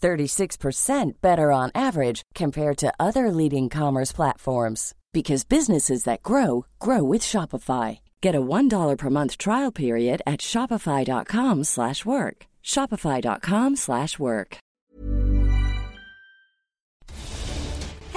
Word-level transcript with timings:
36% 0.00 1.20
better 1.20 1.52
on 1.52 1.70
average 1.74 2.22
compared 2.34 2.78
to 2.78 2.92
other 2.98 3.30
leading 3.30 3.68
commerce 3.68 4.12
platforms 4.12 4.94
because 5.12 5.44
businesses 5.44 6.04
that 6.04 6.22
grow 6.22 6.64
grow 6.78 7.02
with 7.02 7.20
Shopify. 7.22 8.00
Get 8.20 8.34
a 8.34 8.40
$1 8.40 8.96
per 8.96 9.10
month 9.10 9.36
trial 9.38 9.72
period 9.72 10.22
at 10.26 10.40
shopify.com/work. 10.40 12.46
shopify.com/work. 12.64 14.58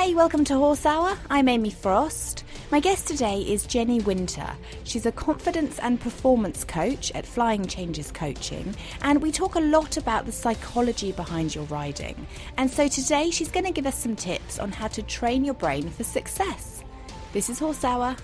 Hey, 0.03 0.15
welcome 0.15 0.43
to 0.45 0.55
Horse 0.55 0.85
Hour. 0.85 1.17
I'm 1.29 1.47
Amy 1.47 1.69
Frost. 1.69 2.43
My 2.73 2.79
guest 2.79 3.07
today 3.07 3.41
is 3.41 3.67
Jenny 3.67 3.99
Winter. 3.99 4.49
She's 4.83 5.05
a 5.05 5.11
confidence 5.11 5.77
and 5.77 6.01
performance 6.01 6.63
coach 6.63 7.11
at 7.13 7.23
Flying 7.23 7.67
Changes 7.67 8.11
Coaching, 8.11 8.73
and 9.03 9.21
we 9.21 9.31
talk 9.31 9.53
a 9.53 9.59
lot 9.59 9.97
about 9.97 10.25
the 10.25 10.31
psychology 10.31 11.11
behind 11.11 11.53
your 11.53 11.65
riding. 11.65 12.25
And 12.57 12.71
so 12.71 12.87
today 12.87 13.29
she's 13.29 13.51
going 13.51 13.67
to 13.67 13.71
give 13.71 13.85
us 13.85 13.99
some 13.99 14.15
tips 14.15 14.57
on 14.57 14.71
how 14.71 14.87
to 14.87 15.03
train 15.03 15.45
your 15.45 15.53
brain 15.53 15.87
for 15.91 16.03
success. 16.03 16.83
This 17.31 17.47
is 17.47 17.59
Horse 17.59 17.83
Hour. 17.83 18.15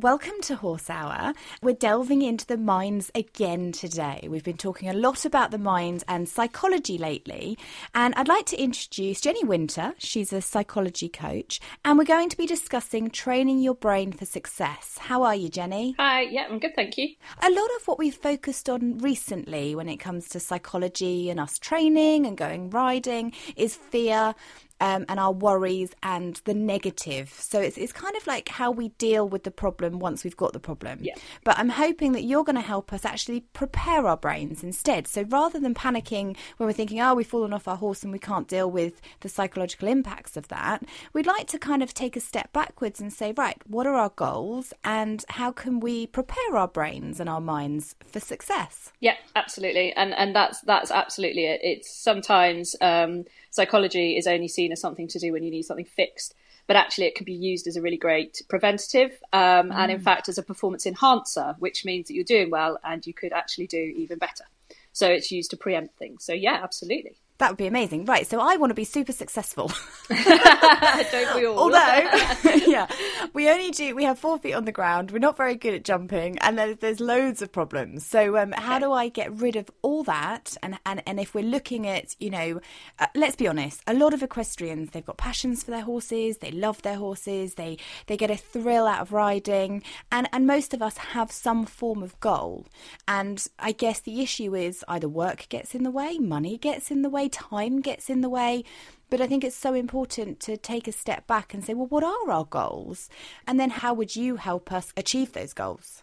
Welcome 0.00 0.40
to 0.44 0.56
Horse 0.56 0.88
Hour. 0.88 1.34
We're 1.60 1.74
delving 1.74 2.22
into 2.22 2.46
the 2.46 2.56
minds 2.56 3.10
again 3.14 3.70
today. 3.70 4.28
We've 4.30 4.42
been 4.42 4.56
talking 4.56 4.88
a 4.88 4.94
lot 4.94 5.26
about 5.26 5.50
the 5.50 5.58
mind 5.58 6.04
and 6.08 6.26
psychology 6.26 6.96
lately, 6.96 7.58
and 7.94 8.14
I'd 8.14 8.26
like 8.26 8.46
to 8.46 8.58
introduce 8.58 9.20
Jenny 9.20 9.44
Winter. 9.44 9.92
She's 9.98 10.32
a 10.32 10.40
psychology 10.40 11.10
coach, 11.10 11.60
and 11.84 11.98
we're 11.98 12.04
going 12.04 12.30
to 12.30 12.36
be 12.38 12.46
discussing 12.46 13.10
training 13.10 13.58
your 13.58 13.74
brain 13.74 14.12
for 14.12 14.24
success. 14.24 14.96
How 14.98 15.22
are 15.22 15.34
you, 15.34 15.50
Jenny? 15.50 15.94
Hi, 15.98 16.22
yeah, 16.22 16.46
I'm 16.48 16.60
good, 16.60 16.74
thank 16.74 16.96
you. 16.96 17.08
A 17.42 17.50
lot 17.50 17.68
of 17.76 17.86
what 17.86 17.98
we've 17.98 18.14
focused 18.14 18.70
on 18.70 18.96
recently 18.98 19.74
when 19.74 19.90
it 19.90 19.98
comes 19.98 20.30
to 20.30 20.40
psychology 20.40 21.28
and 21.28 21.38
us 21.38 21.58
training 21.58 22.24
and 22.24 22.38
going 22.38 22.70
riding 22.70 23.34
is 23.54 23.74
fear 23.74 24.34
um, 24.80 25.04
and 25.08 25.20
our 25.20 25.32
worries 25.32 25.94
and 26.02 26.40
the 26.44 26.54
negative. 26.54 27.30
So 27.38 27.60
it's, 27.60 27.76
it's 27.78 27.92
kind 27.92 28.16
of 28.16 28.26
like 28.26 28.48
how 28.48 28.70
we 28.70 28.88
deal 28.90 29.28
with 29.28 29.44
the 29.44 29.50
problem 29.50 29.98
once 29.98 30.24
we've 30.24 30.36
got 30.36 30.52
the 30.52 30.60
problem. 30.60 30.98
Yeah. 31.02 31.14
But 31.44 31.58
I'm 31.58 31.68
hoping 31.68 32.12
that 32.12 32.22
you're 32.22 32.44
going 32.44 32.56
to 32.56 32.62
help 32.62 32.92
us 32.92 33.04
actually 33.04 33.40
prepare 33.52 34.06
our 34.06 34.16
brains 34.16 34.62
instead. 34.62 35.06
So 35.06 35.22
rather 35.22 35.60
than 35.60 35.74
panicking 35.74 36.36
when 36.56 36.66
we're 36.66 36.72
thinking, 36.72 37.00
oh, 37.00 37.14
we've 37.14 37.26
fallen 37.26 37.52
off 37.52 37.68
our 37.68 37.76
horse 37.76 38.02
and 38.02 38.12
we 38.12 38.18
can't 38.18 38.48
deal 38.48 38.70
with 38.70 39.00
the 39.20 39.28
psychological 39.28 39.88
impacts 39.88 40.36
of 40.36 40.48
that, 40.48 40.84
we'd 41.12 41.26
like 41.26 41.46
to 41.48 41.58
kind 41.58 41.82
of 41.82 41.94
take 41.94 42.16
a 42.16 42.20
step 42.20 42.52
backwards 42.52 43.00
and 43.00 43.12
say, 43.12 43.32
right, 43.36 43.60
what 43.66 43.86
are 43.86 43.94
our 43.94 44.10
goals 44.10 44.72
and 44.84 45.24
how 45.28 45.52
can 45.52 45.80
we 45.80 46.06
prepare 46.06 46.56
our 46.56 46.68
brains 46.68 47.20
and 47.20 47.28
our 47.28 47.40
minds 47.40 47.94
for 48.06 48.20
success? 48.20 48.92
Yeah, 49.00 49.16
absolutely, 49.36 49.92
and 49.92 50.14
and 50.14 50.34
that's 50.34 50.60
that's 50.62 50.90
absolutely 50.90 51.46
it. 51.46 51.60
It's 51.62 51.90
sometimes 51.90 52.76
um, 52.80 53.24
psychology 53.50 54.16
is 54.16 54.26
only 54.26 54.48
seen 54.48 54.72
as 54.72 54.80
something 54.80 55.08
to 55.08 55.18
do 55.18 55.32
when 55.32 55.42
you 55.42 55.50
need 55.50 55.62
something 55.62 55.84
fixed, 55.84 56.34
but 56.66 56.76
actually 56.76 57.06
it 57.06 57.14
can 57.14 57.24
be 57.24 57.32
used 57.32 57.66
as 57.66 57.76
a 57.76 57.82
really 57.82 57.96
great 57.96 58.42
preventative, 58.48 59.20
um, 59.32 59.70
mm. 59.70 59.74
and 59.74 59.90
in 59.90 60.00
fact 60.00 60.28
as 60.28 60.38
a 60.38 60.42
performance 60.42 60.86
enhancer, 60.86 61.56
which 61.58 61.84
means 61.84 62.08
that 62.08 62.14
you're 62.14 62.24
doing 62.24 62.50
well 62.50 62.78
and 62.84 63.06
you 63.06 63.14
could 63.14 63.32
actually 63.32 63.66
do 63.66 63.78
even 63.96 64.18
better. 64.18 64.44
So 64.92 65.08
it's 65.08 65.30
used 65.30 65.50
to 65.50 65.56
preempt 65.56 65.96
things. 65.98 66.24
So 66.24 66.32
yeah, 66.32 66.60
absolutely. 66.62 67.16
That 67.40 67.52
would 67.52 67.56
be 67.56 67.66
amazing. 67.66 68.04
Right. 68.04 68.26
So 68.26 68.38
I 68.38 68.56
want 68.56 68.68
to 68.68 68.74
be 68.74 68.84
super 68.84 69.12
successful. 69.12 69.72
Don't 70.10 71.34
we 71.34 71.46
all? 71.46 71.58
Although, 71.58 71.78
yeah, 72.66 72.86
we 73.32 73.48
only 73.48 73.70
do, 73.70 73.96
we 73.96 74.04
have 74.04 74.18
four 74.18 74.38
feet 74.38 74.52
on 74.52 74.66
the 74.66 74.72
ground. 74.72 75.10
We're 75.10 75.20
not 75.20 75.38
very 75.38 75.54
good 75.54 75.72
at 75.72 75.82
jumping 75.82 76.38
and 76.40 76.58
there's, 76.58 76.76
there's 76.76 77.00
loads 77.00 77.40
of 77.40 77.50
problems. 77.50 78.04
So 78.04 78.36
um, 78.36 78.52
how 78.52 78.76
okay. 78.76 78.84
do 78.84 78.92
I 78.92 79.08
get 79.08 79.32
rid 79.32 79.56
of 79.56 79.70
all 79.80 80.02
that? 80.02 80.54
And, 80.62 80.78
and, 80.84 81.02
and 81.06 81.18
if 81.18 81.34
we're 81.34 81.42
looking 81.42 81.86
at, 81.86 82.14
you 82.20 82.28
know, 82.28 82.60
uh, 82.98 83.06
let's 83.14 83.36
be 83.36 83.48
honest, 83.48 83.80
a 83.86 83.94
lot 83.94 84.12
of 84.12 84.22
equestrians, 84.22 84.90
they've 84.90 85.06
got 85.06 85.16
passions 85.16 85.62
for 85.62 85.70
their 85.70 85.80
horses. 85.80 86.38
They 86.38 86.50
love 86.50 86.82
their 86.82 86.96
horses. 86.96 87.54
They, 87.54 87.78
they 88.06 88.18
get 88.18 88.30
a 88.30 88.36
thrill 88.36 88.86
out 88.86 89.00
of 89.00 89.14
riding. 89.14 89.82
And, 90.12 90.28
and 90.34 90.46
most 90.46 90.74
of 90.74 90.82
us 90.82 90.98
have 90.98 91.32
some 91.32 91.64
form 91.64 92.02
of 92.02 92.20
goal. 92.20 92.66
And 93.08 93.42
I 93.58 93.72
guess 93.72 94.00
the 94.00 94.20
issue 94.20 94.54
is 94.54 94.84
either 94.88 95.08
work 95.08 95.48
gets 95.48 95.74
in 95.74 95.84
the 95.84 95.90
way, 95.90 96.18
money 96.18 96.58
gets 96.58 96.90
in 96.90 97.00
the 97.00 97.08
way, 97.08 97.29
time 97.30 97.80
gets 97.80 98.10
in 98.10 98.20
the 98.20 98.28
way. 98.28 98.64
But 99.08 99.20
I 99.20 99.26
think 99.26 99.42
it's 99.42 99.56
so 99.56 99.74
important 99.74 100.38
to 100.40 100.56
take 100.56 100.86
a 100.86 100.92
step 100.92 101.26
back 101.26 101.52
and 101.52 101.64
say, 101.64 101.74
well, 101.74 101.88
what 101.88 102.04
are 102.04 102.30
our 102.30 102.44
goals? 102.44 103.08
And 103.46 103.58
then 103.58 103.70
how 103.70 103.92
would 103.94 104.14
you 104.14 104.36
help 104.36 104.70
us 104.72 104.92
achieve 104.96 105.32
those 105.32 105.52
goals? 105.52 106.02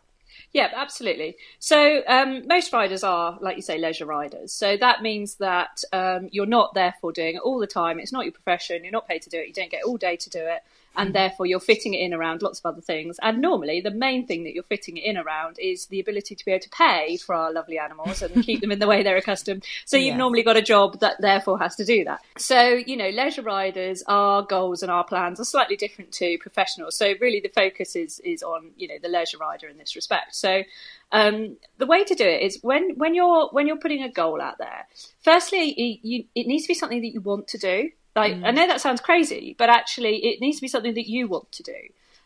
Yeah, 0.52 0.70
absolutely. 0.76 1.38
So 1.60 2.02
um, 2.08 2.48
most 2.48 2.72
riders 2.74 3.04
are, 3.04 3.38
like 3.42 3.56
you 3.56 3.62
say, 3.62 3.78
leisure 3.78 4.06
riders. 4.06 4.54
So 4.54 4.78
that 4.78 5.02
means 5.02 5.36
that 5.36 5.84
um, 5.94 6.30
you're 6.32 6.46
not 6.46 6.74
therefore 6.74 7.12
doing 7.12 7.36
it 7.36 7.42
all 7.42 7.60
the 7.60 7.68
time. 7.68 8.00
It's 8.00 8.12
not 8.12 8.26
your 8.26 8.34
profession. 8.34 8.84
You're 8.84 8.92
not 8.92 9.08
paid 9.08 9.22
to 9.24 9.30
do 9.30 9.40
it. 9.40 9.48
You 9.48 9.54
don't 9.54 9.72
get 9.72 9.84
all 9.84 9.98
day 9.98 10.16
to 10.16 10.30
do 10.30 10.40
it 10.40 10.64
and 10.98 11.14
therefore 11.14 11.46
you're 11.46 11.60
fitting 11.60 11.94
it 11.94 12.00
in 12.00 12.14
around 12.14 12.42
lots 12.42 12.60
of 12.60 12.66
other 12.66 12.82
things. 12.82 13.18
And 13.22 13.40
normally, 13.40 13.80
the 13.82 13.92
main 13.92 14.26
thing 14.26 14.44
that 14.44 14.54
you're 14.54 14.64
fitting 14.64 14.98
it 14.98 15.04
in 15.06 15.18
around 15.18 15.58
is 15.60 15.86
the 15.86 16.00
ability 16.00 16.36
to 16.36 16.46
be 16.46 16.52
able 16.52 16.64
to 16.64 16.70
pay 16.70 17.18
for 17.18 17.36
our 17.36 17.54
lovely 17.54 17.78
animals 17.78 18.22
and 18.22 18.44
keep 18.44 18.62
them 18.62 18.72
in 18.72 18.80
the 18.80 18.88
way 18.88 19.04
they're 19.04 19.18
accustomed. 19.18 19.64
So 19.86 19.96
you've 19.98 20.08
yes. 20.08 20.18
normally 20.18 20.44
got 20.44 20.58
a 20.58 20.62
job 20.62 21.00
that 21.00 21.22
therefore 21.22 21.60
has 21.60 21.76
to 21.76 21.86
do 21.86 22.04
that. 22.06 22.22
So, 22.38 22.60
you 22.62 22.98
know, 22.98 23.10
leisure 23.10 23.44
riders, 23.44 24.04
our 24.08 24.42
goals 24.42 24.82
and 24.82 24.92
our 24.92 25.04
plans 25.04 25.40
are 25.40 25.46
slightly 25.46 25.76
different 25.76 26.12
to 26.14 26.38
professionals. 26.40 26.98
So 26.98 27.14
really 27.22 27.40
the 27.40 27.50
focus 27.50 27.96
is, 27.96 28.20
is 28.22 28.44
on, 28.44 28.72
you 28.76 28.88
know, 28.88 28.96
the 29.02 29.10
leisure 29.10 29.38
rider 29.38 29.68
in 29.68 29.78
this 29.78 29.96
respect. 29.96 30.36
So, 30.36 30.64
um, 31.12 31.58
the 31.78 31.86
way 31.86 32.04
to 32.04 32.16
do 32.16 32.26
it 32.26 32.42
is 32.42 32.60
when, 32.62 32.96
when 32.98 33.16
you're 33.16 33.48
when 33.52 33.66
you're 33.66 33.78
putting 33.78 34.04
a 34.04 34.12
goal 34.12 34.42
out 34.42 34.58
there. 34.58 34.88
Firstly, 35.22 35.74
you, 35.78 35.98
you, 36.02 36.26
it 36.36 36.48
needs 36.48 36.64
to 36.64 36.68
be 36.70 36.74
something 36.74 37.02
that 37.02 37.14
you 37.14 37.22
want 37.22 37.48
to 37.50 37.58
do. 37.58 37.92
Like 38.18 38.34
mm. 38.34 38.46
I 38.46 38.52
know 38.52 38.66
that 38.66 38.82
sounds 38.82 39.00
crazy, 39.00 39.56
but 39.60 39.70
actually 39.70 40.26
it 40.26 40.42
needs 40.42 40.58
to 40.58 40.62
be 40.62 40.68
something 40.68 40.96
that 40.96 41.08
you 41.08 41.28
want 41.28 41.52
to 41.52 41.64
do. 41.64 41.78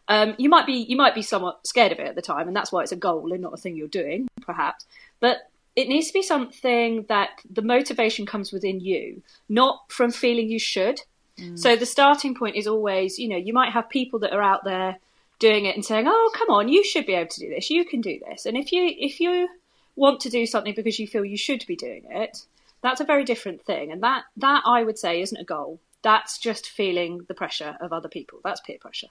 Um, 0.08 0.36
you 0.38 0.48
might 0.48 0.66
be 0.66 0.74
you 0.74 0.96
might 0.96 1.14
be 1.14 1.22
somewhat 1.22 1.68
scared 1.68 1.92
of 1.92 2.00
it 2.00 2.08
at 2.08 2.16
the 2.16 2.22
time, 2.22 2.48
and 2.48 2.56
that's 2.56 2.72
why 2.72 2.82
it's 2.82 2.94
a 2.94 2.96
goal 2.96 3.34
and 3.34 3.42
not 3.42 3.54
a 3.54 3.58
thing 3.58 3.76
you're 3.76 3.90
doing, 3.90 4.30
perhaps. 4.42 4.86
But 5.20 5.50
it 5.76 5.90
needs 5.90 6.08
to 6.08 6.14
be 6.14 6.24
something 6.24 7.04
that 7.10 7.42
the 7.50 7.62
motivation 7.62 8.26
comes 8.26 8.54
within 8.54 8.80
you, 8.80 9.22
not 9.50 9.92
from 9.92 10.12
feeling 10.12 10.50
you 10.50 10.60
should. 10.60 11.02
Mm. 11.38 11.60
So 11.60 11.76
the 11.76 11.86
starting 11.86 12.36
point 12.36 12.56
is 12.56 12.68
always, 12.68 13.20
you 13.20 13.28
know, 13.28 13.38
you 13.38 13.54
might 13.54 13.74
have 13.74 13.90
people 13.90 14.20
that 14.20 14.34
are 14.34 14.42
out 14.42 14.64
there 14.64 14.98
doing 15.40 15.66
it 15.66 15.76
and 15.76 15.84
saying, 15.84 16.06
"Oh, 16.08 16.32
come 16.34 16.50
on, 16.50 16.70
you 16.70 16.86
should 16.86 17.06
be 17.06 17.16
able 17.16 17.32
to 17.32 17.40
do 17.42 17.50
this. 17.50 17.70
You 17.70 17.84
can 17.84 18.00
do 18.00 18.18
this." 18.30 18.46
And 18.46 18.56
if 18.56 18.72
you 18.72 18.96
if 18.98 19.20
you 19.20 19.50
want 19.98 20.22
to 20.22 20.30
do 20.30 20.46
something 20.46 20.74
because 20.74 21.00
you 21.00 21.08
feel 21.08 21.26
you 21.26 21.38
should 21.38 21.66
be 21.68 21.76
doing 21.76 22.06
it, 22.10 22.46
that's 22.82 23.02
a 23.02 23.06
very 23.06 23.24
different 23.24 23.62
thing. 23.62 23.92
And 23.92 24.02
that, 24.04 24.24
that 24.38 24.64
I 24.66 24.84
would 24.84 24.98
say 24.98 25.22
isn't 25.22 25.38
a 25.38 25.46
goal. 25.46 25.80
That's 26.02 26.38
just 26.38 26.70
feeling 26.70 27.26
the 27.28 27.34
pressure 27.34 27.78
of 27.80 27.94
other 27.94 28.10
people. 28.10 28.40
That's 28.44 28.62
peer 28.62 28.78
pressure. 28.80 29.08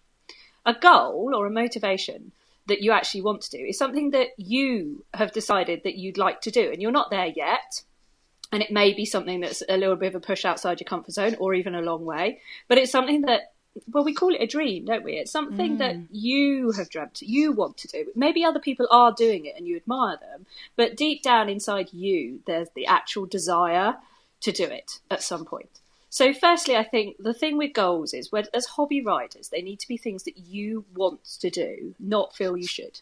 A 0.67 0.75
goal 0.75 1.33
or 1.35 1.47
a 1.47 1.51
motivation 1.51 2.33
that 2.67 2.83
you 2.83 2.93
actually 2.93 3.23
want 3.23 3.43
to 3.43 3.51
do 3.51 3.65
is 3.65 3.79
something 3.79 4.11
that 4.11 4.29
you 4.37 5.05
have 5.15 5.33
decided 5.33 5.83
that 5.85 5.97
you'd 5.97 6.19
like 6.19 6.41
to 6.43 6.51
do 6.51 6.71
and 6.71 6.81
you're 6.83 6.91
not 6.91 7.11
there 7.11 7.33
yet. 7.35 7.83
And 8.53 8.63
it 8.63 8.73
may 8.73 8.93
be 8.93 9.05
something 9.05 9.41
that's 9.41 9.63
a 9.69 9.77
little 9.77 9.97
bit 9.97 10.09
of 10.09 10.17
a 10.17 10.21
push 10.21 10.45
outside 10.45 10.81
your 10.81 10.87
comfort 10.87 11.13
zone 11.13 11.37
or 11.39 11.55
even 11.55 11.75
a 11.75 11.83
long 11.83 12.05
way, 12.05 12.41
but 12.69 12.79
it's 12.79 12.91
something 12.91 13.23
that 13.23 13.53
well, 13.91 14.05
we 14.05 14.15
call 14.15 14.35
it 14.35 14.41
a 14.41 14.47
dream, 14.47 14.87
don't 14.87 15.05
we? 15.05 15.15
It's 15.15 15.31
something 15.31 15.77
mm. 15.77 15.79
that 15.79 15.97
you 16.11 16.73
have 16.73 16.91
dreamt, 16.91 17.23
you 17.23 17.53
want 17.53 17.77
to 17.79 17.89
do. 17.89 18.07
Maybe 18.15 18.45
other 18.45 18.61
people 18.61 18.87
are 18.91 19.13
doing 19.13 19.47
it 19.47 19.55
and 19.57 19.67
you 19.67 19.77
admire 19.77 20.17
them, 20.17 20.47
but 20.77 20.97
deep 20.97 21.23
down 21.23 21.49
inside 21.49 21.93
you, 21.93 22.41
there's 22.47 22.69
the 22.75 22.87
actual 22.87 23.27
desire 23.27 23.97
to 24.41 24.53
do 24.53 24.65
it 24.65 25.01
at 25.11 25.23
some 25.23 25.45
point. 25.45 25.81
So, 26.13 26.35
firstly, 26.35 26.77
I 26.77 26.83
think 26.83 27.17
the 27.21 27.33
thing 27.33 27.57
with 27.57 27.73
goals 27.73 28.13
is, 28.13 28.33
when, 28.33 28.47
as 28.53 28.67
hobby 28.67 29.01
riders, 29.01 29.49
they 29.49 29.63
need 29.63 29.79
to 29.79 29.89
be 29.89 29.97
things 29.97 30.25
that 30.25 30.39
you 30.39 30.85
want 30.95 31.23
to 31.41 31.51
do, 31.51 31.95
not 32.01 32.35
feel 32.35 32.57
you 32.57 32.67
should. 32.67 33.01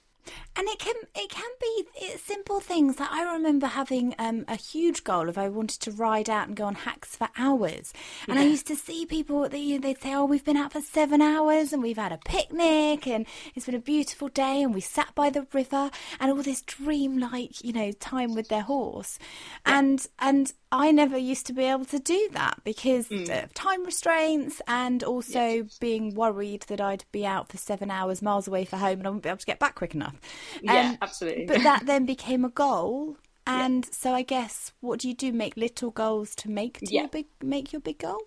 And 0.56 0.66
it 0.68 0.78
can 0.78 0.94
it 1.14 1.30
can 1.30 1.50
be 1.60 2.16
simple 2.18 2.60
things. 2.60 2.98
Like 2.98 3.10
I 3.10 3.32
remember 3.34 3.66
having 3.66 4.14
um, 4.18 4.44
a 4.48 4.56
huge 4.56 5.04
goal 5.04 5.28
if 5.28 5.38
I 5.38 5.48
wanted 5.48 5.80
to 5.80 5.92
ride 5.92 6.28
out 6.28 6.48
and 6.48 6.56
go 6.56 6.64
on 6.64 6.74
hacks 6.74 7.16
for 7.16 7.28
hours. 7.36 7.92
And 8.26 8.36
yeah. 8.36 8.44
I 8.44 8.46
used 8.46 8.66
to 8.68 8.76
see 8.76 9.06
people 9.06 9.48
that 9.48 9.58
you 9.58 9.74
know, 9.74 9.80
they'd 9.80 10.00
say, 10.00 10.14
"Oh, 10.14 10.24
we've 10.24 10.44
been 10.44 10.56
out 10.56 10.72
for 10.72 10.80
seven 10.80 11.22
hours 11.22 11.72
and 11.72 11.82
we've 11.82 11.96
had 11.96 12.12
a 12.12 12.18
picnic 12.18 13.06
and 13.06 13.26
it's 13.54 13.66
been 13.66 13.74
a 13.74 13.80
beautiful 13.80 14.28
day 14.28 14.62
and 14.62 14.74
we 14.74 14.80
sat 14.80 15.14
by 15.14 15.30
the 15.30 15.46
river 15.52 15.90
and 16.20 16.30
all 16.30 16.42
this 16.42 16.62
dream-like 16.62 17.62
you 17.64 17.72
know 17.72 17.92
time 17.92 18.34
with 18.34 18.48
their 18.48 18.62
horse." 18.62 19.18
Yeah. 19.66 19.78
And 19.78 20.06
and 20.18 20.52
I 20.70 20.92
never 20.92 21.16
used 21.16 21.46
to 21.46 21.52
be 21.54 21.64
able 21.64 21.86
to 21.86 21.98
do 21.98 22.28
that 22.32 22.60
because 22.62 23.08
mm. 23.08 23.44
of 23.44 23.54
time 23.54 23.84
restraints 23.84 24.60
and 24.68 25.02
also 25.02 25.40
yes. 25.40 25.78
being 25.78 26.14
worried 26.14 26.62
that 26.68 26.80
I'd 26.80 27.04
be 27.10 27.24
out 27.24 27.48
for 27.50 27.56
seven 27.56 27.90
hours 27.90 28.20
miles 28.20 28.46
away 28.46 28.66
from 28.66 28.80
home 28.80 28.98
and 28.98 29.06
I 29.06 29.10
wouldn't 29.10 29.22
be 29.22 29.30
able 29.30 29.38
to 29.38 29.46
get 29.46 29.58
back 29.58 29.76
quick 29.76 29.94
enough. 29.94 30.14
Yeah, 30.62 30.90
um, 30.90 30.98
absolutely. 31.02 31.46
But 31.46 31.62
that 31.62 31.86
then 31.86 32.06
became 32.06 32.44
a 32.44 32.48
goal. 32.48 33.16
And 33.46 33.84
yeah. 33.84 33.92
so 33.92 34.14
I 34.14 34.22
guess 34.22 34.72
what 34.80 35.00
do 35.00 35.08
you 35.08 35.14
do? 35.14 35.32
Make 35.32 35.56
little 35.56 35.90
goals 35.90 36.34
to 36.36 36.50
make 36.50 36.80
to 36.80 36.86
yeah. 36.92 37.02
your 37.02 37.08
big 37.08 37.26
make 37.42 37.72
your 37.72 37.80
big 37.80 37.98
goal? 37.98 38.20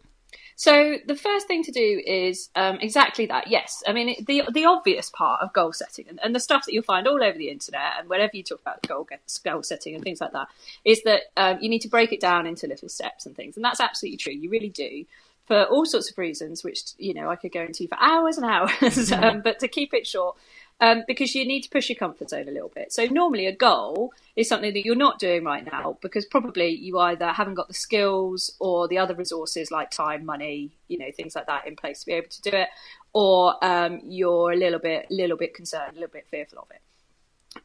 So 0.56 0.98
the 1.06 1.16
first 1.16 1.48
thing 1.48 1.64
to 1.64 1.72
do 1.72 2.02
is 2.06 2.50
um, 2.56 2.78
exactly 2.82 3.26
that. 3.28 3.48
Yes, 3.48 3.84
I 3.88 3.94
mean 3.94 4.24
the 4.26 4.44
the 4.52 4.66
obvious 4.66 5.10
part 5.10 5.42
of 5.42 5.54
goal 5.54 5.74
setting 5.74 6.06
and, 6.10 6.20
and, 6.24 6.36
the 6.36 6.40
stuff 6.40 6.66
that 6.66 6.74
you'll 6.74 6.84
find 6.84 7.08
all 7.08 7.24
over 7.24 7.38
the 7.38 7.50
internet 7.50 7.94
and 8.00 8.08
whenever 8.10 8.36
you 8.36 8.44
talk 8.44 8.62
about 8.62 8.82
goal 8.88 9.08
goal 9.44 9.64
setting 9.64 9.96
and 9.96 10.04
things 10.04 10.22
like 10.22 10.34
that 10.34 10.48
is 10.86 11.04
that 11.04 11.24
um, 11.38 11.58
you 11.62 11.70
need 11.70 11.80
to 11.80 11.88
break 11.88 12.12
it 12.12 12.20
down 12.20 12.46
into 12.46 12.68
little 12.68 12.90
steps 12.90 13.26
and 13.26 13.36
things, 13.36 13.56
and 13.56 13.66
that's 13.66 13.80
absolutely 13.80 14.18
true. 14.18 14.34
You 14.34 14.50
really 14.50 14.70
do 14.70 15.06
for 15.48 15.64
all 15.66 15.86
sorts 15.86 16.10
of 16.10 16.18
reasons, 16.18 16.64
which 16.64 16.82
you 16.98 17.14
know 17.14 17.30
I 17.30 17.36
could 17.36 17.52
go 17.52 17.62
into 17.62 17.88
for 17.88 17.98
hours 18.00 18.38
and 18.38 18.46
hours. 18.46 18.72
Mm-hmm. 18.82 19.24
um, 19.24 19.42
but 19.42 19.60
to 19.60 19.68
keep 19.68 19.94
it 19.94 20.06
short, 20.06 20.38
um, 20.82 21.04
because 21.08 21.36
you 21.36 21.46
need 21.46 21.62
to 21.62 21.70
push 21.70 21.90
your 21.90 21.96
comfort 21.96 22.32
zone 22.32 22.50
a 22.50 22.52
little 22.52 22.72
bit. 22.74 22.92
So 22.92 23.06
normally 23.06 23.46
a 23.46 23.56
goal 23.56 24.12
is 24.36 24.50
something 24.50 24.74
that 24.74 24.84
you're 24.84 24.96
not 24.96 25.20
doing 25.20 25.44
right 25.44 25.64
now 25.64 25.98
because 26.02 26.26
probably 26.26 26.70
you 26.70 26.98
either 26.98 27.28
haven't 27.28 27.54
got 27.54 27.68
the 27.68 27.76
skills 27.76 28.56
or 28.60 28.88
the 28.88 28.98
other 28.98 29.14
resources 29.14 29.70
like 29.70 29.92
time, 29.92 30.26
money, 30.26 30.72
you 30.88 30.98
know, 30.98 31.12
things 31.16 31.36
like 31.36 31.46
that 31.46 31.68
in 31.68 31.76
place 31.76 32.00
to 32.00 32.08
be 32.08 32.14
able 32.14 32.30
to 32.30 32.42
do 32.42 32.50
it, 32.50 32.70
or 33.14 33.64
um, 33.64 34.02
you're 34.04 34.52
a 34.52 34.56
little 34.56 34.80
bit, 34.80 35.06
little 35.12 35.38
bit 35.38 35.54
concerned, 35.54 35.92
a 35.92 36.00
little 36.00 36.12
bit 36.12 36.26
fearful 36.32 36.60
of 36.60 36.72
it. 36.72 36.82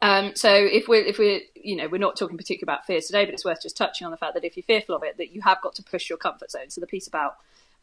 Um, 0.02 0.32
so 0.34 0.52
if 0.52 0.88
we're 0.88 1.04
if 1.04 1.16
we're 1.16 1.40
you 1.54 1.76
know 1.76 1.86
we're 1.88 1.98
not 1.98 2.16
talking 2.16 2.36
particularly 2.36 2.64
about 2.64 2.86
fears 2.86 3.06
today, 3.06 3.24
but 3.24 3.32
it's 3.32 3.44
worth 3.44 3.62
just 3.62 3.76
touching 3.76 4.04
on 4.04 4.10
the 4.10 4.16
fact 4.16 4.34
that 4.34 4.44
if 4.44 4.56
you're 4.56 4.64
fearful 4.64 4.96
of 4.96 5.04
it, 5.04 5.16
that 5.16 5.32
you 5.32 5.40
have 5.42 5.62
got 5.62 5.76
to 5.76 5.82
push 5.82 6.08
your 6.10 6.18
comfort 6.18 6.50
zone. 6.50 6.68
So 6.68 6.80
the 6.80 6.88
piece 6.88 7.06
about 7.06 7.36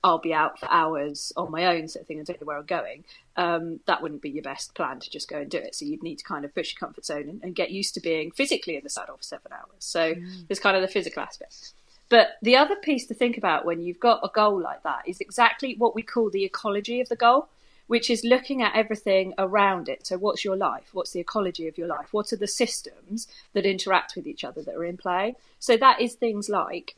I'll 0.03 0.19
be 0.19 0.33
out 0.33 0.59
for 0.59 0.69
hours 0.69 1.31
on 1.37 1.49
my 1.49 1.65
own 1.65 1.87
sort 1.87 2.01
of 2.01 2.07
thing 2.07 2.17
and 2.17 2.27
don't 2.27 2.41
know 2.41 2.45
where 2.45 2.57
I'm 2.57 2.65
going, 2.65 3.05
um, 3.37 3.79
that 3.85 4.01
wouldn't 4.01 4.21
be 4.21 4.29
your 4.29 4.43
best 4.43 4.75
plan 4.75 4.99
to 4.99 5.09
just 5.09 5.29
go 5.29 5.37
and 5.37 5.49
do 5.49 5.57
it. 5.57 5.75
So 5.75 5.85
you'd 5.85 6.03
need 6.03 6.17
to 6.17 6.25
kind 6.25 6.43
of 6.43 6.53
push 6.53 6.73
your 6.73 6.79
comfort 6.79 7.05
zone 7.05 7.29
and, 7.29 7.43
and 7.43 7.55
get 7.55 7.71
used 7.71 7.93
to 7.93 8.01
being 8.01 8.31
physically 8.31 8.75
in 8.75 8.83
the 8.83 8.89
saddle 8.89 9.15
for 9.15 9.23
seven 9.23 9.53
hours. 9.53 9.79
So 9.79 10.15
mm. 10.15 10.47
there's 10.47 10.59
kind 10.59 10.75
of 10.75 10.81
the 10.81 10.89
physical 10.89 11.23
aspect. 11.23 11.73
But 12.09 12.31
the 12.41 12.57
other 12.57 12.75
piece 12.75 13.07
to 13.07 13.13
think 13.13 13.37
about 13.37 13.65
when 13.65 13.81
you've 13.81 13.99
got 13.99 14.19
a 14.23 14.29
goal 14.33 14.61
like 14.61 14.83
that 14.83 15.07
is 15.07 15.19
exactly 15.21 15.75
what 15.77 15.95
we 15.95 16.03
call 16.03 16.29
the 16.29 16.43
ecology 16.43 16.99
of 16.99 17.09
the 17.09 17.15
goal, 17.15 17.47
which 17.87 18.09
is 18.09 18.23
looking 18.23 18.61
at 18.61 18.75
everything 18.75 19.33
around 19.37 19.89
it. 19.89 20.05
So, 20.05 20.17
what's 20.17 20.43
your 20.43 20.55
life? 20.55 20.89
What's 20.91 21.11
the 21.11 21.21
ecology 21.21 21.67
of 21.67 21.77
your 21.77 21.87
life? 21.87 22.09
What 22.11 22.31
are 22.33 22.37
the 22.37 22.47
systems 22.47 23.27
that 23.53 23.65
interact 23.65 24.15
with 24.15 24.27
each 24.27 24.43
other 24.43 24.61
that 24.61 24.75
are 24.75 24.85
in 24.85 24.97
play? 24.97 25.35
So, 25.59 25.77
that 25.77 26.01
is 26.01 26.13
things 26.13 26.49
like 26.49 26.95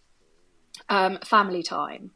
um, 0.90 1.20
family 1.24 1.64
time, 1.64 2.12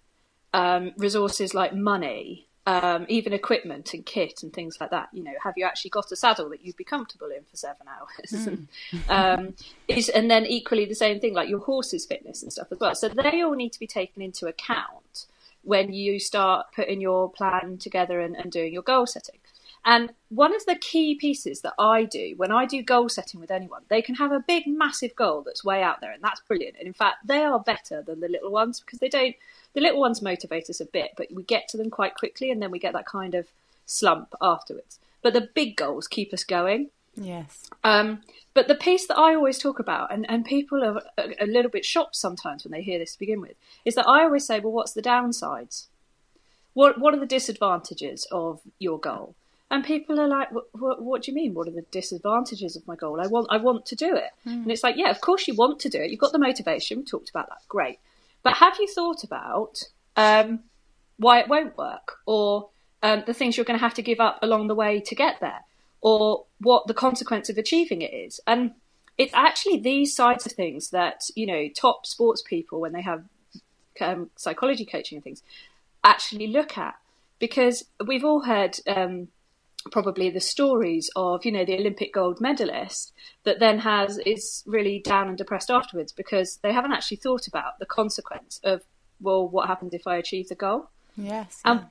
um, 0.54 0.94
resources 0.98 1.54
like 1.54 1.74
money, 1.74 2.48
um, 2.66 3.06
even 3.10 3.34
equipment 3.34 3.94
and 3.94 4.06
kit 4.06 4.44
and 4.44 4.54
things 4.54 4.78
like 4.80 4.92
that. 4.92 5.10
You 5.12 5.24
know, 5.24 5.34
have 5.44 5.54
you 5.58 5.66
actually 5.66 5.92
got 5.92 6.12
a 6.12 6.16
saddle 6.16 6.50
that 6.50 6.64
you'd 6.64 6.78
be 6.78 6.84
comfortable 6.84 7.30
in 7.36 7.44
for 7.44 7.58
seven 7.58 7.88
hours? 7.88 8.68
Mm. 8.92 9.10
um, 9.10 9.54
is, 9.88 10.10
and 10.10 10.30
then 10.30 10.46
equally 10.46 10.86
the 10.86 10.96
same 10.96 11.20
thing, 11.20 11.34
like 11.34 11.50
your 11.50 11.60
horse's 11.60 12.06
fitness 12.06 12.44
and 12.44 12.52
stuff 12.52 12.68
as 12.72 12.80
well. 12.80 12.96
So 12.96 13.10
they 13.10 13.42
all 13.42 13.56
need 13.56 13.74
to 13.74 13.80
be 13.80 13.88
taken 13.88 14.22
into 14.22 14.48
account 14.48 15.26
when 15.64 15.94
you 15.94 16.20
start 16.20 16.68
putting 16.76 17.02
your 17.02 17.30
plan 17.30 17.78
together 17.78 18.20
and, 18.22 18.36
and 18.36 18.52
doing 18.52 18.74
your 18.74 18.82
goal 18.82 19.06
setting. 19.06 19.40
And 19.90 20.14
one 20.30 20.56
of 20.56 20.64
the 20.68 20.76
key 20.76 21.16
pieces 21.16 21.62
that 21.62 21.74
I 21.80 22.04
do 22.04 22.36
when 22.38 22.52
I 22.52 22.68
do 22.68 22.84
goal 22.84 23.10
setting 23.10 23.40
with 23.40 23.50
anyone, 23.50 23.82
they 23.88 24.04
can 24.04 24.14
have 24.14 24.32
a 24.32 24.40
big, 24.40 24.68
massive 24.68 25.16
goal 25.16 25.42
that's 25.42 25.64
way 25.64 25.82
out 25.82 26.00
there, 26.00 26.12
and 26.12 26.24
that's 26.24 26.42
brilliant. 26.42 26.76
And 26.78 26.86
in 26.86 26.94
fact, 26.94 27.26
they 27.26 27.44
are 27.44 27.60
better 27.60 28.04
than 28.04 28.20
the 28.20 28.28
little 28.28 28.52
ones 28.52 28.80
because 28.80 29.00
they 29.00 29.10
don't 29.10 29.36
the 29.74 29.82
little 29.82 30.00
ones 30.00 30.22
motivate 30.22 30.70
us 30.70 30.80
a 30.80 30.86
bit, 30.86 31.14
but 31.18 31.30
we 31.34 31.42
get 31.42 31.68
to 31.70 31.78
them 31.78 31.90
quite 31.90 32.14
quickly 32.14 32.52
and 32.52 32.62
then 32.62 32.70
we 32.70 32.78
get 32.78 32.94
that 32.94 33.08
kind 33.08 33.34
of 33.34 33.48
slump 33.88 34.36
afterwards. 34.40 35.00
But 35.24 35.34
the 35.34 35.50
big 35.56 35.76
goals 35.76 36.08
keep 36.08 36.34
us 36.34 36.44
going. 36.44 36.92
Yes. 37.16 37.68
Um, 37.84 38.22
but 38.54 38.68
the 38.68 38.76
piece 38.76 39.08
that 39.08 39.18
I 39.18 39.34
always 39.34 39.58
talk 39.58 39.80
about, 39.80 40.14
and, 40.14 40.30
and 40.30 40.46
people 40.46 40.84
are 40.84 41.02
a, 41.18 41.44
a 41.44 41.48
little 41.48 41.72
bit 41.72 41.84
shocked 41.84 42.16
sometimes 42.16 42.64
when 42.64 42.72
they 42.72 42.84
hear 42.84 43.00
this 43.00 43.14
to 43.14 43.20
begin 43.20 43.42
with, 43.42 43.56
is 43.86 43.96
that 43.96 44.08
I 44.08 44.22
always 44.22 44.46
say, 44.46 44.60
well, 44.60 44.72
what's 44.72 44.94
the 44.94 45.02
downsides? 45.02 45.88
What, 46.74 47.00
what 47.00 47.16
are 47.16 47.20
the 47.20 47.26
disadvantages 47.26 48.28
of 48.32 48.62
your 48.78 49.00
goal? 49.00 49.36
And 49.72 49.84
people 49.84 50.20
are 50.20 50.28
like, 50.28 50.50
what, 50.72 51.02
what, 51.02 51.24
do 51.24 51.32
you 51.32 51.36
mean? 51.36 51.54
What 51.54 51.68
are 51.68 51.72
the 51.72 51.86
disadvantages 51.92 52.76
of 52.76 52.88
my 52.88 52.96
goal? 52.96 53.22
I 53.22 53.28
want, 53.28 53.48
I 53.52 53.58
want 53.58 53.86
to 53.88 53.96
do 53.96 54.16
it. 54.16 54.32
Mm. 54.46 54.64
And 54.64 54.72
it's 54.72 54.84
like, 54.84 54.96
yeah, 54.98 55.12
of 55.12 55.22
course 55.22 55.48
you 55.48 55.54
want 55.54 55.80
to 55.82 55.90
do 55.90 56.00
it. 56.00 56.10
You've 56.10 56.20
got 56.20 56.32
the 56.32 56.40
motivation. 56.40 57.00
We 57.00 57.04
talked 57.06 57.30
about 57.30 57.50
that. 57.50 57.60
Great. 57.68 58.00
But 58.42 58.56
have 58.58 58.78
you 58.80 58.88
thought 58.88 59.24
about 59.24 59.84
um, 60.16 60.62
why 61.18 61.40
it 61.40 61.48
won't 61.48 61.78
work, 61.78 62.18
or 62.26 62.70
um, 63.04 63.24
the 63.28 63.34
things 63.34 63.58
you're 63.58 63.66
going 63.66 63.78
to 63.78 63.84
have 63.84 63.94
to 63.96 64.02
give 64.02 64.20
up 64.20 64.40
along 64.42 64.68
the 64.68 64.76
way 64.76 65.02
to 65.02 65.16
get 65.16 65.40
there, 65.40 65.62
or 66.02 66.46
what 66.60 66.88
the 66.88 66.94
consequence 66.94 67.50
of 67.50 67.58
achieving 67.58 68.02
it 68.02 68.14
is? 68.14 68.40
And 68.48 68.72
it's 69.18 69.34
actually 69.34 69.78
these 69.78 70.16
sides 70.16 70.46
of 70.46 70.54
things 70.54 70.90
that 70.92 71.24
you 71.36 71.46
know 71.46 71.68
top 71.76 72.06
sports 72.06 72.42
people, 72.42 72.80
when 72.80 72.94
they 72.94 73.02
have 73.02 73.24
um, 74.02 74.30
psychology 74.36 74.86
coaching 74.86 75.18
and 75.18 75.24
things, 75.24 75.44
actually 76.04 76.48
look 76.48 76.78
at 76.78 76.96
because 77.40 77.86
we've 78.06 78.24
all 78.24 78.42
heard 78.42 78.78
um, 78.88 79.28
probably 79.92 80.30
the 80.30 80.40
stories 80.40 81.10
of 81.16 81.46
you 81.46 81.52
know 81.52 81.66
the 81.66 81.78
Olympic 81.78 82.14
gold 82.14 82.40
medalist 82.40 83.14
that 83.44 83.60
then 83.60 83.80
has 83.80 84.18
is 84.20 84.64
really 84.66 85.00
down 85.00 85.28
and 85.28 85.38
depressed 85.38 85.70
afterwards 85.72 86.12
because 86.12 86.60
they 86.64 86.74
haven't 86.74 86.94
actually 86.94 87.18
thought 87.18 87.48
about 87.48 87.80
the 87.80 87.86
consequence 87.86 88.60
of 88.64 88.84
well 89.22 89.48
what 89.48 89.68
happens 89.68 89.94
if 89.94 90.08
I 90.08 90.18
achieve 90.18 90.50
the 90.50 90.56
goal. 90.56 90.90
Yes 91.16 91.62
um, 91.66 91.78
and 91.78 91.88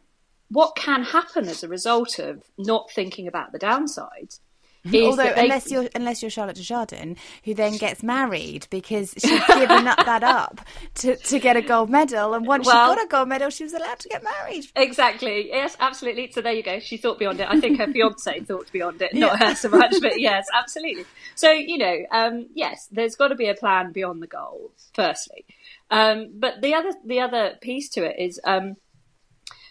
what 0.51 0.77
can 0.77 1.03
happen 1.03 1.47
as 1.49 1.63
a 1.63 1.69
result 1.69 2.19
of 2.19 2.43
not 2.57 2.91
thinking 2.91 3.29
about 3.29 3.53
the 3.53 3.59
downsides 3.59 4.41
Although 4.95 5.17
they... 5.17 5.43
unless 5.43 5.71
you're 5.71 5.89
unless 5.95 6.23
you're 6.23 6.31
Charlotte 6.31 6.57
Dujardin, 6.57 7.17
who 7.45 7.55
then 7.55 7.77
gets 7.77 8.03
married 8.03 8.67
because 8.71 9.15
she's 9.19 9.47
given 9.47 9.89
up 9.89 10.05
that 10.05 10.23
up 10.23 10.61
to, 10.97 11.17
to 11.17 11.39
get 11.39 11.57
a 11.57 11.63
gold 11.63 11.91
medal, 11.91 12.35
and 12.35 12.47
once 12.47 12.67
well, 12.67 12.93
she 12.93 12.97
got 12.97 13.05
a 13.05 13.09
gold 13.09 13.29
medal, 13.29 13.51
she 13.51 13.65
was 13.65 13.75
allowed 13.75 13.99
to 13.99 14.09
get 14.09 14.23
married. 14.23 14.67
Exactly. 14.77 15.49
Yes, 15.49 15.77
absolutely. 15.81 16.31
So 16.31 16.41
there 16.41 16.53
you 16.53 16.63
go. 16.63 16.79
She 16.81 16.97
thought 16.97 17.19
beyond 17.19 17.41
it. 17.41 17.49
I 17.49 17.61
think 17.61 17.79
her 17.79 17.87
fiance 17.93 18.41
thought 18.41 18.71
beyond 18.73 19.03
it, 19.03 19.15
not 19.15 19.41
yeah. 19.41 19.49
her 19.49 19.55
so 19.55 19.69
much, 19.69 19.97
but 20.01 20.21
yes, 20.21 20.47
absolutely. 20.55 21.05
So 21.35 21.51
you 21.51 21.79
know, 21.79 21.97
um, 22.11 22.49
yes, 22.55 22.89
there's 22.91 23.17
got 23.17 23.29
to 23.29 23.35
be 23.35 23.49
a 23.49 23.55
plan 23.55 23.93
beyond 23.93 24.23
the 24.23 24.27
goal. 24.27 24.71
Firstly, 24.95 25.45
um, 25.91 26.31
but 26.35 26.61
the 26.61 26.75
other 26.75 26.93
the 27.05 27.21
other 27.21 27.57
piece 27.61 27.89
to 27.91 28.05
it 28.05 28.17
is. 28.19 28.41
Um, 28.45 28.77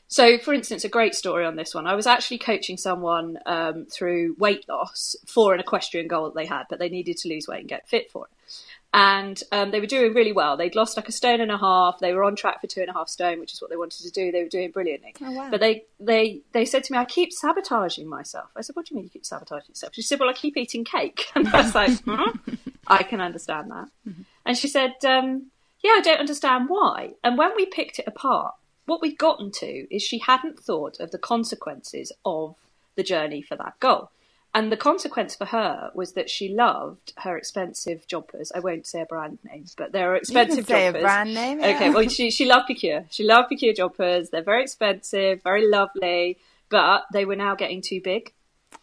so, 0.08 0.38
for 0.38 0.54
instance, 0.54 0.86
a 0.86 0.90
great 0.90 1.16
story 1.16 1.46
on 1.46 1.58
this 1.58 1.76
one. 1.76 1.86
I 1.86 1.96
was 1.96 2.08
actually 2.08 2.38
coaching 2.38 2.78
someone 2.78 3.40
um, 3.46 3.86
through 3.86 4.36
weight 4.40 4.68
loss 4.70 5.18
for 5.26 5.54
an 5.54 5.60
equestrian 5.60 6.08
goal 6.08 6.26
that 6.26 6.36
they 6.36 6.46
had, 6.46 6.64
but 6.70 6.80
they 6.80 6.90
needed 6.90 7.18
to 7.18 7.30
lose 7.30 7.48
weight 7.48 7.62
and 7.62 7.70
get 7.70 7.90
fit 7.90 8.10
for 8.10 8.26
it. 8.26 8.32
And 8.94 9.42
um, 9.52 9.72
they 9.72 9.82
were 9.82 9.86
doing 9.86 10.14
really 10.14 10.32
well. 10.32 10.56
They'd 10.56 10.76
lost 10.76 10.96
like 10.96 11.10
a 11.10 11.12
stone 11.12 11.42
and 11.42 11.52
a 11.52 11.58
half. 11.58 12.00
They 12.00 12.14
were 12.14 12.24
on 12.24 12.38
track 12.38 12.62
for 12.62 12.68
two 12.68 12.80
and 12.80 12.90
a 12.90 12.94
half 12.94 13.10
stone, 13.10 13.40
which 13.42 13.52
is 13.52 13.62
what 13.62 13.70
they 13.70 13.76
wanted 13.76 14.02
to 14.04 14.12
do. 14.12 14.32
They 14.32 14.44
were 14.44 14.50
doing 14.50 14.72
brilliantly. 14.72 15.14
Oh, 15.22 15.32
wow. 15.32 15.50
But 15.52 15.60
they, 15.60 15.84
they, 16.00 16.40
they 16.54 16.64
said 16.64 16.86
to 16.86 16.94
me, 16.94 16.98
I 16.98 17.04
keep 17.04 17.34
sabotaging 17.34 18.08
myself. 18.08 18.50
I 18.56 18.62
said, 18.62 18.78
What 18.78 18.86
do 18.86 18.94
you 18.94 18.96
mean 18.96 19.04
you 19.04 19.10
keep 19.10 19.26
sabotaging 19.26 19.70
yourself? 19.70 19.94
She 19.94 20.02
said, 20.02 20.22
Well, 20.22 20.30
I 20.30 20.34
keep 20.34 20.56
eating 20.56 20.86
cake. 20.86 21.26
And 21.36 21.50
I 21.50 21.62
was 21.64 21.76
like, 21.76 22.00
hmm? 22.00 22.56
I 22.88 23.04
can 23.04 23.20
understand 23.20 23.70
that. 23.72 23.90
Mm-hmm. 24.08 24.22
And 24.46 24.58
she 24.58 24.70
said, 24.70 24.96
um, 25.06 25.48
Yeah, 25.84 25.92
I 25.98 26.02
don't 26.02 26.20
understand 26.22 26.70
why. 26.70 27.16
And 27.26 27.38
when 27.38 27.52
we 27.58 27.66
picked 27.66 28.00
it 28.00 28.08
apart, 28.08 28.56
what 28.88 29.02
we'd 29.02 29.18
gotten 29.18 29.52
to 29.52 29.94
is 29.94 30.02
she 30.02 30.18
hadn't 30.18 30.60
thought 30.60 31.00
of 31.00 31.12
the 31.12 31.18
consequences 31.20 32.12
of 32.26 32.56
the 32.96 33.04
journey 33.04 33.42
for 33.42 33.56
that 33.58 33.80
goal. 33.80 34.10
And 34.56 34.72
the 34.72 34.78
consequence 34.78 35.36
for 35.36 35.46
her 35.46 35.92
was 35.94 36.14
that 36.14 36.32
she 36.32 36.50
loved 36.50 37.14
her 37.18 37.38
expensive 37.38 38.08
jodhpurs. 38.08 38.52
I 38.56 38.60
won't 38.60 38.88
say 38.88 39.02
a 39.02 39.06
brand 39.06 39.38
name, 39.44 39.66
but 39.78 39.92
they're 39.92 40.16
expensive 40.16 40.58
you 40.58 40.64
can 40.64 40.66
say 40.66 40.92
jodhpurs. 40.92 41.00
a 41.00 41.02
brand 41.02 41.34
name. 41.34 41.60
Yeah. 41.60 41.76
Okay, 41.76 41.90
well, 41.92 42.08
she, 42.08 42.32
she 42.32 42.46
loved 42.46 42.68
Pikeur. 42.70 43.06
She 43.12 43.24
loved 43.24 43.52
Pikeur 43.52 43.76
jodhpurs. 43.76 44.32
They're 44.32 44.42
very 44.42 44.64
expensive, 44.64 45.44
very 45.44 45.70
lovely, 45.70 46.38
but 46.70 47.06
they 47.14 47.26
were 47.26 47.36
now 47.36 47.54
getting 47.54 47.82
too 47.82 48.02
big. 48.02 48.34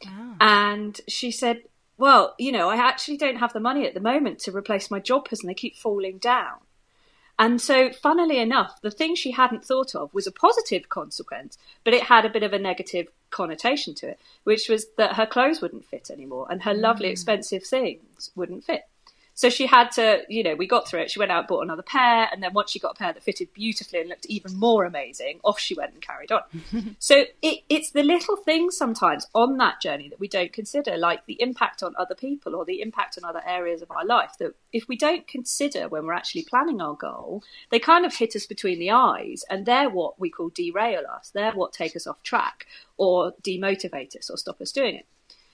Oh. 0.06 0.36
And 0.40 1.00
she 1.08 1.32
said, 1.32 1.62
well, 1.96 2.34
you 2.38 2.52
know, 2.52 2.68
I 2.68 2.76
actually 2.76 3.16
don't 3.16 3.36
have 3.36 3.52
the 3.52 3.60
money 3.60 3.86
at 3.86 3.94
the 3.94 4.00
moment 4.00 4.38
to 4.40 4.52
replace 4.52 4.90
my 4.90 5.00
jodhpurs 5.00 5.40
and 5.40 5.48
they 5.48 5.54
keep 5.54 5.76
falling 5.76 6.18
down. 6.18 6.58
And 7.38 7.60
so, 7.60 7.90
funnily 7.90 8.38
enough, 8.38 8.80
the 8.80 8.90
thing 8.90 9.14
she 9.14 9.32
hadn't 9.32 9.64
thought 9.64 9.94
of 9.94 10.14
was 10.14 10.26
a 10.26 10.32
positive 10.32 10.88
consequence, 10.88 11.58
but 11.82 11.94
it 11.94 12.04
had 12.04 12.24
a 12.24 12.30
bit 12.30 12.44
of 12.44 12.52
a 12.52 12.58
negative 12.58 13.08
connotation 13.30 13.94
to 13.96 14.10
it, 14.10 14.20
which 14.44 14.68
was 14.68 14.86
that 14.96 15.16
her 15.16 15.26
clothes 15.26 15.60
wouldn't 15.60 15.84
fit 15.84 16.10
anymore 16.10 16.46
and 16.48 16.62
her 16.62 16.74
lovely, 16.74 17.08
mm. 17.08 17.12
expensive 17.12 17.64
things 17.64 18.30
wouldn't 18.36 18.64
fit. 18.64 18.82
So 19.34 19.50
she 19.50 19.66
had 19.66 19.90
to, 19.92 20.22
you 20.28 20.44
know, 20.44 20.54
we 20.54 20.66
got 20.66 20.88
through 20.88 21.00
it. 21.00 21.10
She 21.10 21.18
went 21.18 21.32
out 21.32 21.48
bought 21.48 21.62
another 21.64 21.82
pair. 21.82 22.28
And 22.32 22.42
then 22.42 22.54
once 22.54 22.70
she 22.70 22.78
got 22.78 22.92
a 22.92 22.98
pair 22.98 23.12
that 23.12 23.22
fitted 23.22 23.52
beautifully 23.52 24.00
and 24.00 24.08
looked 24.08 24.26
even 24.26 24.56
more 24.56 24.84
amazing, 24.84 25.40
off 25.42 25.58
she 25.58 25.74
went 25.74 25.92
and 25.92 26.00
carried 26.00 26.30
on. 26.30 26.42
so 27.00 27.24
it, 27.42 27.60
it's 27.68 27.90
the 27.90 28.04
little 28.04 28.36
things 28.36 28.76
sometimes 28.76 29.26
on 29.34 29.56
that 29.58 29.80
journey 29.80 30.08
that 30.08 30.20
we 30.20 30.28
don't 30.28 30.52
consider, 30.52 30.96
like 30.96 31.26
the 31.26 31.40
impact 31.40 31.82
on 31.82 31.94
other 31.98 32.14
people 32.14 32.54
or 32.54 32.64
the 32.64 32.80
impact 32.80 33.18
on 33.18 33.28
other 33.28 33.42
areas 33.44 33.82
of 33.82 33.90
our 33.90 34.04
life 34.04 34.34
that 34.38 34.54
if 34.72 34.86
we 34.88 34.96
don't 34.96 35.26
consider 35.26 35.88
when 35.88 36.06
we're 36.06 36.12
actually 36.12 36.44
planning 36.44 36.80
our 36.80 36.94
goal, 36.94 37.42
they 37.70 37.80
kind 37.80 38.06
of 38.06 38.14
hit 38.14 38.36
us 38.36 38.46
between 38.46 38.78
the 38.78 38.92
eyes 38.92 39.44
and 39.50 39.66
they're 39.66 39.90
what 39.90 40.18
we 40.20 40.30
call 40.30 40.50
derail 40.50 41.02
us. 41.12 41.30
They're 41.30 41.52
what 41.52 41.72
take 41.72 41.96
us 41.96 42.06
off 42.06 42.22
track 42.22 42.66
or 42.96 43.32
demotivate 43.42 44.16
us 44.16 44.30
or 44.30 44.36
stop 44.36 44.60
us 44.60 44.70
doing 44.70 44.94
it. 44.94 45.06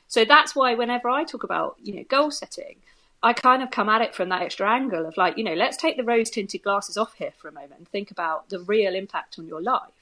So 0.06 0.24
that's 0.24 0.56
why 0.56 0.74
whenever 0.74 1.08
I 1.08 1.24
talk 1.24 1.44
about, 1.44 1.76
you 1.80 1.94
know, 1.94 2.02
goal 2.02 2.30
setting, 2.30 2.76
I 3.22 3.32
kind 3.34 3.62
of 3.62 3.70
come 3.70 3.88
at 3.88 4.00
it 4.00 4.14
from 4.14 4.30
that 4.30 4.42
extra 4.42 4.70
angle 4.70 5.06
of 5.06 5.16
like, 5.16 5.36
you 5.36 5.44
know, 5.44 5.54
let's 5.54 5.76
take 5.76 5.96
the 5.96 6.04
rose 6.04 6.30
tinted 6.30 6.62
glasses 6.62 6.96
off 6.96 7.14
here 7.14 7.32
for 7.36 7.48
a 7.48 7.52
moment 7.52 7.74
and 7.78 7.88
think 7.88 8.10
about 8.10 8.48
the 8.48 8.60
real 8.60 8.94
impact 8.94 9.38
on 9.38 9.46
your 9.46 9.60
life 9.60 9.92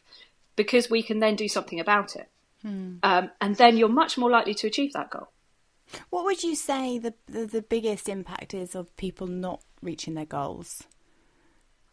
because 0.55 0.89
we 0.89 1.03
can 1.03 1.19
then 1.19 1.35
do 1.35 1.49
something 1.49 1.81
about 1.81 2.15
it. 2.17 2.29
Um, 3.03 3.31
and 3.41 3.57
then 3.57 3.77
you're 3.77 3.89
much 3.89 4.19
more 4.19 4.31
likely 4.31 4.55
to 4.55 4.67
achieve 4.67 4.93
that 4.93 5.11
goal. 5.11 5.29
What 6.11 6.25
would 6.25 6.43
you 6.43 6.55
say 6.55 6.99
the, 6.99 7.15
the, 7.27 7.47
the 7.47 7.63
biggest 7.63 8.09
impact 8.09 8.55
is 8.55 8.75
of 8.75 8.95
people 8.97 9.27
not 9.27 9.63
reaching 9.83 10.15
their 10.15 10.27
goals? 10.27 10.85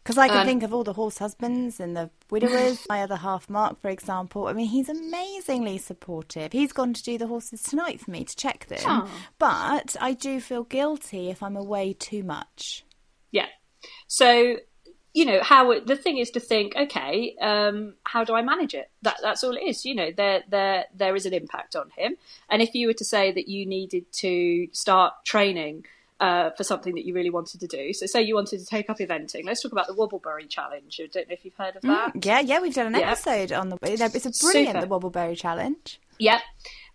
Because 0.06 0.18
I 0.18 0.28
can 0.28 0.36
Um, 0.38 0.46
think 0.46 0.62
of 0.62 0.72
all 0.72 0.84
the 0.84 0.92
horse 0.92 1.18
husbands 1.18 1.80
and 1.80 1.96
the 1.96 2.10
widowers. 2.30 2.86
My 2.88 3.02
other 3.02 3.16
half, 3.16 3.50
Mark, 3.50 3.80
for 3.80 3.88
example. 3.88 4.46
I 4.46 4.52
mean, 4.52 4.68
he's 4.68 4.88
amazingly 4.88 5.78
supportive. 5.78 6.52
He's 6.52 6.72
gone 6.72 6.92
to 6.92 7.02
do 7.02 7.18
the 7.18 7.26
horses 7.26 7.60
tonight 7.60 7.98
for 7.98 8.12
me 8.12 8.22
to 8.22 8.36
check 8.36 8.66
them. 8.66 8.78
Oh. 8.84 9.10
But 9.40 9.96
I 10.00 10.12
do 10.12 10.40
feel 10.40 10.62
guilty 10.62 11.28
if 11.28 11.42
I'm 11.42 11.56
away 11.56 11.92
too 11.92 12.22
much. 12.22 12.84
Yeah. 13.32 13.48
So, 14.06 14.58
you 15.12 15.24
know, 15.24 15.40
how 15.42 15.72
it, 15.72 15.88
the 15.88 15.96
thing 15.96 16.18
is 16.18 16.30
to 16.30 16.40
think, 16.40 16.76
okay, 16.76 17.34
um, 17.40 17.94
how 18.04 18.22
do 18.22 18.32
I 18.32 18.42
manage 18.42 18.74
it? 18.74 18.88
That 19.02 19.16
that's 19.24 19.42
all 19.42 19.56
it 19.56 19.64
is. 19.64 19.84
You 19.84 19.96
know, 19.96 20.12
there 20.16 20.44
there 20.48 20.84
there 20.94 21.16
is 21.16 21.26
an 21.26 21.34
impact 21.34 21.74
on 21.74 21.90
him, 21.96 22.14
and 22.48 22.62
if 22.62 22.76
you 22.76 22.86
were 22.86 22.92
to 22.92 23.04
say 23.04 23.32
that 23.32 23.48
you 23.48 23.66
needed 23.66 24.04
to 24.20 24.68
start 24.72 25.14
training. 25.24 25.86
Uh, 26.18 26.48
for 26.56 26.64
something 26.64 26.94
that 26.94 27.04
you 27.04 27.12
really 27.12 27.28
wanted 27.28 27.60
to 27.60 27.66
do. 27.66 27.92
So, 27.92 28.06
say 28.06 28.22
you 28.22 28.34
wanted 28.34 28.58
to 28.60 28.64
take 28.64 28.88
up 28.88 29.00
eventing. 29.00 29.44
Let's 29.44 29.62
talk 29.62 29.72
about 29.72 29.86
the 29.86 29.92
Wobbleberry 29.92 30.48
Challenge. 30.48 30.98
I 31.02 31.08
don't 31.12 31.28
know 31.28 31.34
if 31.34 31.44
you've 31.44 31.54
heard 31.56 31.76
of 31.76 31.82
that. 31.82 32.24
Yeah, 32.24 32.40
yeah, 32.40 32.58
we've 32.58 32.72
done 32.74 32.94
an 32.94 32.98
Yeah. 33.00 33.10
episode 33.10 33.52
on 33.52 33.68
the. 33.68 33.76
It's 33.82 34.00
a 34.00 34.08
brilliant 34.40 34.76
Super. 34.76 34.80
the 34.80 34.86
Wobbleberry 34.86 35.36
challenge. 35.36 36.00
Yep. 36.18 36.40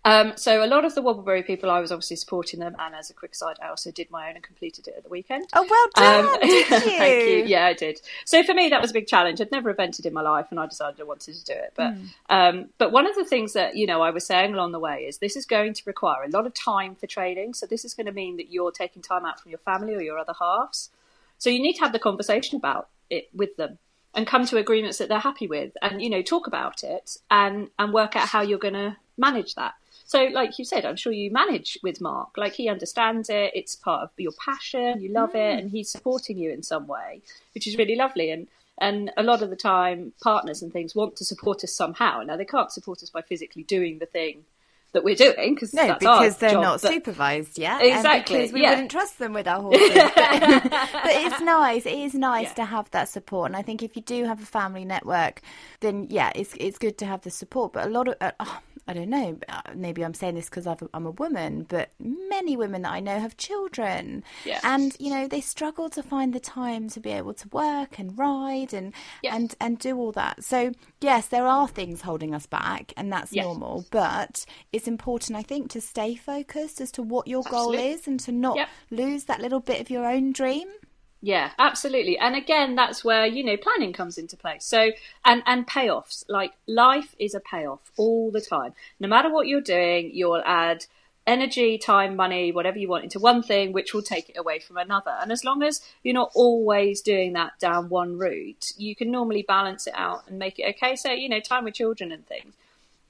Um, 0.04 0.32
so 0.34 0.64
a 0.64 0.66
lot 0.66 0.84
of 0.84 0.96
the 0.96 1.02
Wobbleberry 1.02 1.46
people, 1.46 1.70
I 1.70 1.78
was 1.78 1.92
obviously 1.92 2.16
supporting 2.16 2.58
them, 2.58 2.74
and 2.78 2.92
as 2.94 3.08
a 3.08 3.14
quick 3.14 3.32
aside, 3.32 3.56
I 3.62 3.68
also 3.68 3.92
did 3.92 4.10
my 4.10 4.28
own 4.28 4.34
and 4.34 4.42
completed 4.42 4.88
it 4.88 4.94
at 4.96 5.04
the 5.04 5.08
weekend. 5.08 5.46
Oh, 5.52 5.64
well 5.68 5.86
done! 5.94 6.40
did 6.42 6.68
you? 6.68 6.76
Um, 6.76 6.82
Thank 6.82 7.28
you. 7.28 7.44
Yeah, 7.46 7.66
I 7.66 7.72
did. 7.72 8.00
So 8.24 8.42
for 8.42 8.52
me, 8.52 8.68
that 8.70 8.80
was 8.80 8.90
a 8.90 8.94
big 8.94 9.06
challenge. 9.06 9.40
I'd 9.40 9.52
never 9.52 9.72
evented 9.72 10.04
in 10.04 10.12
my 10.12 10.22
life, 10.22 10.46
and 10.50 10.58
I 10.58 10.66
decided 10.66 11.00
I 11.00 11.04
wanted 11.04 11.34
to 11.36 11.44
do 11.44 11.52
it. 11.52 11.72
But 11.76 11.94
Hmm. 11.94 12.06
um, 12.30 12.68
but 12.78 12.90
one 12.90 13.06
of 13.06 13.14
the 13.14 13.24
things 13.24 13.52
that 13.52 13.76
you 13.76 13.86
know 13.86 14.02
I 14.02 14.10
was 14.10 14.26
saying 14.26 14.52
along 14.54 14.72
the 14.72 14.80
way 14.80 15.04
is 15.04 15.18
this 15.18 15.36
is 15.36 15.46
going 15.46 15.72
to 15.74 15.82
require 15.86 16.24
a 16.24 16.28
lot 16.30 16.46
of 16.46 16.54
time 16.54 16.96
for 16.96 17.06
training. 17.06 17.54
So 17.54 17.66
this 17.66 17.84
is 17.84 17.94
going 17.94 18.06
to 18.06 18.12
mean 18.12 18.36
that 18.38 18.50
you're 18.50 18.72
taking 18.72 19.02
time 19.02 19.24
out 19.24 19.38
from 19.40 19.50
your 19.50 19.60
family 19.60 19.94
or 19.94 20.00
your 20.00 20.18
other 20.18 20.34
halves. 20.38 20.90
So 21.38 21.48
you 21.48 21.62
need 21.62 21.74
to 21.74 21.80
have 21.80 21.92
the 21.92 22.00
conversation 22.00 22.56
about 22.56 22.88
it 23.08 23.28
with 23.32 23.56
them 23.56 23.78
and 24.14 24.26
come 24.26 24.46
to 24.46 24.56
agreements 24.58 24.98
that 24.98 25.08
they're 25.08 25.18
happy 25.20 25.46
with, 25.46 25.76
and 25.80 26.02
you 26.02 26.10
know 26.10 26.22
talk 26.22 26.48
about 26.48 26.82
it 26.82 27.18
and 27.30 27.68
and 27.78 27.92
work 27.92 28.16
out 28.16 28.28
how 28.28 28.40
you're 28.40 28.58
going 28.58 28.74
to 28.74 28.96
manage 29.16 29.54
that. 29.54 29.74
So, 30.12 30.24
like 30.24 30.58
you 30.58 30.64
said, 30.66 30.84
I'm 30.84 30.96
sure 30.96 31.12
you 31.12 31.30
manage 31.30 31.78
with 31.82 31.98
Mark. 32.02 32.30
Like 32.36 32.52
he 32.52 32.68
understands 32.68 33.30
it; 33.30 33.52
it's 33.54 33.74
part 33.76 34.02
of 34.02 34.10
your 34.18 34.32
passion. 34.44 35.00
You 35.00 35.10
love 35.10 35.34
it, 35.34 35.58
and 35.58 35.70
he's 35.70 35.90
supporting 35.90 36.36
you 36.36 36.50
in 36.52 36.62
some 36.62 36.86
way, 36.86 37.22
which 37.54 37.66
is 37.66 37.76
really 37.78 37.96
lovely. 37.96 38.30
And 38.30 38.46
and 38.78 39.10
a 39.16 39.22
lot 39.22 39.40
of 39.42 39.48
the 39.48 39.56
time, 39.56 40.12
partners 40.22 40.60
and 40.62 40.70
things 40.72 40.94
want 40.94 41.16
to 41.16 41.24
support 41.24 41.64
us 41.64 41.72
somehow. 41.74 42.22
Now 42.26 42.36
they 42.36 42.44
can't 42.44 42.70
support 42.70 43.02
us 43.02 43.08
by 43.10 43.22
physically 43.22 43.62
doing 43.62 43.98
the 44.00 44.06
thing 44.06 44.44
that 44.92 45.02
we're 45.04 45.14
doing 45.14 45.54
because 45.54 45.72
No, 45.72 45.94
because 45.98 46.36
they're 46.36 46.50
job, 46.50 46.62
not 46.62 46.82
but- 46.82 46.92
supervised 46.92 47.58
yet. 47.58 47.80
Exactly, 47.82 48.36
because 48.36 48.52
we 48.52 48.60
yeah. 48.62 48.70
wouldn't 48.70 48.90
trust 48.90 49.18
them 49.18 49.32
with 49.32 49.48
our 49.48 49.62
horses. 49.62 49.88
but, 49.94 50.14
but 51.04 51.12
it's 51.24 51.40
nice. 51.40 51.86
It 51.86 51.98
is 51.98 52.14
nice 52.14 52.48
Yeah. 52.48 52.54
to 52.60 52.64
have 52.66 52.90
that 52.90 53.08
support. 53.08 53.46
And 53.50 53.56
I 53.56 53.62
think 53.62 53.82
if 53.82 53.96
you 53.96 54.02
do 54.02 54.24
have 54.24 54.42
a 54.42 54.46
family 54.46 54.84
network, 54.84 55.40
then 55.80 56.06
yeah, 56.10 56.30
it's 56.34 56.52
it's 56.58 56.76
good 56.76 56.98
to 56.98 57.06
have 57.06 57.22
the 57.22 57.30
support. 57.30 57.72
But 57.72 57.86
a 57.86 57.90
lot 57.90 58.08
of, 58.08 58.16
uh, 58.20 58.32
oh, 58.40 58.58
I 58.88 58.94
don't 58.94 59.10
know, 59.10 59.38
uh, 59.48 59.60
maybe 59.76 60.04
I'm 60.04 60.12
saying 60.14 60.34
this 60.34 60.48
because 60.50 60.66
I'm 60.66 61.06
a 61.06 61.10
woman, 61.12 61.64
but 61.68 61.90
many 62.00 62.56
women 62.56 62.82
that 62.82 62.92
I 62.92 62.98
know 63.00 63.20
have 63.20 63.36
children. 63.36 64.24
Yeah. 64.44 64.58
And, 64.64 64.96
you 64.98 65.08
know, 65.10 65.28
they 65.28 65.40
struggle 65.40 65.88
to 65.90 66.02
find 66.02 66.32
the 66.32 66.40
time 66.40 66.88
to 66.90 66.98
be 67.00 67.10
able 67.10 67.34
to 67.34 67.48
work 67.50 67.98
and 68.00 68.18
ride 68.18 68.74
and, 68.74 68.92
Yeah. 69.22 69.36
and, 69.36 69.54
and 69.60 69.78
do 69.78 69.96
all 69.98 70.10
that. 70.12 70.42
So, 70.42 70.72
yes, 71.00 71.28
there 71.28 71.46
are 71.46 71.68
things 71.68 72.02
holding 72.02 72.34
us 72.34 72.46
back, 72.46 72.92
and 72.96 73.12
that's 73.12 73.32
Yes. 73.32 73.44
normal. 73.44 73.84
But 73.92 74.44
it's 74.72 74.88
important, 74.88 75.38
I 75.38 75.42
think, 75.42 75.70
to 75.70 75.80
stay 75.80 76.16
focused 76.16 76.80
as 76.80 76.90
to 76.92 77.02
what 77.02 77.28
your 77.28 77.44
goal 77.44 77.74
is 77.74 78.08
and 78.08 78.18
to 78.20 78.32
not 78.32 78.56
Yep. 78.56 78.68
lose 78.90 79.24
that 79.24 79.40
little 79.40 79.60
bit 79.60 79.80
of 79.80 79.90
your 79.90 80.04
own 80.06 80.32
dream. 80.32 80.68
Yeah, 81.24 81.52
absolutely. 81.56 82.18
And 82.18 82.34
again, 82.34 82.74
that's 82.74 83.04
where, 83.04 83.26
you 83.26 83.44
know, 83.44 83.56
planning 83.56 83.92
comes 83.92 84.18
into 84.18 84.36
play. 84.36 84.56
So, 84.58 84.90
and, 85.24 85.42
and 85.46 85.66
payoffs. 85.66 86.24
Like, 86.28 86.54
life 86.66 87.14
is 87.16 87.32
a 87.32 87.40
payoff 87.40 87.92
all 87.96 88.32
the 88.32 88.40
time. 88.40 88.74
No 88.98 89.06
matter 89.06 89.32
what 89.32 89.46
you're 89.46 89.60
doing, 89.60 90.10
you'll 90.12 90.42
add 90.44 90.86
energy, 91.24 91.78
time, 91.78 92.16
money, 92.16 92.50
whatever 92.50 92.76
you 92.76 92.88
want 92.88 93.04
into 93.04 93.20
one 93.20 93.40
thing, 93.40 93.72
which 93.72 93.94
will 93.94 94.02
take 94.02 94.30
it 94.30 94.36
away 94.36 94.58
from 94.58 94.76
another. 94.76 95.16
And 95.20 95.30
as 95.30 95.44
long 95.44 95.62
as 95.62 95.80
you're 96.02 96.12
not 96.12 96.32
always 96.34 97.00
doing 97.00 97.34
that 97.34 97.56
down 97.60 97.88
one 97.88 98.18
route, 98.18 98.72
you 98.76 98.96
can 98.96 99.12
normally 99.12 99.42
balance 99.46 99.86
it 99.86 99.94
out 99.96 100.24
and 100.26 100.40
make 100.40 100.58
it 100.58 100.74
okay. 100.74 100.96
So, 100.96 101.12
you 101.12 101.28
know, 101.28 101.38
time 101.38 101.62
with 101.62 101.74
children 101.74 102.10
and 102.10 102.26
things. 102.26 102.52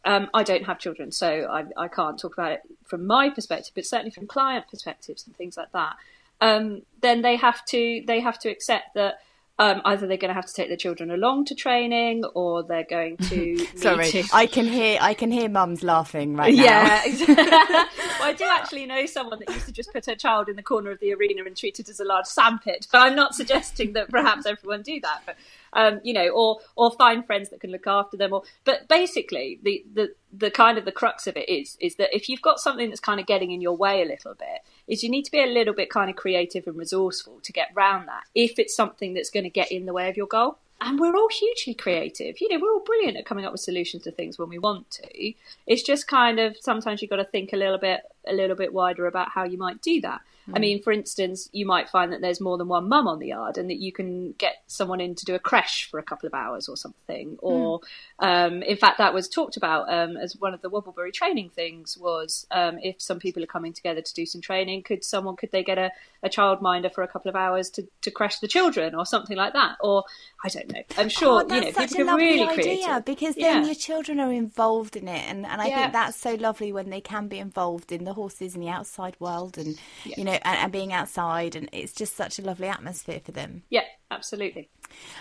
Um, 0.04 0.28
I 0.34 0.42
don't 0.42 0.66
have 0.66 0.80
children, 0.80 1.12
so 1.12 1.46
I, 1.50 1.64
I 1.84 1.88
can't 1.88 2.18
talk 2.18 2.34
about 2.34 2.52
it 2.52 2.62
from 2.84 3.06
my 3.06 3.30
perspective, 3.30 3.72
but 3.74 3.86
certainly 3.86 4.10
from 4.10 4.26
client 4.26 4.66
perspectives 4.68 5.24
and 5.26 5.34
things 5.36 5.56
like 5.56 5.72
that. 5.72 5.96
Um, 6.42 6.82
then 7.00 7.22
they 7.22 7.36
have 7.36 7.64
to 7.66 8.02
they 8.06 8.20
have 8.20 8.38
to 8.40 8.48
accept 8.50 8.94
that 8.94 9.20
um, 9.58 9.80
either 9.84 10.06
they're 10.08 10.16
going 10.16 10.30
to 10.30 10.34
have 10.34 10.46
to 10.46 10.52
take 10.52 10.68
their 10.68 10.76
children 10.76 11.10
along 11.10 11.44
to 11.44 11.54
training, 11.54 12.24
or 12.34 12.64
they're 12.64 12.86
going 12.88 13.16
to 13.18 13.64
Sorry, 13.76 14.10
to- 14.10 14.24
I 14.32 14.46
can 14.46 14.64
hear 14.66 14.98
I 15.00 15.14
can 15.14 15.30
hear 15.30 15.48
mums 15.48 15.84
laughing 15.84 16.34
right 16.34 16.52
now. 16.52 16.62
yeah. 16.64 17.02
well, 17.28 18.28
I 18.28 18.34
do 18.36 18.44
actually 18.50 18.86
know 18.86 19.06
someone 19.06 19.38
that 19.40 19.48
used 19.50 19.66
to 19.66 19.72
just 19.72 19.92
put 19.92 20.06
her 20.06 20.16
child 20.16 20.48
in 20.48 20.56
the 20.56 20.62
corner 20.62 20.90
of 20.90 20.98
the 21.00 21.12
arena 21.14 21.44
and 21.44 21.56
treat 21.56 21.78
it 21.78 21.88
as 21.88 22.00
a 22.00 22.04
large 22.04 22.26
sandpit. 22.26 22.88
But 22.90 22.98
I'm 23.02 23.14
not 23.14 23.34
suggesting 23.34 23.92
that 23.92 24.08
perhaps 24.10 24.46
everyone 24.46 24.82
do 24.82 24.98
that. 25.00 25.22
But 25.26 25.36
um, 25.72 26.00
you 26.02 26.12
know, 26.12 26.28
or 26.28 26.58
or 26.76 26.92
find 26.92 27.26
friends 27.26 27.50
that 27.50 27.60
can 27.60 27.70
look 27.70 27.86
after 27.86 28.16
them. 28.16 28.32
Or 28.32 28.42
but 28.64 28.88
basically, 28.88 29.58
the 29.62 29.84
the 29.92 30.14
the 30.32 30.50
kind 30.50 30.78
of 30.78 30.84
the 30.84 30.92
crux 30.92 31.26
of 31.26 31.36
it 31.36 31.48
is 31.48 31.76
is 31.80 31.96
that 31.96 32.14
if 32.14 32.28
you've 32.28 32.42
got 32.42 32.60
something 32.60 32.88
that's 32.88 33.00
kind 33.00 33.20
of 33.20 33.26
getting 33.26 33.50
in 33.50 33.60
your 33.60 33.76
way 33.76 34.02
a 34.02 34.06
little 34.06 34.34
bit, 34.34 34.62
is 34.86 35.02
you 35.02 35.10
need 35.10 35.24
to 35.24 35.30
be 35.32 35.42
a 35.42 35.46
little 35.46 35.74
bit 35.74 35.90
kind 35.90 36.10
of 36.10 36.16
creative 36.16 36.66
and 36.66 36.76
resourceful 36.76 37.40
to 37.42 37.52
get 37.52 37.68
round 37.74 38.08
that. 38.08 38.24
If 38.34 38.58
it's 38.58 38.74
something 38.74 39.14
that's 39.14 39.30
going 39.30 39.44
to 39.44 39.50
get 39.50 39.70
in 39.70 39.86
the 39.86 39.92
way 39.92 40.08
of 40.08 40.16
your 40.16 40.26
goal 40.26 40.58
and 40.84 40.98
we're 40.98 41.16
all 41.16 41.28
hugely 41.28 41.74
creative. 41.74 42.40
You 42.40 42.48
know, 42.48 42.58
we're 42.60 42.72
all 42.72 42.80
brilliant 42.80 43.16
at 43.16 43.24
coming 43.24 43.44
up 43.44 43.52
with 43.52 43.60
solutions 43.60 44.02
to 44.02 44.10
things 44.10 44.36
when 44.38 44.48
we 44.48 44.58
want 44.58 44.90
to. 44.90 45.32
It's 45.66 45.82
just 45.82 46.08
kind 46.08 46.40
of 46.40 46.56
sometimes 46.60 47.00
you've 47.00 47.10
got 47.10 47.16
to 47.16 47.24
think 47.24 47.52
a 47.52 47.56
little 47.56 47.78
bit, 47.78 48.00
a 48.26 48.32
little 48.32 48.56
bit 48.56 48.72
wider 48.74 49.06
about 49.06 49.30
how 49.30 49.44
you 49.44 49.58
might 49.58 49.80
do 49.80 50.00
that. 50.00 50.22
I 50.54 50.58
mean, 50.58 50.82
for 50.82 50.92
instance, 50.92 51.48
you 51.52 51.66
might 51.66 51.88
find 51.88 52.12
that 52.12 52.20
there's 52.20 52.40
more 52.40 52.58
than 52.58 52.68
one 52.68 52.88
mum 52.88 53.06
on 53.06 53.18
the 53.18 53.28
yard, 53.28 53.58
and 53.58 53.70
that 53.70 53.78
you 53.78 53.92
can 53.92 54.32
get 54.32 54.62
someone 54.66 55.00
in 55.00 55.14
to 55.14 55.24
do 55.24 55.34
a 55.34 55.38
creche 55.38 55.88
for 55.90 55.98
a 55.98 56.02
couple 56.02 56.26
of 56.26 56.34
hours 56.34 56.68
or 56.68 56.76
something. 56.76 57.36
Or, 57.40 57.80
um, 58.18 58.62
in 58.62 58.76
fact, 58.76 58.98
that 58.98 59.14
was 59.14 59.28
talked 59.28 59.56
about 59.56 59.92
um, 59.92 60.16
as 60.16 60.36
one 60.36 60.54
of 60.54 60.62
the 60.62 60.70
Wobblebury 60.70 61.12
training 61.12 61.50
things. 61.50 61.96
Was 61.96 62.46
um, 62.50 62.78
if 62.82 63.00
some 63.00 63.18
people 63.18 63.42
are 63.42 63.46
coming 63.46 63.72
together 63.72 64.00
to 64.00 64.14
do 64.14 64.26
some 64.26 64.40
training, 64.40 64.82
could 64.82 65.04
someone 65.04 65.36
could 65.36 65.52
they 65.52 65.62
get 65.62 65.78
a, 65.78 65.90
a 66.22 66.28
childminder 66.28 66.92
for 66.92 67.02
a 67.02 67.08
couple 67.08 67.28
of 67.28 67.36
hours 67.36 67.70
to 67.70 67.86
to 68.02 68.10
creche 68.10 68.40
the 68.40 68.48
children 68.48 68.94
or 68.94 69.06
something 69.06 69.36
like 69.36 69.52
that? 69.52 69.76
Or 69.80 70.04
I 70.44 70.48
don't 70.48 70.72
know. 70.72 70.82
I'm 70.98 71.08
sure 71.08 71.44
Oh, 71.44 71.54
you 71.54 71.60
know 71.60 71.70
that's 71.70 71.74
such 71.74 71.88
people 71.90 72.06
lovely 72.06 72.26
really 72.26 72.42
idea 72.42 72.54
creative 72.54 73.04
because 73.04 73.34
then 73.36 73.60
Yeah. 73.60 73.66
your 73.66 73.74
children 73.74 74.20
are 74.20 74.32
involved 74.32 74.96
in 74.96 75.08
it, 75.08 75.24
and, 75.28 75.46
and 75.46 75.60
I 75.60 75.68
Yeah. 75.68 75.82
think 75.82 75.92
that's 75.92 76.16
so 76.16 76.34
lovely 76.34 76.72
when 76.72 76.90
they 76.90 77.00
can 77.00 77.28
be 77.28 77.38
involved 77.38 77.92
in 77.92 78.04
the 78.04 78.12
horses 78.14 78.54
and 78.54 78.62
the 78.62 78.68
outside 78.68 79.16
world, 79.20 79.58
and 79.58 79.78
you 80.04 80.24
know, 80.24 80.31
and, 80.44 80.58
and 80.58 80.72
being 80.72 80.92
outside, 80.92 81.56
and 81.56 81.68
it's 81.72 81.92
just 81.92 82.16
such 82.16 82.38
a 82.38 82.42
lovely 82.42 82.68
atmosphere 82.68 83.20
for 83.24 83.32
them. 83.32 83.62
Yeah, 83.70 83.84
absolutely. 84.10 84.70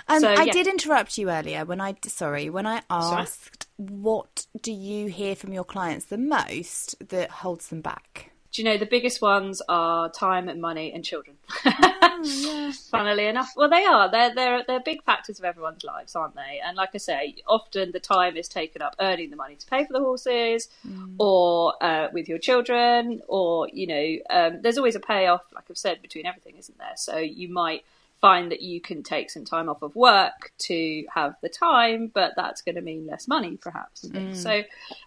Um, 0.08 0.22
So, 0.22 0.30
I 0.30 0.46
yeah. 0.46 0.54
did 0.54 0.68
interrupt 0.68 1.18
you 1.18 1.30
earlier 1.30 1.66
when 1.66 1.80
I 1.82 1.96
sorry 2.08 2.50
when 2.50 2.66
I 2.68 2.82
asked 2.90 3.68
what 3.78 4.46
do 4.62 4.72
you 4.72 5.08
hear 5.08 5.36
from 5.36 5.54
your 5.54 5.64
clients 5.64 6.06
the 6.06 6.18
most 6.18 6.96
that 7.10 7.30
holds 7.30 7.68
them 7.68 7.82
back. 7.82 8.31
Do 8.52 8.62
you 8.62 8.68
know 8.68 8.78
the 8.78 8.86
biggest 8.86 9.22
ones 9.22 9.62
are 9.70 10.10
time 10.10 10.50
and 10.50 10.62
money 10.62 10.92
and 10.94 11.04
children? 11.04 11.38
Oh, 12.24 12.72
Funnily 12.92 13.26
enough, 13.26 13.54
well, 13.56 13.68
they 13.70 13.84
are. 13.84 14.12
They're 14.12 14.36
they're 14.36 14.64
they're 14.68 14.80
big 14.80 15.04
factors 15.04 15.40
of 15.40 15.46
everyone's 15.46 15.84
lives, 15.84 16.16
aren't 16.16 16.36
they? 16.36 16.62
And 16.64 16.78
like 16.78 16.90
I 16.94 17.00
say, 17.00 17.36
often 17.48 17.92
the 17.94 18.00
time 18.00 18.38
is 18.38 18.48
taken 18.48 18.82
up 18.84 18.96
earning 19.00 19.32
the 19.32 19.36
money 19.36 19.56
to 19.56 19.66
pay 19.66 19.86
for 19.86 19.94
the 19.94 20.02
horses, 20.02 20.70
or 21.18 21.74
uh, 21.84 22.10
with 22.14 22.30
your 22.30 22.38
children, 22.38 23.24
or 23.28 23.68
you 23.74 23.88
know, 23.88 24.18
um, 24.30 24.62
there's 24.62 24.78
always 24.78 24.96
a 24.96 25.00
payoff, 25.00 25.42
like 25.56 25.64
I've 25.68 25.78
said, 25.80 26.00
between 26.04 26.28
everything, 26.28 26.58
isn't 26.58 26.78
there? 26.78 26.94
So 26.96 27.18
you 27.18 27.50
might 27.50 27.84
find 28.22 28.52
that 28.52 28.62
you 28.62 28.80
can 28.80 29.02
take 29.02 29.32
some 29.32 29.44
time 29.44 29.68
off 29.68 29.82
of 29.82 29.96
work 29.96 30.52
to 30.60 31.04
have 31.14 31.36
the 31.42 31.50
time, 31.50 32.12
but 32.14 32.34
that's 32.38 32.62
going 32.62 32.76
to 32.76 32.82
mean 32.82 33.08
less 33.08 33.28
money, 33.28 33.58
perhaps. 33.58 34.08
things. 34.08 34.42
So, 34.42 34.62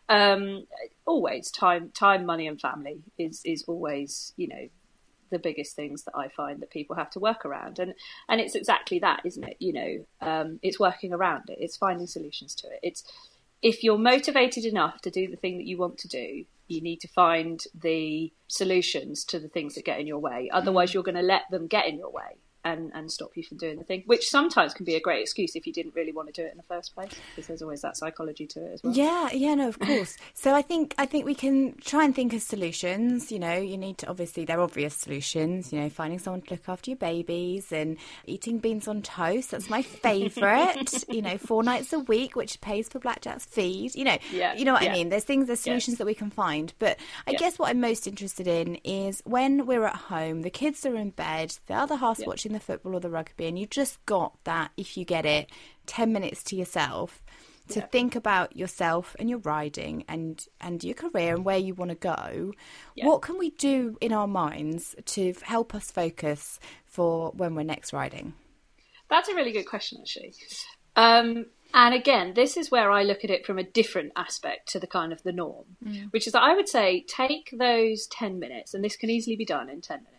um, 0.08 0.66
always 1.06 1.50
time, 1.50 1.90
time, 1.94 2.26
money, 2.26 2.48
and 2.48 2.60
family 2.60 2.98
is 3.16 3.40
is 3.44 3.64
always, 3.68 4.32
you 4.36 4.48
know, 4.48 4.68
the 5.30 5.38
biggest 5.38 5.76
things 5.76 6.02
that 6.04 6.16
I 6.16 6.28
find 6.28 6.60
that 6.60 6.70
people 6.70 6.96
have 6.96 7.10
to 7.10 7.20
work 7.20 7.46
around, 7.46 7.78
and 7.78 7.94
and 8.28 8.40
it's 8.40 8.56
exactly 8.56 8.98
that, 8.98 9.20
isn't 9.24 9.44
it? 9.44 9.56
You 9.60 9.72
know, 9.72 10.06
um, 10.20 10.58
it's 10.62 10.80
working 10.80 11.12
around 11.12 11.44
it. 11.48 11.58
It's 11.60 11.76
finding 11.76 12.08
solutions 12.08 12.54
to 12.56 12.66
it. 12.66 12.80
It's 12.82 13.04
if 13.62 13.84
you're 13.84 13.96
motivated 13.96 14.64
enough 14.64 15.00
to 15.02 15.10
do 15.10 15.28
the 15.28 15.36
thing 15.36 15.56
that 15.58 15.66
you 15.66 15.78
want 15.78 15.98
to 15.98 16.08
do, 16.08 16.44
you 16.66 16.80
need 16.80 17.00
to 17.00 17.08
find 17.08 17.62
the 17.80 18.32
solutions 18.48 19.24
to 19.24 19.38
the 19.38 19.48
things 19.48 19.76
that 19.76 19.84
get 19.84 20.00
in 20.00 20.06
your 20.06 20.18
way. 20.18 20.50
Otherwise, 20.52 20.92
you're 20.92 21.02
going 21.02 21.14
to 21.14 21.22
let 21.22 21.42
them 21.50 21.66
get 21.66 21.86
in 21.86 21.96
your 21.96 22.10
way 22.10 22.36
and, 22.64 22.90
and 22.94 23.10
stop 23.12 23.30
you 23.36 23.42
from 23.42 23.58
doing 23.58 23.78
the 23.78 23.84
thing, 23.84 24.02
which 24.06 24.28
sometimes 24.28 24.72
can 24.74 24.84
be 24.84 24.94
a 24.94 25.00
great 25.00 25.20
excuse 25.22 25.54
if 25.54 25.66
you 25.66 25.72
didn't 25.72 25.94
really 25.94 26.12
want 26.12 26.32
to 26.32 26.42
do 26.42 26.46
it 26.46 26.50
in 26.52 26.56
the 26.56 26.62
first 26.64 26.94
place, 26.94 27.20
because 27.30 27.46
there's 27.46 27.62
always 27.62 27.82
that 27.82 27.96
psychology 27.96 28.46
to 28.46 28.64
it 28.64 28.72
as 28.74 28.82
well. 28.82 28.92
Yeah, 28.94 29.28
yeah, 29.32 29.54
no, 29.54 29.68
of 29.68 29.78
course. 29.78 30.16
so 30.34 30.54
I 30.54 30.62
think 30.62 30.94
I 30.98 31.06
think 31.06 31.24
we 31.26 31.34
can 31.34 31.74
try 31.80 32.04
and 32.04 32.14
think 32.14 32.32
of 32.32 32.42
solutions. 32.42 33.30
You 33.30 33.38
know, 33.38 33.54
you 33.56 33.76
need 33.76 33.98
to 33.98 34.08
obviously 34.08 34.44
they're 34.44 34.60
obvious 34.60 34.94
solutions. 34.94 35.72
You 35.72 35.80
know, 35.80 35.88
finding 35.90 36.18
someone 36.18 36.42
to 36.42 36.54
look 36.54 36.68
after 36.68 36.90
your 36.90 36.98
babies 36.98 37.70
and 37.72 37.96
eating 38.26 38.58
beans 38.58 38.88
on 38.88 39.02
toast. 39.02 39.50
That's 39.50 39.68
my 39.70 39.82
favourite. 39.82 41.04
you 41.08 41.22
know, 41.22 41.38
four 41.38 41.62
nights 41.62 41.92
a 41.92 41.98
week, 41.98 42.36
which 42.36 42.60
pays 42.60 42.88
for 42.88 42.98
Blackjack's 42.98 43.44
feed. 43.44 43.94
You 43.94 44.04
know, 44.04 44.18
Yeah, 44.32 44.54
you 44.54 44.64
know 44.64 44.72
what 44.72 44.82
I 44.82 44.92
mean. 44.92 45.08
There's 45.08 45.24
things, 45.24 45.46
there's 45.46 45.60
solutions 45.60 45.98
that 45.98 46.06
we 46.06 46.14
can 46.14 46.30
find. 46.30 46.72
But 46.78 46.98
I 47.26 47.32
Yeah. 47.32 47.38
guess 47.38 47.58
what 47.58 47.70
I'm 47.70 47.80
most 47.80 48.06
interested 48.06 48.46
in 48.46 48.76
is 48.84 49.20
when 49.24 49.66
we're 49.66 49.84
at 49.84 49.96
home, 49.96 50.42
the 50.42 50.50
kids 50.50 50.84
are 50.86 50.96
in 50.96 51.10
bed, 51.10 51.56
the 51.66 51.74
other 51.74 51.96
half's 51.96 52.20
Yeah. 52.20 52.26
watching 52.26 52.52
the 52.54 52.60
football 52.60 52.96
or 52.96 53.00
the 53.00 53.10
rugby, 53.10 53.46
and 53.46 53.58
you 53.58 53.66
just 53.66 54.04
got 54.06 54.42
that. 54.44 54.70
If 54.76 54.96
you 54.96 55.04
get 55.04 55.26
it, 55.26 55.50
ten 55.86 56.12
minutes 56.12 56.42
to 56.44 56.56
yourself 56.56 57.22
to 57.68 57.80
Yeah. 57.80 57.86
think 57.86 58.14
about 58.14 58.54
yourself 58.56 59.16
and 59.18 59.30
your 59.30 59.38
riding 59.38 60.04
and 60.06 60.46
and 60.60 60.84
your 60.84 60.94
career 60.94 61.34
and 61.34 61.44
where 61.46 61.56
you 61.56 61.72
want 61.74 61.88
to 61.90 61.94
go 61.94 62.52
Yeah. 62.94 63.06
what 63.06 63.22
can 63.22 63.38
we 63.38 63.50
do 63.50 63.96
in 64.02 64.12
our 64.12 64.26
minds 64.26 64.94
to 65.06 65.32
help 65.42 65.74
us 65.74 65.90
focus 65.90 66.60
for 66.84 67.30
when 67.30 67.54
we're 67.54 67.62
next 67.62 67.92
riding 67.94 68.34
That's 69.08 69.28
a 69.30 69.34
really 69.34 69.52
good 69.52 69.64
question, 69.64 69.98
actually. 70.02 70.34
Um, 70.96 71.46
and 71.72 71.94
again, 71.94 72.34
this 72.34 72.56
is 72.56 72.70
where 72.70 72.90
I 72.90 73.02
look 73.02 73.24
at 73.24 73.30
it 73.30 73.44
from 73.46 73.58
a 73.58 73.62
different 73.64 74.12
aspect 74.16 74.68
to 74.72 74.78
the 74.78 74.86
kind 74.86 75.12
of 75.12 75.22
the 75.22 75.32
norm, 75.32 75.76
which 76.10 76.26
is 76.26 76.32
that 76.34 76.42
I 76.42 76.54
would 76.54 76.68
say 76.68 77.04
take 77.08 77.54
those 77.58 78.06
10 78.08 78.38
minutes, 78.38 78.74
and 78.74 78.84
this 78.84 78.96
can 78.96 79.10
easily 79.10 79.36
be 79.36 79.44
done 79.44 79.68
in 79.68 79.80
10 79.80 80.04
minutes, 80.04 80.13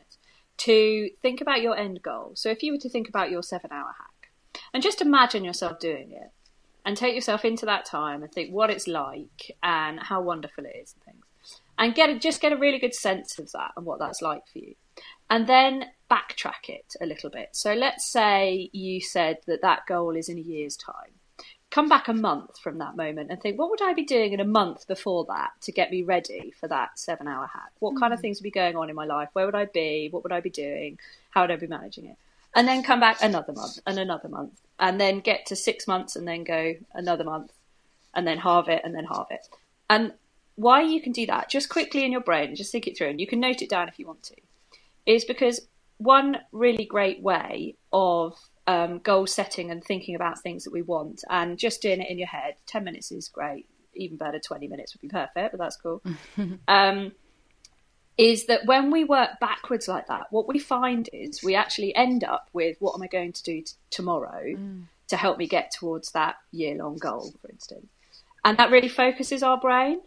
to 0.58 1.10
think 1.22 1.42
about 1.42 1.62
your 1.62 1.78
end 1.78 2.02
goal. 2.02 2.32
So 2.36 2.50
if 2.50 2.64
you 2.64 2.72
were 2.74 2.80
to 2.80 2.90
think 2.90 3.10
about 3.10 3.32
your 3.32 3.44
seven 3.44 3.72
hour 3.72 3.94
hack, 3.98 4.62
and 4.74 4.82
just 4.82 5.02
imagine 5.02 5.44
yourself 5.44 5.80
doing 5.80 6.12
it, 6.12 6.32
and 6.86 6.96
take 6.96 7.16
yourself 7.16 7.44
into 7.44 7.66
that 7.66 7.86
time 7.86 8.24
and 8.24 8.32
think 8.32 8.52
what 8.52 8.70
it's 8.70 8.88
like 8.88 9.52
and 9.64 10.00
how 10.00 10.22
wonderful 10.22 10.66
it 10.66 10.76
is 10.76 10.94
and 10.94 11.04
things. 11.04 11.26
And 11.78 11.94
get 11.94 12.10
a, 12.10 12.18
just 12.18 12.42
get 12.42 12.54
a 12.54 12.58
really 12.58 12.80
good 12.80 12.94
sense 12.94 13.38
of 13.38 13.52
that 13.52 13.72
and 13.76 13.86
what 13.86 14.00
that's 14.00 14.22
like 14.22 14.48
for 14.48 14.60
you 14.60 14.76
and 15.30 15.48
then 15.48 15.86
backtrack 16.10 16.70
it 16.70 16.94
a 17.02 17.06
little 17.06 17.30
bit. 17.30 17.50
So 17.54 17.74
let's 17.74 18.10
say 18.12 18.70
you 18.74 19.02
said 19.02 19.38
that 19.48 19.62
that 19.62 19.86
goal 19.88 20.16
is 20.16 20.30
in 20.30 20.38
a 20.38 20.42
year's 20.42 20.78
time. 20.78 21.15
Come 21.76 21.90
back 21.90 22.08
a 22.08 22.14
month 22.14 22.58
from 22.60 22.78
that 22.78 22.96
moment 22.96 23.30
and 23.32 23.42
think, 23.42 23.60
what 23.60 23.70
would 23.70 23.82
I 23.82 23.92
be 23.92 24.06
doing 24.06 24.32
in 24.32 24.40
a 24.40 24.46
month 24.46 24.88
before 24.88 25.26
that 25.26 25.52
to 25.64 25.74
get 25.74 25.92
me 25.92 26.04
ready 26.04 26.54
for 26.58 26.70
that 26.70 26.98
seven 26.98 27.28
hour 27.28 27.48
hack? 27.48 27.70
What 27.80 28.00
kind 28.00 28.14
of 28.14 28.20
mm. 28.20 28.22
things 28.22 28.40
would 28.40 28.46
be 28.46 28.50
going 28.50 28.78
on 28.78 28.90
in 28.90 28.96
my 28.96 29.04
life? 29.04 29.28
Where 29.34 29.46
would 29.46 29.56
I 29.56 29.66
be? 29.66 30.08
What 30.10 30.24
would 30.24 30.32
I 30.32 30.40
be 30.40 30.50
doing? 30.50 31.00
How 31.32 31.42
would 31.42 31.52
I 31.52 31.58
be 31.58 31.68
managing 31.68 32.06
it? 32.06 32.16
And 32.56 32.66
then 32.66 32.82
come 32.82 33.02
back 33.02 33.22
another 33.22 33.52
month 33.52 33.82
and 33.86 34.00
another 34.00 34.30
month 34.30 34.54
and 34.80 35.02
then 35.02 35.20
get 35.20 35.48
to 35.48 35.58
six 35.58 35.86
months 35.86 36.16
and 36.16 36.26
then 36.26 36.46
go 36.46 36.76
another 36.94 37.26
month 37.26 37.52
and 38.14 38.26
then 38.26 38.38
halve 38.38 38.70
it 38.70 38.82
and 38.86 38.96
then 38.96 39.04
halve 39.04 39.28
it. 39.30 39.46
And 39.90 40.14
why 40.56 40.82
you 40.82 41.02
can 41.02 41.12
do 41.12 41.26
that, 41.26 41.50
just 41.50 41.68
quickly 41.68 42.06
in 42.06 42.12
your 42.14 42.22
brain, 42.22 42.56
just 42.56 42.72
think 42.72 42.88
it 42.88 42.98
through, 42.98 43.10
and 43.10 43.20
you 43.20 43.28
can 43.28 43.42
note 43.42 43.62
it 43.62 43.68
down 43.70 43.90
if 43.90 44.00
you 44.00 44.08
want 44.08 44.24
to 44.24 44.36
is 45.06 45.26
because 45.26 45.68
one 45.98 46.38
really 46.54 46.86
great 46.86 47.22
way 47.22 47.76
of 47.92 48.38
um, 48.68 49.00
goal 49.00 49.28
setting 49.28 49.72
and 49.72 49.84
thinking 49.84 50.16
about 50.16 50.40
things 50.42 50.64
that 50.64 50.74
we 50.74 50.82
want. 50.82 51.24
And 51.30 51.58
just 51.58 51.82
doing 51.82 52.02
it 52.02 52.10
in 52.10 52.18
your 52.18 52.28
head 52.28 52.56
10 52.68 52.84
minutes 52.84 53.12
is 53.12 53.30
great. 53.30 53.68
Even 53.94 54.18
better 54.18 54.40
20 54.40 54.68
minutes 54.68 54.94
would 54.94 55.02
be 55.02 55.08
perfect 55.08 55.52
but 55.52 55.58
that's 55.58 55.78
cool. 55.78 56.02
Um, 56.68 57.14
is 58.18 58.46
that 58.46 58.66
when 58.66 58.92
we 58.92 59.04
work 59.04 59.32
backwards 59.42 59.90
like 59.90 60.08
that 60.08 60.28
what 60.30 60.48
we 60.48 60.58
find 60.58 61.10
is 61.12 61.44
we 61.44 61.54
actually 61.54 61.94
end 61.96 62.24
up 62.24 62.50
with 62.54 62.78
what 62.80 62.96
am 62.96 63.02
i 63.02 63.08
going 63.08 63.34
to 63.34 63.44
do 63.44 63.62
t- 63.62 63.74
tomorrow 63.90 64.56
to 65.10 65.18
help 65.18 65.38
me 65.38 65.46
get 65.48 65.70
towards 65.78 66.14
that 66.14 66.36
year 66.52 66.76
long 66.76 66.98
goal 66.98 67.34
for 67.42 67.50
instance? 67.50 67.88
And 68.46 68.58
that 68.58 68.72
really 68.72 68.88
focuses 68.88 69.44
our 69.44 69.60
brain 69.60 70.00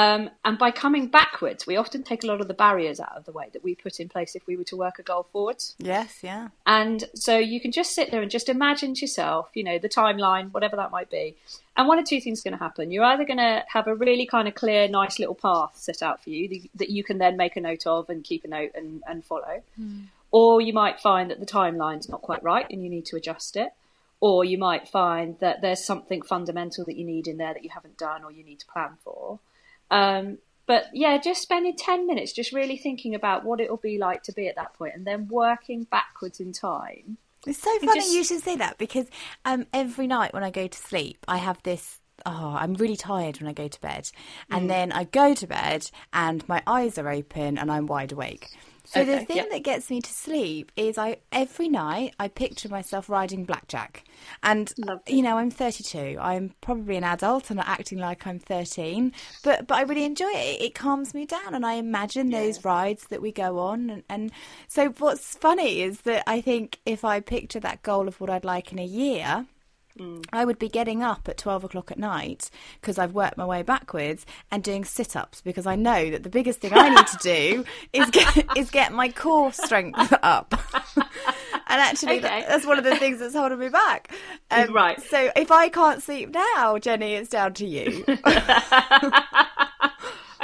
um, 0.00 0.30
and 0.44 0.56
by 0.64 0.70
coming 0.84 1.06
backwards, 1.08 1.66
we 1.66 1.76
often 1.76 2.02
take 2.02 2.22
a 2.24 2.26
lot 2.26 2.40
of 2.40 2.48
the 2.48 2.54
barriers 2.54 2.98
out 3.00 3.14
of 3.16 3.24
the 3.24 3.32
way 3.38 3.46
that 3.52 3.62
we 3.64 3.74
put 3.74 3.98
in 4.02 4.08
place 4.08 4.32
if 4.38 4.46
we 4.46 4.54
were 4.56 4.64
to 4.72 4.76
work 4.84 4.98
a 4.98 5.02
goal 5.10 5.24
forwards. 5.32 5.74
yes 5.78 6.10
yeah 6.22 6.48
And 6.66 6.98
so 7.14 7.32
you 7.52 7.58
can 7.64 7.72
just 7.80 7.90
sit 7.98 8.10
there 8.10 8.22
and 8.22 8.30
just 8.30 8.48
imagine 8.48 8.94
to 8.94 9.00
yourself, 9.00 9.44
you 9.54 9.64
know, 9.68 9.78
the 9.78 9.88
timeline, 9.88 10.46
whatever 10.52 10.76
that 10.76 10.90
might 10.90 11.10
be. 11.10 11.34
And 11.76 11.86
one 11.88 11.98
of 11.98 12.04
two 12.06 12.20
things 12.20 12.40
are 12.40 12.46
going 12.50 12.58
to 12.58 12.64
happen. 12.68 12.90
You're 12.90 13.04
either 13.12 13.24
going 13.24 13.44
to 13.50 13.64
have 13.68 13.86
a 13.86 13.94
really 13.94 14.26
kind 14.26 14.46
of 14.48 14.54
clear, 14.62 14.88
nice 14.88 15.18
little 15.18 15.34
path 15.34 15.72
set 15.76 16.02
out 16.02 16.22
for 16.22 16.30
you 16.30 16.48
that- 16.48 16.70
that 16.80 16.90
you 16.96 17.02
can 17.08 17.18
then 17.18 17.36
make 17.36 17.54
a 17.56 17.60
note 17.60 17.86
of 17.86 18.10
and 18.10 18.22
keep 18.30 18.42
a 18.44 18.48
note 18.48 18.72
and, 18.74 19.02
and 19.10 19.24
follow. 19.24 19.62
Or 20.30 20.60
you 20.60 20.72
might 20.72 21.00
find 21.00 21.30
that 21.30 21.40
the 21.40 21.46
timeline's 21.46 22.08
not 22.08 22.20
quite 22.22 22.42
right 22.42 22.66
and 22.70 22.82
you 22.84 22.90
need 22.90 23.06
to 23.06 23.16
adjust 23.16 23.56
it. 23.56 23.70
Or 24.20 24.44
you 24.44 24.58
might 24.58 24.88
find 24.88 25.38
that 25.38 25.60
there's 25.62 25.82
something 25.84 26.22
fundamental 26.22 26.84
that 26.84 26.96
you 26.96 27.04
need 27.04 27.26
in 27.28 27.36
there 27.38 27.54
that 27.54 27.64
you 27.64 27.70
haven't 27.70 27.96
done 27.96 28.24
or 28.24 28.30
you 28.32 28.42
need 28.44 28.58
to 28.60 28.66
plan 28.66 28.92
for. 29.04 29.38
Um, 29.90 30.38
but 30.66 30.86
yeah, 30.92 31.16
just 31.18 31.40
spending 31.42 31.74
10 31.76 32.06
minutes 32.06 32.32
just 32.32 32.52
really 32.52 32.76
thinking 32.76 33.14
about 33.14 33.44
what 33.44 33.60
it'll 33.60 33.78
be 33.78 33.98
like 33.98 34.22
to 34.24 34.32
be 34.32 34.48
at 34.48 34.56
that 34.56 34.74
point 34.74 34.94
and 34.94 35.06
then 35.06 35.26
working 35.28 35.84
backwards 35.84 36.40
in 36.40 36.52
time. 36.52 37.16
It's 37.46 37.62
so 37.62 37.70
funny 37.78 38.00
just- 38.00 38.12
you 38.12 38.24
should 38.24 38.42
say 38.42 38.56
that 38.56 38.76
because 38.78 39.06
um, 39.44 39.66
every 39.72 40.06
night 40.06 40.34
when 40.34 40.42
I 40.44 40.50
go 40.50 40.66
to 40.66 40.78
sleep, 40.78 41.24
I 41.28 41.38
have 41.38 41.62
this. 41.62 42.00
Oh, 42.26 42.56
I'm 42.58 42.74
really 42.74 42.96
tired 42.96 43.40
when 43.40 43.48
I 43.48 43.52
go 43.52 43.68
to 43.68 43.80
bed, 43.80 44.10
and 44.50 44.64
Mm. 44.64 44.68
then 44.68 44.92
I 44.92 45.04
go 45.04 45.34
to 45.34 45.46
bed 45.46 45.88
and 46.12 46.46
my 46.48 46.62
eyes 46.66 46.98
are 46.98 47.08
open 47.08 47.56
and 47.56 47.70
I'm 47.70 47.86
wide 47.86 48.10
awake. 48.10 48.48
So 48.90 49.04
the 49.04 49.20
thing 49.20 49.36
yeah. 49.36 49.44
that 49.50 49.64
gets 49.64 49.90
me 49.90 50.00
to 50.00 50.10
sleep 50.10 50.72
is 50.74 50.96
I 50.96 51.18
every 51.30 51.68
night 51.68 52.14
I 52.18 52.28
picture 52.28 52.70
myself 52.70 53.10
riding 53.10 53.44
blackjack, 53.44 54.04
and 54.42 54.72
Lovely. 54.78 55.16
you 55.16 55.22
know 55.22 55.36
I'm 55.36 55.50
32. 55.50 56.16
I'm 56.18 56.54
probably 56.62 56.96
an 56.96 57.04
adult 57.04 57.50
and 57.50 57.58
not 57.58 57.68
acting 57.68 57.98
like 57.98 58.26
I'm 58.26 58.38
13, 58.38 59.12
but 59.44 59.66
but 59.66 59.74
I 59.74 59.82
really 59.82 60.04
enjoy 60.04 60.30
it. 60.32 60.62
It 60.62 60.74
calms 60.74 61.12
me 61.12 61.26
down, 61.26 61.54
and 61.54 61.66
I 61.66 61.74
imagine 61.74 62.30
those 62.30 62.64
rides 62.64 63.08
that 63.08 63.20
we 63.20 63.30
go 63.30 63.58
on. 63.58 63.90
And, 63.90 64.02
and 64.08 64.32
so 64.68 64.88
what's 64.98 65.36
funny 65.36 65.82
is 65.82 66.00
that 66.02 66.22
I 66.26 66.40
think 66.40 66.80
if 66.86 67.04
I 67.04 67.20
picture 67.20 67.60
that 67.60 67.82
goal 67.82 68.08
of 68.08 68.18
what 68.22 68.30
I'd 68.30 68.44
like 68.44 68.72
in 68.72 68.78
a 68.78 68.84
year, 68.86 69.44
mm. 69.98 70.24
I 70.32 70.44
would 70.44 70.58
be 70.58 70.68
getting 70.68 71.02
up 71.02 71.28
at 71.28 71.36
12 71.38 71.64
o'clock 71.64 71.90
at 71.90 71.98
night 71.98 72.50
because 72.80 72.98
I've 72.98 73.12
worked 73.12 73.36
my 73.36 73.44
way 73.44 73.62
backwards 73.62 74.24
and 74.50 74.62
doing 74.62 74.84
sit 74.84 75.16
ups 75.16 75.40
because 75.40 75.66
I 75.66 75.76
know 75.76 76.10
that 76.10 76.22
the 76.22 76.30
biggest 76.30 76.60
thing 76.60 76.72
I 76.74 76.88
need 76.88 77.06
to 77.06 77.18
do 77.18 77.64
is 77.92 78.10
get, 78.10 78.46
is 78.56 78.70
get 78.70 78.92
my 78.92 79.08
core 79.10 79.52
strength 79.52 80.12
up. 80.22 80.54
and 80.96 81.06
actually, 81.68 82.18
okay. 82.18 82.22
that, 82.22 82.48
that's 82.48 82.66
one 82.66 82.78
of 82.78 82.84
the 82.84 82.96
things 82.96 83.18
that's 83.20 83.34
holding 83.34 83.58
me 83.58 83.68
back. 83.68 84.12
Um, 84.50 84.72
right. 84.72 85.00
So 85.02 85.30
if 85.36 85.50
I 85.50 85.68
can't 85.68 86.02
sleep 86.02 86.30
now, 86.30 86.78
Jenny, 86.78 87.14
it's 87.14 87.30
down 87.30 87.54
to 87.54 87.66
you. 87.66 88.04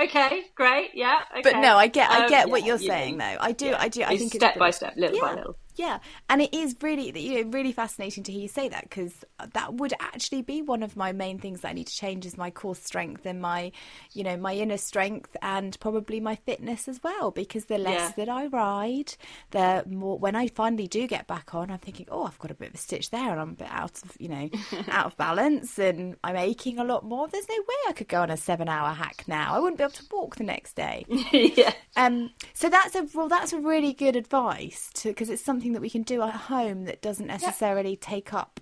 okay, 0.00 0.42
great, 0.54 0.90
yeah. 0.94 1.20
Okay. 1.32 1.42
But 1.42 1.60
no, 1.60 1.76
I 1.76 1.86
get, 1.86 2.10
I 2.10 2.28
get 2.28 2.44
um, 2.44 2.50
what 2.50 2.62
yeah, 2.62 2.66
you're 2.66 2.78
saying, 2.78 3.18
though. 3.18 3.36
I 3.40 3.52
do, 3.52 3.66
yeah. 3.66 3.80
I 3.80 3.88
do. 3.88 4.02
I 4.02 4.16
think 4.16 4.34
step 4.34 4.58
by 4.58 4.70
step, 4.70 4.94
little 4.96 5.16
yeah. 5.16 5.22
by 5.22 5.34
little. 5.34 5.56
Yeah, 5.76 5.98
and 6.28 6.40
it 6.40 6.54
is 6.54 6.76
really, 6.80 7.18
you 7.18 7.42
know, 7.42 7.50
really 7.50 7.72
fascinating 7.72 8.22
to 8.24 8.32
hear 8.32 8.42
you 8.42 8.48
say 8.48 8.68
that 8.68 8.82
because 8.82 9.24
that 9.54 9.74
would 9.74 9.92
actually 9.98 10.42
be 10.42 10.62
one 10.62 10.82
of 10.82 10.96
my 10.96 11.12
main 11.12 11.38
things 11.38 11.62
that 11.62 11.68
I 11.68 11.72
need 11.72 11.88
to 11.88 11.96
change 11.96 12.24
is 12.26 12.37
my 12.37 12.50
core 12.50 12.76
strength 12.76 13.26
and 13.26 13.40
my, 13.40 13.72
you 14.12 14.22
know, 14.22 14.37
my 14.37 14.54
inner 14.54 14.76
strength 14.76 15.37
and 15.42 15.78
probably 15.80 16.20
my 16.20 16.37
fitness 16.37 16.87
as 16.87 17.02
well. 17.02 17.32
Because 17.32 17.64
the 17.64 17.78
less 17.78 18.12
yeah. 18.16 18.24
that 18.24 18.28
I 18.28 18.46
ride, 18.46 19.14
the 19.50 19.84
more 19.88 20.18
when 20.18 20.37
I 20.37 20.46
finally 20.48 20.87
do 20.87 21.06
get 21.08 21.26
back 21.26 21.54
on, 21.54 21.70
I'm 21.70 21.78
thinking, 21.78 22.06
oh, 22.10 22.24
I've 22.24 22.38
got 22.38 22.52
a 22.52 22.54
bit 22.54 22.68
of 22.68 22.74
a 22.74 22.78
stitch 22.78 23.10
there, 23.10 23.30
and 23.30 23.40
I'm 23.40 23.50
a 23.50 23.54
bit 23.54 23.70
out 23.70 24.00
of, 24.02 24.16
you 24.20 24.28
know, 24.28 24.50
out 24.88 25.06
of 25.06 25.16
balance, 25.16 25.78
and 25.78 26.16
I'm 26.22 26.37
aching 26.37 26.78
a 26.78 26.84
lot 26.84 27.04
more. 27.04 27.26
There's 27.26 27.48
no 27.48 27.56
way 27.56 27.74
I 27.88 27.92
could 27.92 28.08
go 28.08 28.22
on 28.22 28.30
a 28.30 28.37
seven-hour 28.37 28.90
hack 28.94 29.24
now. 29.26 29.54
I 29.54 29.58
wouldn't 29.58 29.78
be 29.78 29.84
able 29.84 29.92
to 29.94 30.04
walk 30.12 30.37
the 30.37 30.44
next 30.44 30.76
day. 30.76 31.04
yeah. 31.32 31.72
Um. 31.96 32.30
So 32.52 32.68
that's 32.68 32.94
a 32.94 33.08
well, 33.14 33.28
that's 33.28 33.52
a 33.52 33.58
really 33.58 33.92
good 33.92 34.14
advice 34.14 34.90
to 34.94 35.08
because 35.08 35.30
it's 35.30 35.44
something 35.44 35.63
something 35.64 35.72
that 35.72 35.81
we 35.81 35.88
can 35.88 36.03
do 36.03 36.20
at 36.20 36.35
home 36.35 36.85
that 36.85 37.00
doesn't 37.00 37.27
necessarily 37.27 37.90
yep. 37.90 38.00
take 38.00 38.35
up 38.35 38.61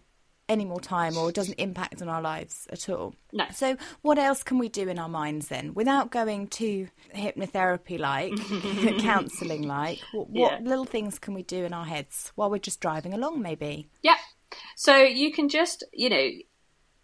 any 0.48 0.64
more 0.64 0.80
time 0.80 1.16
or 1.16 1.32
doesn't 1.32 1.54
impact 1.54 2.00
on 2.00 2.08
our 2.08 2.22
lives 2.22 2.68
at 2.70 2.88
all. 2.88 3.14
No. 3.32 3.44
So, 3.52 3.76
what 4.02 4.18
else 4.18 4.44
can 4.44 4.58
we 4.58 4.68
do 4.68 4.88
in 4.88 5.00
our 5.00 5.08
minds 5.08 5.48
then, 5.48 5.74
without 5.74 6.12
going 6.12 6.46
to 6.48 6.88
hypnotherapy 7.14 7.98
like, 7.98 8.32
counselling 9.02 9.62
like? 9.66 9.98
What, 10.12 10.30
what 10.30 10.62
little 10.62 10.84
things 10.84 11.18
can 11.18 11.34
we 11.34 11.42
do 11.42 11.64
in 11.64 11.72
our 11.72 11.86
heads 11.86 12.30
while 12.36 12.50
we're 12.50 12.58
just 12.58 12.80
driving 12.80 13.14
along, 13.14 13.42
maybe? 13.42 13.88
Yeah. 14.02 14.18
So 14.76 14.96
you 14.98 15.32
can 15.32 15.48
just, 15.48 15.82
you 15.92 16.08
know, 16.08 16.28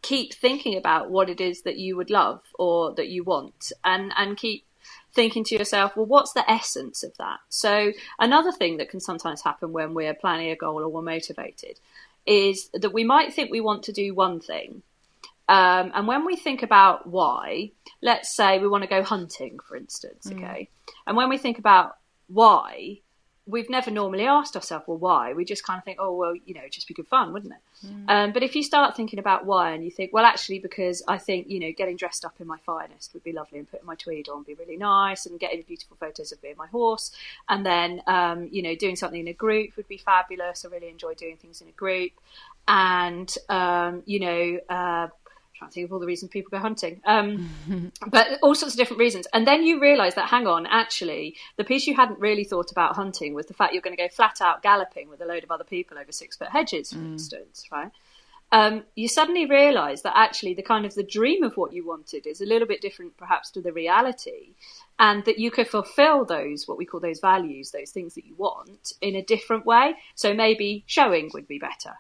keep 0.02 0.32
thinking 0.32 0.76
about 0.76 1.10
what 1.10 1.28
it 1.28 1.40
is 1.40 1.62
that 1.62 1.76
you 1.76 1.96
would 1.96 2.10
love 2.10 2.42
or 2.56 2.94
that 2.94 3.08
you 3.08 3.24
want, 3.24 3.72
and 3.82 4.12
and 4.16 4.36
keep 4.36 4.64
thinking 5.14 5.44
to 5.44 5.56
yourself, 5.56 5.96
well, 5.96 6.06
what's 6.06 6.32
the 6.32 6.48
essence 6.50 7.02
of 7.02 7.16
that? 7.18 7.38
So 7.48 7.92
another 8.18 8.52
thing 8.52 8.76
that 8.76 8.90
can 8.90 9.00
sometimes 9.00 9.42
happen 9.42 9.72
when 9.72 9.94
we're 9.94 10.14
planning 10.14 10.50
a 10.50 10.56
goal 10.56 10.82
or 10.82 10.88
we're 10.88 11.02
motivated 11.02 11.78
is 12.26 12.68
that 12.74 12.92
we 12.92 13.04
might 13.04 13.32
think 13.32 13.50
we 13.50 13.60
want 13.60 13.84
to 13.84 13.92
do 13.92 14.14
one 14.14 14.40
thing. 14.40 14.82
Um, 15.48 15.92
and 15.94 16.06
when 16.06 16.26
we 16.26 16.36
think 16.36 16.62
about 16.62 17.06
why, 17.06 17.70
let's 18.02 18.36
say 18.36 18.58
we 18.58 18.68
want 18.68 18.84
to 18.84 18.88
go 18.88 19.02
hunting, 19.02 19.58
for 19.66 19.76
instance, 19.76 20.26
mm. 20.26 20.36
okay? 20.36 20.68
And 21.06 21.16
when 21.16 21.30
we 21.30 21.38
think 21.38 21.58
about 21.58 21.96
why, 22.26 23.00
we've 23.48 23.70
never 23.70 23.90
normally 23.90 24.26
asked 24.26 24.54
ourselves, 24.54 24.84
well, 24.86 24.98
why? 24.98 25.32
We 25.32 25.44
just 25.44 25.64
kind 25.64 25.78
of 25.78 25.84
think, 25.84 25.98
oh, 25.98 26.14
well, 26.14 26.34
you 26.34 26.52
know, 26.52 26.68
just 26.70 26.86
be 26.86 26.92
good 26.92 27.06
fun, 27.08 27.32
wouldn't 27.32 27.54
it? 27.54 27.86
Mm. 27.86 28.04
Um, 28.10 28.32
but 28.32 28.42
if 28.42 28.54
you 28.54 28.62
start 28.62 28.94
thinking 28.94 29.18
about 29.18 29.46
why 29.46 29.70
and 29.70 29.82
you 29.82 29.90
think, 29.90 30.12
well, 30.12 30.26
actually, 30.26 30.58
because 30.58 31.02
I 31.08 31.16
think, 31.16 31.48
you 31.48 31.58
know, 31.58 31.72
getting 31.72 31.96
dressed 31.96 32.26
up 32.26 32.34
in 32.40 32.46
my 32.46 32.58
finest 32.66 33.14
would 33.14 33.24
be 33.24 33.32
lovely 33.32 33.58
and 33.58 33.70
putting 33.70 33.86
my 33.86 33.94
tweed 33.94 34.28
on 34.28 34.38
would 34.38 34.46
be 34.46 34.54
really 34.54 34.76
nice 34.76 35.24
and 35.24 35.40
getting 35.40 35.62
beautiful 35.62 35.96
photos 35.98 36.30
of 36.30 36.42
me 36.42 36.50
and 36.50 36.58
my 36.58 36.66
horse. 36.66 37.10
And 37.48 37.64
then, 37.64 38.02
um, 38.06 38.48
you 38.52 38.62
know, 38.62 38.74
doing 38.74 38.96
something 38.96 39.20
in 39.20 39.28
a 39.28 39.32
group 39.32 39.76
would 39.78 39.88
be 39.88 39.98
fabulous. 39.98 40.66
I 40.66 40.68
really 40.68 40.90
enjoy 40.90 41.14
doing 41.14 41.36
things 41.36 41.62
in 41.62 41.68
a 41.68 41.72
group. 41.72 42.12
And, 42.70 43.34
um, 43.48 44.02
you 44.04 44.20
know, 44.20 44.60
uh, 44.68 45.08
trying 45.58 45.70
to 45.70 45.74
think 45.74 45.86
of 45.86 45.92
all 45.92 45.98
the 45.98 46.06
reasons 46.06 46.30
people 46.30 46.50
go 46.50 46.58
hunting, 46.58 47.00
um, 47.04 47.50
but 48.06 48.38
all 48.42 48.54
sorts 48.54 48.74
of 48.74 48.78
different 48.78 49.00
reasons. 49.00 49.26
And 49.32 49.46
then 49.46 49.64
you 49.64 49.80
realise 49.80 50.14
that, 50.14 50.28
hang 50.28 50.46
on, 50.46 50.66
actually, 50.66 51.36
the 51.56 51.64
piece 51.64 51.86
you 51.86 51.96
hadn't 51.96 52.20
really 52.20 52.44
thought 52.44 52.70
about 52.70 52.94
hunting 52.94 53.34
was 53.34 53.46
the 53.46 53.54
fact 53.54 53.72
you're 53.72 53.82
going 53.82 53.96
to 53.96 54.02
go 54.02 54.08
flat 54.08 54.40
out 54.40 54.62
galloping 54.62 55.08
with 55.08 55.20
a 55.20 55.26
load 55.26 55.44
of 55.44 55.50
other 55.50 55.64
people 55.64 55.98
over 55.98 56.12
six 56.12 56.36
foot 56.36 56.48
hedges, 56.48 56.92
for 56.92 56.98
mm. 56.98 57.12
instance, 57.12 57.64
right? 57.72 57.90
Um, 58.50 58.84
you 58.94 59.08
suddenly 59.08 59.44
realise 59.44 60.02
that 60.02 60.16
actually 60.16 60.54
the 60.54 60.62
kind 60.62 60.86
of 60.86 60.94
the 60.94 61.02
dream 61.02 61.42
of 61.42 61.56
what 61.56 61.74
you 61.74 61.86
wanted 61.86 62.26
is 62.26 62.40
a 62.40 62.46
little 62.46 62.66
bit 62.66 62.80
different, 62.80 63.16
perhaps, 63.16 63.50
to 63.50 63.60
the 63.60 63.72
reality, 63.72 64.54
and 64.98 65.24
that 65.26 65.38
you 65.38 65.50
could 65.50 65.68
fulfil 65.68 66.24
those 66.24 66.66
what 66.66 66.78
we 66.78 66.86
call 66.86 67.00
those 67.00 67.20
values, 67.20 67.72
those 67.72 67.90
things 67.90 68.14
that 68.14 68.24
you 68.24 68.34
want, 68.36 68.92
in 69.02 69.16
a 69.16 69.22
different 69.22 69.66
way. 69.66 69.96
So 70.14 70.32
maybe 70.32 70.84
showing 70.86 71.30
would 71.34 71.46
be 71.46 71.58
better. 71.58 71.94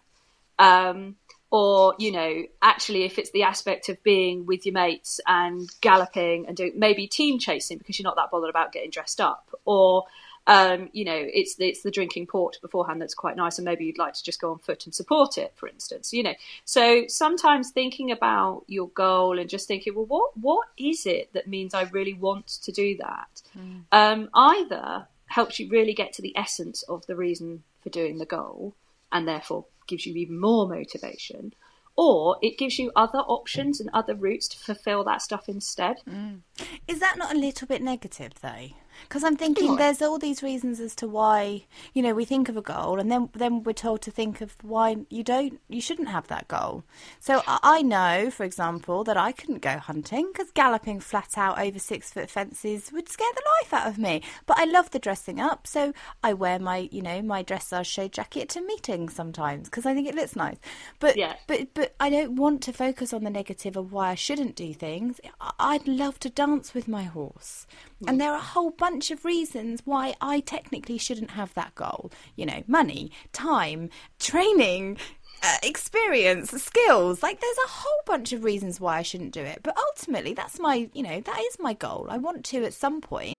Um, 0.58 1.16
or 1.50 1.94
you 1.98 2.12
know 2.12 2.42
actually 2.60 3.04
if 3.04 3.18
it's 3.18 3.30
the 3.30 3.42
aspect 3.42 3.88
of 3.88 4.02
being 4.02 4.44
with 4.46 4.66
your 4.66 4.74
mates 4.74 5.20
and 5.26 5.68
galloping 5.80 6.46
and 6.46 6.56
doing 6.56 6.72
maybe 6.76 7.06
team 7.06 7.38
chasing 7.38 7.78
because 7.78 7.98
you're 7.98 8.04
not 8.04 8.16
that 8.16 8.30
bothered 8.30 8.50
about 8.50 8.72
getting 8.72 8.90
dressed 8.90 9.20
up. 9.20 9.48
Or 9.64 10.04
um, 10.46 10.88
you 10.92 11.04
know 11.04 11.16
it's 11.16 11.56
the, 11.56 11.66
it's 11.66 11.82
the 11.82 11.90
drinking 11.90 12.26
port 12.26 12.58
beforehand 12.62 13.02
that's 13.02 13.14
quite 13.14 13.36
nice 13.36 13.58
and 13.58 13.66
maybe 13.66 13.84
you'd 13.84 13.98
like 13.98 14.14
to 14.14 14.24
just 14.24 14.40
go 14.40 14.50
on 14.50 14.58
foot 14.58 14.86
and 14.86 14.94
support 14.94 15.36
it 15.36 15.52
for 15.56 15.68
instance 15.68 16.12
you 16.12 16.22
know. 16.22 16.34
So 16.64 17.04
sometimes 17.08 17.70
thinking 17.70 18.10
about 18.10 18.64
your 18.66 18.88
goal 18.88 19.38
and 19.38 19.48
just 19.48 19.68
thinking 19.68 19.94
well 19.94 20.06
what 20.06 20.36
what 20.36 20.68
is 20.78 21.06
it 21.06 21.32
that 21.32 21.48
means 21.48 21.74
I 21.74 21.82
really 21.84 22.14
want 22.14 22.46
to 22.46 22.72
do 22.72 22.96
that? 22.98 23.42
Mm. 23.56 23.84
um, 23.92 24.30
either 24.34 25.06
helps 25.26 25.58
you 25.58 25.68
really 25.68 25.92
get 25.92 26.14
to 26.14 26.22
the 26.22 26.36
essence 26.36 26.82
of 26.84 27.06
the 27.06 27.16
reason 27.16 27.62
for 27.82 27.90
doing 27.90 28.16
the 28.18 28.24
goal 28.24 28.74
and 29.12 29.28
therefore 29.28 29.66
gives 29.88 30.06
you 30.06 30.14
even 30.14 30.40
more 30.40 30.68
motivation, 30.68 31.54
or 31.96 32.36
it 32.42 32.56
gives 32.56 32.78
you 32.78 32.92
other 32.94 33.18
options 33.18 33.80
and 33.80 33.90
other 33.92 34.14
routes 34.14 34.46
to 34.48 34.58
fulfill 34.58 35.02
that 35.04 35.20
stuff 35.20 35.48
instead. 35.48 35.96
Mm. 36.08 36.42
Is 36.86 37.00
that 37.00 37.18
not 37.18 37.34
a 37.34 37.38
little 37.38 37.66
bit 37.66 37.82
negative, 37.82 38.34
though? 38.40 38.68
Because 39.02 39.24
I'm 39.24 39.36
thinking 39.36 39.76
there's 39.76 40.02
all 40.02 40.18
these 40.18 40.42
reasons 40.42 40.80
as 40.80 40.94
to 40.96 41.08
why 41.08 41.64
you 41.94 42.02
know 42.02 42.14
we 42.14 42.24
think 42.24 42.48
of 42.48 42.56
a 42.56 42.62
goal, 42.62 42.98
and 42.98 43.10
then 43.10 43.28
then 43.34 43.62
we're 43.62 43.72
told 43.72 44.02
to 44.02 44.10
think 44.10 44.40
of 44.40 44.56
why 44.62 44.96
you 45.10 45.22
don't, 45.22 45.60
you 45.68 45.80
shouldn't 45.80 46.08
have 46.08 46.28
that 46.28 46.48
goal. 46.48 46.84
So 47.20 47.42
I 47.46 47.82
know, 47.82 48.30
for 48.30 48.44
example, 48.44 49.04
that 49.04 49.16
I 49.16 49.32
couldn't 49.32 49.62
go 49.62 49.78
hunting 49.78 50.30
because 50.32 50.50
galloping 50.50 51.00
flat 51.00 51.36
out 51.36 51.58
over 51.58 51.78
six 51.78 52.12
foot 52.12 52.30
fences 52.30 52.92
would 52.92 53.08
scare 53.08 53.32
the 53.34 53.42
life 53.60 53.72
out 53.72 53.88
of 53.88 53.98
me. 53.98 54.22
But 54.46 54.58
I 54.58 54.64
love 54.64 54.90
the 54.90 54.98
dressing 54.98 55.40
up, 55.40 55.66
so 55.66 55.92
I 56.22 56.32
wear 56.32 56.58
my 56.58 56.88
you 56.90 57.02
know 57.02 57.22
my 57.22 57.42
dressage 57.42 57.86
show 57.86 58.08
jacket 58.08 58.48
to 58.50 58.60
meetings 58.60 59.14
sometimes 59.14 59.68
because 59.68 59.86
I 59.86 59.94
think 59.94 60.08
it 60.08 60.14
looks 60.14 60.36
nice. 60.36 60.56
But 60.98 61.16
yeah. 61.16 61.36
but 61.46 61.74
but 61.74 61.94
I 62.00 62.10
don't 62.10 62.36
want 62.36 62.62
to 62.62 62.72
focus 62.72 63.12
on 63.12 63.24
the 63.24 63.30
negative 63.30 63.76
of 63.76 63.92
why 63.92 64.10
I 64.10 64.14
shouldn't 64.14 64.56
do 64.56 64.72
things. 64.74 65.20
I'd 65.58 65.86
love 65.86 66.18
to 66.20 66.30
dance 66.30 66.74
with 66.74 66.88
my 66.88 67.04
horse, 67.04 67.66
mm. 68.02 68.08
and 68.08 68.20
there 68.20 68.32
are 68.32 68.38
a 68.38 68.42
whole 68.42 68.70
bunch 68.70 68.87
bunch 68.88 69.10
of 69.10 69.22
reasons 69.22 69.82
why 69.84 70.14
I 70.18 70.40
technically 70.40 70.96
shouldn't 70.96 71.32
have 71.32 71.52
that 71.52 71.74
goal. 71.74 72.10
You 72.36 72.46
know, 72.46 72.62
money, 72.66 73.12
time, 73.32 73.90
training, 74.18 74.96
uh, 75.42 75.56
experience, 75.62 76.50
skills. 76.50 77.22
Like, 77.22 77.38
there's 77.38 77.64
a 77.66 77.70
whole 77.70 78.02
bunch 78.06 78.32
of 78.32 78.44
reasons 78.44 78.80
why 78.80 78.96
I 78.98 79.02
shouldn't 79.02 79.34
do 79.34 79.42
it. 79.42 79.60
But 79.62 79.76
ultimately, 79.76 80.32
that's 80.32 80.58
my, 80.58 80.88
you 80.94 81.02
know, 81.02 81.20
that 81.20 81.38
is 81.38 81.58
my 81.60 81.74
goal. 81.74 82.06
I 82.08 82.16
want 82.16 82.46
to 82.46 82.64
at 82.64 82.72
some 82.72 83.02
point. 83.02 83.34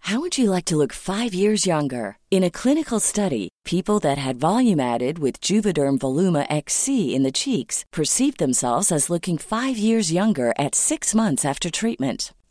How 0.00 0.20
would 0.20 0.36
you 0.38 0.50
like 0.50 0.64
to 0.66 0.76
look 0.76 0.92
five 0.92 1.32
years 1.32 1.64
younger? 1.64 2.18
In 2.32 2.42
a 2.42 2.50
clinical 2.50 2.98
study, 2.98 3.48
people 3.64 4.00
that 4.00 4.18
had 4.18 4.36
volume 4.36 4.80
added 4.80 5.20
with 5.20 5.40
Juvederm 5.40 5.98
Voluma 5.98 6.44
XC 6.50 7.14
in 7.14 7.22
the 7.22 7.32
cheeks 7.32 7.84
perceived 7.92 8.38
themselves 8.38 8.90
as 8.90 9.10
looking 9.10 9.38
five 9.38 9.78
years 9.78 10.12
younger 10.12 10.52
at 10.58 10.74
six 10.74 11.14
months 11.14 11.44
after 11.44 11.70
treatment 11.70 12.32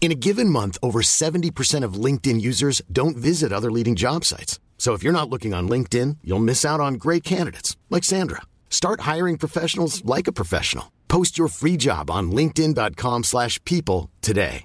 In 0.00 0.12
a 0.12 0.14
given 0.14 0.48
month, 0.48 0.78
over 0.82 1.00
70% 1.02 1.84
of 1.84 1.94
LinkedIn 2.04 2.40
users 2.40 2.80
don't 2.90 3.16
visit 3.16 3.52
other 3.52 3.70
leading 3.70 3.94
job 3.96 4.24
sites. 4.24 4.58
So 4.78 4.94
if 4.94 5.02
you're 5.02 5.12
not 5.12 5.28
looking 5.28 5.52
on 5.52 5.68
LinkedIn, 5.68 6.18
you'll 6.24 6.38
miss 6.38 6.64
out 6.64 6.80
on 6.80 6.94
great 6.94 7.24
candidates 7.24 7.76
like 7.90 8.04
Sandra. 8.04 8.42
Start 8.70 9.00
hiring 9.00 9.36
professionals 9.36 10.02
like 10.04 10.26
a 10.28 10.32
professional. 10.32 10.92
Post 11.08 11.36
your 11.36 11.48
free 11.48 11.76
job 11.76 12.10
on 12.10 12.30
linkedin.com/people 12.30 13.22
slash 13.24 13.62
people 13.64 14.10
today. 14.22 14.62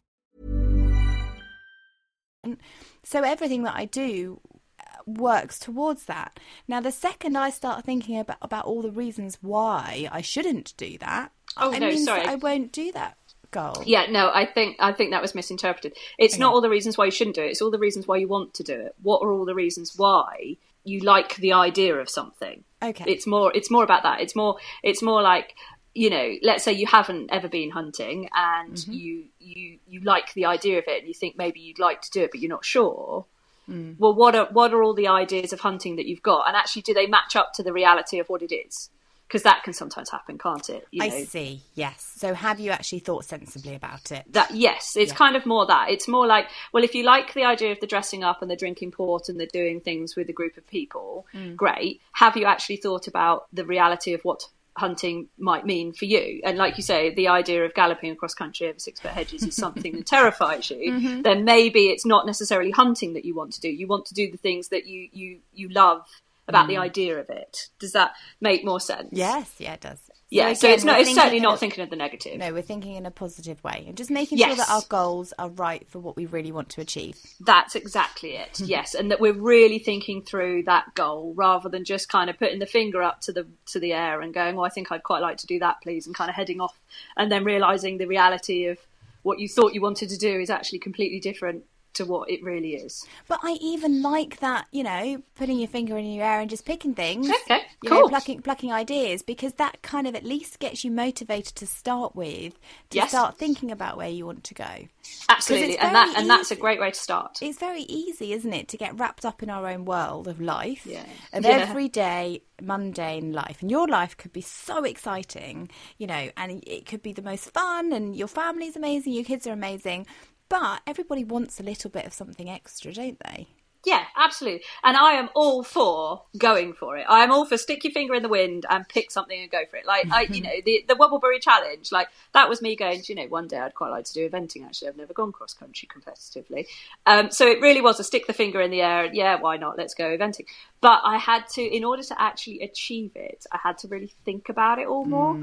So 3.04 3.24
everything 3.24 3.64
that 3.64 3.76
I 3.76 3.86
do 3.86 4.40
uh, 4.80 4.84
works 5.08 5.58
towards 5.60 6.06
that. 6.06 6.40
Now, 6.68 6.82
the 6.82 6.92
second 6.92 7.38
I 7.38 7.50
start 7.50 7.86
thinking 7.86 8.20
about, 8.20 8.38
about 8.42 8.66
all 8.66 8.82
the 8.82 8.92
reasons 8.92 9.38
why 9.42 10.08
I 10.12 10.22
shouldn't 10.22 10.74
do 10.78 10.98
that, 11.00 11.32
Oh, 11.58 11.72
I 11.74 11.80
no, 11.80 11.88
means 11.88 12.06
sorry. 12.06 12.22
that 12.24 12.30
I 12.30 12.36
won't 12.36 12.72
do 12.72 12.92
that 12.94 13.18
goal. 13.54 13.84
Yeah, 13.86 14.08
no, 14.10 14.32
I 14.34 14.46
think 14.46 14.78
I 14.80 14.92
think 14.92 15.12
that 15.12 15.22
was 15.22 15.34
misinterpreted. 15.36 15.96
It's 16.18 16.38
not 16.38 16.54
all 16.54 16.62
the 16.62 16.70
reasons 16.70 16.98
why 16.98 17.06
you 17.06 17.12
shouldn't 17.12 17.36
do 17.36 17.44
it. 17.44 17.52
It's 17.52 17.62
all 17.62 17.72
the 17.72 17.80
reasons 17.80 18.08
why 18.08 18.18
you 18.18 18.28
want 18.28 18.54
to 18.56 18.64
do 18.64 18.74
it. 18.74 18.96
What 19.02 19.22
are 19.24 19.32
all 19.32 19.46
the 19.46 19.56
reasons 19.56 19.94
why 19.98 20.58
you 20.84 21.00
like 21.00 21.36
the 21.36 21.54
idea 21.54 21.96
of 21.96 22.10
something? 22.10 22.64
Okay. 22.82 23.06
It's 23.08 23.26
more 23.26 23.52
it's 23.56 23.72
more 23.72 23.84
about 23.84 24.04
that. 24.04 24.20
It's 24.22 24.36
more 24.36 24.58
it's 24.84 25.02
more 25.02 25.22
like 25.22 25.56
you 25.96 26.10
know, 26.10 26.34
let's 26.42 26.64
say 26.64 26.74
you 26.74 26.88
haven't 26.88 27.30
ever 27.32 27.48
been 27.48 27.70
hunting 27.70 28.28
and 28.36 28.74
Mm-hmm. 28.74 28.92
you 28.92 29.24
you 29.40 29.80
you 29.88 30.00
like 30.02 30.34
the 30.34 30.46
idea 30.46 30.80
of 30.80 30.86
it 30.88 31.00
and 31.00 31.08
you 31.08 31.14
think 31.14 31.38
maybe 31.38 31.60
you'd 31.60 31.80
like 31.80 32.02
to 32.02 32.12
do 32.12 32.24
it 32.24 32.32
but 32.32 32.40
you're 32.40 32.50
not 32.50 32.66
sure. 32.66 33.26
Mm. 33.70 33.96
Well, 33.98 34.14
what 34.14 34.36
are 34.36 34.48
what 34.52 34.74
are 34.74 34.84
all 34.84 34.94
the 34.94 35.08
ideas 35.08 35.54
of 35.54 35.62
hunting 35.62 35.96
that 35.96 36.06
you've 36.06 36.22
got, 36.22 36.48
and 36.48 36.56
actually, 36.58 36.82
do 36.82 36.94
they 36.94 37.08
match 37.08 37.36
up 37.36 37.54
to 37.54 37.64
the 37.64 37.72
reality 37.72 38.20
of 38.20 38.28
what 38.28 38.42
it 38.42 38.54
is? 38.54 38.90
Because 39.34 39.44
that 39.46 39.64
can 39.64 39.74
sometimes 39.74 40.12
happen, 40.12 40.38
can't 40.38 40.70
it? 40.70 40.88
You 40.92 41.02
I 41.02 41.24
see. 41.24 41.64
Yes. 41.74 42.14
So 42.18 42.36
have 42.36 42.60
you 42.60 42.70
actually 42.70 43.00
thought 43.00 43.26
sensibly 43.26 43.74
about 43.74 44.12
it? 44.12 44.32
that 44.34 44.52
yes. 44.52 44.96
It's 44.96 45.12
kind 45.12 45.36
of 45.36 45.48
more 45.48 45.66
that. 45.66 45.90
It's 45.90 46.08
more 46.08 46.28
like 46.28 46.50
well 46.72 46.84
if 46.84 46.94
you 46.94 47.04
like 47.04 47.34
the 47.34 47.44
idea 47.44 47.72
of 47.72 47.80
the 47.80 47.88
dressing 47.88 48.24
up 48.24 48.44
and 48.44 48.52
the 48.52 48.56
drinking 48.56 48.92
port 48.92 49.30
and 49.30 49.40
the 49.40 49.48
doing 49.48 49.82
things 49.82 50.16
with 50.16 50.30
a 50.30 50.34
group 50.34 50.56
of 50.56 50.68
people 50.68 51.26
mm. 51.34 51.56
great. 51.56 52.00
Have 52.12 52.38
you 52.38 52.46
actually 52.46 52.78
thought 52.78 53.08
about 53.08 53.48
the 53.52 53.66
reality 53.66 54.14
of 54.14 54.22
what 54.22 54.48
hunting 54.78 55.30
might 55.40 55.66
mean 55.66 55.94
for 55.94 56.06
you? 56.06 56.40
And 56.44 56.60
like 56.60 56.78
you 56.78 56.84
say 56.84 57.12
the 57.12 57.30
idea 57.30 57.66
of 57.66 57.74
galloping 57.74 58.12
across 58.12 58.36
country 58.36 58.68
over 58.68 58.78
six 58.78 59.00
foot 59.00 59.14
hedges 59.14 59.42
is 59.42 59.56
something 59.56 59.94
that 59.94 60.06
terrifies 60.18 60.70
you. 60.70 60.92
Mm-hmm. 60.92 61.22
Then 61.24 61.44
maybe 61.44 61.88
it's 61.88 62.06
not 62.06 62.28
necessarily 62.28 62.70
hunting 62.70 63.14
that 63.14 63.26
you 63.26 63.34
want 63.34 63.54
to 63.54 63.62
do. 63.62 63.70
You 63.70 63.88
want 63.88 64.06
to 64.06 64.14
do 64.14 64.30
the 64.30 64.38
things 64.38 64.68
that 64.68 64.86
you 64.86 65.10
you 65.12 65.40
you 65.56 65.70
love 65.70 66.06
about 66.48 66.68
the 66.68 66.76
mm. 66.76 66.82
idea 66.82 67.20
of 67.20 67.30
it 67.30 67.70
does 67.80 67.94
that 67.94 68.14
make 68.42 68.66
more 68.66 68.80
sense 68.80 69.10
Yes. 69.12 69.54
Yeah, 69.60 69.74
it 69.74 69.82
does. 69.82 70.00
yeah 70.30 70.54
so 70.54 70.68
again, 70.68 70.76
it's 70.76 70.84
not 70.84 71.00
it's 71.00 71.14
certainly 71.14 71.40
not 71.40 71.54
of- 71.54 71.60
thinking 71.60 71.84
of 71.84 71.90
the 71.90 71.96
negative 71.96 72.38
No, 72.38 72.52
we're 72.54 72.62
thinking 72.62 72.96
in 72.96 73.06
a 73.06 73.12
positive 73.12 73.64
way 73.64 73.86
and 73.88 73.96
just 73.96 74.10
making 74.12 74.38
sure 74.38 74.56
that 74.56 74.70
our 74.70 74.82
goals 74.90 75.34
are 75.40 75.50
right 75.50 75.88
for 75.90 76.00
what 76.00 76.16
we 76.16 76.26
really 76.26 76.52
want 76.52 76.70
to 76.70 76.82
achieve. 76.82 77.16
That's 77.40 77.76
exactly 77.76 78.36
it. 78.36 78.54
Mm-hmm. 78.54 78.66
yes, 78.66 78.94
and 78.94 79.12
that 79.12 79.20
we're 79.20 79.34
really 79.34 79.80
thinking 79.80 80.22
through 80.22 80.64
that 80.64 80.94
goal 80.96 81.34
rather 81.36 81.70
than 81.70 81.86
just 81.86 82.10
kind 82.10 82.30
of 82.30 82.38
putting 82.38 82.60
the 82.60 82.66
finger 82.66 83.02
up 83.02 83.22
to 83.22 83.32
the 83.32 83.48
to 83.68 83.80
the 83.80 83.94
air 83.94 84.22
and 84.22 84.34
going, 84.34 84.58
"Oh, 84.58 84.64
I 84.64 84.70
think 84.70 84.92
I'd 84.92 85.04
quite 85.04 85.22
like 85.22 85.38
to 85.38 85.48
do 85.48 85.60
that, 85.60 85.82
please," 85.82 86.06
and 86.08 86.16
kind 86.16 86.30
of 86.30 86.36
heading 86.36 86.62
off, 86.62 86.80
and 87.16 87.32
then 87.32 87.44
realizing 87.44 87.98
the 87.98 88.08
reality 88.08 88.66
of 88.66 88.78
what 89.22 89.40
you 89.40 89.48
thought 89.48 89.74
you 89.74 89.82
wanted 89.82 90.10
to 90.10 90.18
do 90.18 90.40
is 90.40 90.50
actually 90.50 90.80
completely 90.80 91.20
different 91.20 91.64
to 91.96 92.06
what 92.06 92.30
it 92.30 92.44
really 92.44 92.76
is. 92.76 93.06
But 93.28 93.40
I 93.44 93.58
even 93.62 94.02
like 94.02 94.40
that, 94.40 94.68
you 94.72 94.84
know, 94.84 95.22
putting 95.36 95.60
your 95.60 95.68
finger 95.68 95.98
in 95.98 96.06
your 96.06 96.26
air 96.26 96.40
and 96.40 96.50
just 96.50 96.66
picking 96.66 96.94
things. 96.94 97.30
Okay, 97.30 97.62
you 97.82 97.90
cool. 97.90 98.04
know, 98.04 98.10
plucking 98.10 98.42
plucking 98.42 98.72
ideas 98.72 99.22
because 99.22 99.54
that 99.54 99.82
kind 99.82 100.08
of 100.08 100.16
at 100.16 100.24
least 100.24 100.60
gets 100.60 100.84
you 100.84 100.92
motivated 100.92 101.56
to 101.56 101.68
start 101.68 102.16
with, 102.16 102.54
to 102.90 102.98
Yes. 102.98 103.10
start 103.10 103.38
thinking 103.38 103.72
about 103.72 103.98
where 103.98 104.10
you 104.10 104.26
want 104.26 104.44
to 104.46 104.54
go. 104.54 104.88
Absolutely, 105.30 105.78
and 105.78 105.96
that 105.96 106.14
and 106.16 106.30
that's 106.30 106.52
a 106.52 106.56
great 106.56 106.80
way 106.80 106.92
to 106.92 107.00
start. 107.00 107.40
It's 107.42 107.58
very 107.58 107.82
easy, 107.84 108.34
isn't 108.34 108.54
it, 108.54 108.68
to 108.70 108.78
get 108.78 108.98
wrapped 109.00 109.26
up 109.26 109.42
in 109.44 109.50
our 109.50 109.68
own 109.68 109.86
world 109.86 110.28
of 110.28 110.40
life, 110.42 110.86
Yeah. 110.86 111.06
of 111.34 111.46
Yeah. 111.46 111.66
everyday 111.70 112.42
mundane 112.62 113.34
life. 113.34 113.62
And 113.62 113.70
your 113.72 113.88
life 113.88 114.16
could 114.16 114.32
be 114.32 114.42
so 114.42 114.84
exciting, 114.84 115.70
you 115.98 116.08
know, 116.08 116.30
and 116.38 116.64
it 116.66 116.86
could 116.86 117.02
be 117.02 117.14
the 117.14 117.22
most 117.22 117.52
fun, 117.52 117.92
and 117.94 118.16
your 118.16 118.28
family's 118.28 118.76
amazing, 118.76 119.14
your 119.14 119.24
kids 119.26 119.46
are 119.48 119.54
amazing. 119.54 120.06
But 120.54 120.84
everybody 120.86 121.24
wants 121.24 121.60
a 121.60 121.64
little 121.64 121.90
bit 121.90 122.06
of 122.06 122.14
something 122.14 122.48
extra, 122.48 122.94
don't 122.94 123.18
they? 123.26 123.48
Yeah, 123.86 124.06
absolutely. 124.16 124.64
And 124.84 124.96
I 124.96 125.14
am 125.14 125.30
all 125.36 125.62
for 125.62 126.24
going 126.38 126.74
for 126.74 126.98
it. 126.98 127.06
I 127.10 127.24
am 127.24 127.32
all 127.32 127.46
for 127.46 127.58
stick 127.58 127.84
your 127.84 127.92
finger 127.92 128.14
in 128.14 128.24
the 128.24 128.30
wind 128.30 128.66
and 128.70 128.88
pick 128.88 129.12
something 129.12 129.42
and 129.42 129.52
go 129.52 129.66
for 129.70 129.76
it. 129.76 129.86
Like 129.86 130.10
I, 130.10 130.22
you 130.22 130.42
know, 130.42 130.54
the 130.66 130.86
the 130.88 130.96
Wobblebury 130.96 131.42
challenge, 131.42 131.92
like 131.92 132.08
that 132.34 132.48
was 132.48 132.62
me 132.62 132.78
going. 132.78 133.02
You 133.06 133.16
know, 133.16 133.28
one 133.28 133.48
day 133.48 133.58
I'd 133.58 133.76
quite 133.76 133.90
like 133.90 134.06
to 134.06 134.14
do 134.14 134.30
eventing. 134.30 134.66
Actually, 134.66 134.88
I've 134.90 134.98
never 134.98 135.14
gone 135.14 135.34
cross 135.34 135.54
country 135.54 135.90
competitively. 135.94 136.66
Um, 137.06 137.30
so 137.32 137.46
it 137.46 137.62
really 137.62 137.82
was 137.82 138.00
a 138.00 138.04
stick 138.04 138.26
the 138.26 138.34
finger 138.34 138.62
in 138.62 138.72
the 138.72 138.82
air. 138.82 139.10
Yeah, 139.12 139.40
why 139.40 139.58
not? 139.58 139.78
Let's 139.78 139.94
go 139.94 140.16
eventing. 140.18 140.46
But 140.80 141.02
I 141.04 141.18
had 141.18 141.48
to, 141.54 141.62
in 141.62 141.84
order 141.86 142.04
to 142.04 142.22
actually 142.22 142.62
achieve 142.62 143.12
it, 143.16 143.46
I 143.52 143.58
had 143.62 143.78
to 143.80 143.88
really 143.88 144.14
think 144.26 144.50
about 144.50 144.80
it 144.80 144.88
all 144.88 145.06
more. 145.06 145.36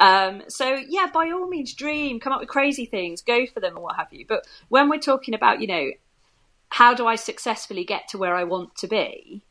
Um, 0.00 0.42
so 0.48 0.74
yeah, 0.88 1.06
by 1.12 1.30
all 1.30 1.48
means, 1.48 1.74
dream, 1.74 2.20
come 2.20 2.32
up 2.32 2.40
with 2.40 2.48
crazy 2.48 2.84
things, 2.84 3.22
go 3.22 3.46
for 3.46 3.60
them, 3.60 3.74
and 3.74 3.82
what 3.82 3.96
have 3.96 4.12
you. 4.12 4.24
But 4.26 4.46
when 4.68 4.88
we're 4.88 4.98
talking 4.98 5.34
about, 5.34 5.60
you 5.60 5.66
know, 5.66 5.90
how 6.70 6.94
do 6.94 7.06
I 7.06 7.16
successfully 7.16 7.84
get 7.84 8.08
to 8.08 8.18
where 8.18 8.34
I 8.34 8.44
want 8.44 8.76
to 8.76 8.88
be? 8.88 9.42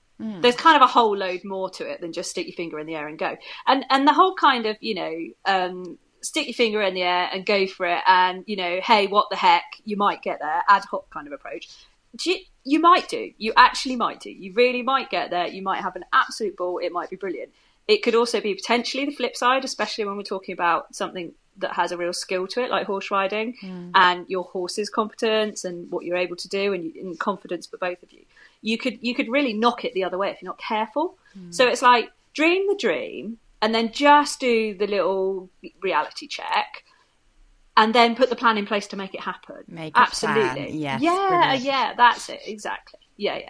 There's 0.41 0.55
kind 0.55 0.75
of 0.75 0.81
a 0.81 0.91
whole 0.91 1.15
load 1.15 1.41
more 1.43 1.69
to 1.71 1.89
it 1.89 2.01
than 2.01 2.11
just 2.11 2.31
stick 2.31 2.47
your 2.47 2.55
finger 2.55 2.79
in 2.79 2.87
the 2.87 2.95
air 2.95 3.07
and 3.07 3.19
go. 3.19 3.37
And 3.67 3.85
and 3.89 4.07
the 4.07 4.13
whole 4.13 4.35
kind 4.35 4.65
of 4.65 4.75
you 4.79 4.95
know 4.95 5.13
um, 5.45 5.97
stick 6.21 6.47
your 6.47 6.53
finger 6.53 6.81
in 6.81 6.93
the 6.93 7.03
air 7.03 7.29
and 7.31 7.45
go 7.45 7.67
for 7.67 7.85
it, 7.85 8.01
and 8.07 8.43
you 8.47 8.55
know 8.55 8.79
hey 8.83 9.07
what 9.07 9.29
the 9.29 9.35
heck 9.35 9.63
you 9.85 9.95
might 9.95 10.21
get 10.21 10.39
there 10.39 10.63
ad 10.67 10.85
hoc 10.85 11.09
kind 11.11 11.27
of 11.27 11.33
approach. 11.33 11.69
You, 12.23 12.37
you 12.63 12.79
might 12.79 13.07
do. 13.09 13.31
You 13.37 13.53
actually 13.55 13.95
might 13.95 14.19
do. 14.19 14.31
You 14.31 14.53
really 14.53 14.81
might 14.81 15.11
get 15.11 15.29
there. 15.29 15.47
You 15.47 15.61
might 15.61 15.81
have 15.81 15.95
an 15.95 16.05
absolute 16.13 16.57
ball. 16.57 16.79
It 16.79 16.91
might 16.91 17.09
be 17.11 17.15
brilliant. 17.15 17.51
It 17.87 18.03
could 18.03 18.15
also 18.15 18.41
be 18.41 18.53
potentially 18.53 19.05
the 19.05 19.11
flip 19.11 19.35
side, 19.35 19.63
especially 19.63 20.05
when 20.05 20.17
we're 20.17 20.23
talking 20.23 20.53
about 20.53 20.93
something 20.93 21.33
that 21.57 21.73
has 21.73 21.91
a 21.91 21.97
real 21.97 22.13
skill 22.13 22.47
to 22.47 22.63
it, 22.63 22.69
like 22.69 22.85
horse 22.85 23.09
riding, 23.11 23.55
mm. 23.61 23.91
and 23.95 24.29
your 24.29 24.43
horse's 24.43 24.89
competence 24.89 25.65
and 25.65 25.89
what 25.91 26.05
you're 26.05 26.17
able 26.17 26.35
to 26.35 26.47
do, 26.47 26.73
and, 26.73 26.95
and 26.95 27.19
confidence 27.19 27.65
for 27.65 27.77
both 27.77 28.01
of 28.03 28.11
you. 28.11 28.23
You 28.61 28.77
could 28.77 28.99
you 29.01 29.15
could 29.15 29.29
really 29.29 29.53
knock 29.53 29.85
it 29.85 29.93
the 29.93 30.03
other 30.03 30.17
way 30.17 30.29
if 30.29 30.41
you're 30.41 30.49
not 30.49 30.59
careful. 30.59 31.17
Mm. 31.37 31.53
So 31.53 31.67
it's 31.67 31.81
like 31.81 32.11
dream 32.33 32.67
the 32.67 32.75
dream, 32.75 33.39
and 33.61 33.73
then 33.73 33.91
just 33.91 34.39
do 34.39 34.75
the 34.75 34.87
little 34.87 35.49
reality 35.81 36.27
check, 36.27 36.83
and 37.75 37.93
then 37.93 38.15
put 38.15 38.29
the 38.29 38.35
plan 38.35 38.57
in 38.57 38.65
place 38.65 38.87
to 38.87 38.97
make 38.97 39.13
it 39.13 39.21
happen. 39.21 39.63
Make 39.67 39.93
Absolutely, 39.95 40.71
yes, 40.77 41.01
yeah, 41.01 41.27
brilliant. 41.29 41.63
yeah, 41.63 41.93
that's 41.95 42.29
it 42.29 42.41
exactly. 42.45 42.99
Yeah, 43.15 43.37
yeah. 43.37 43.49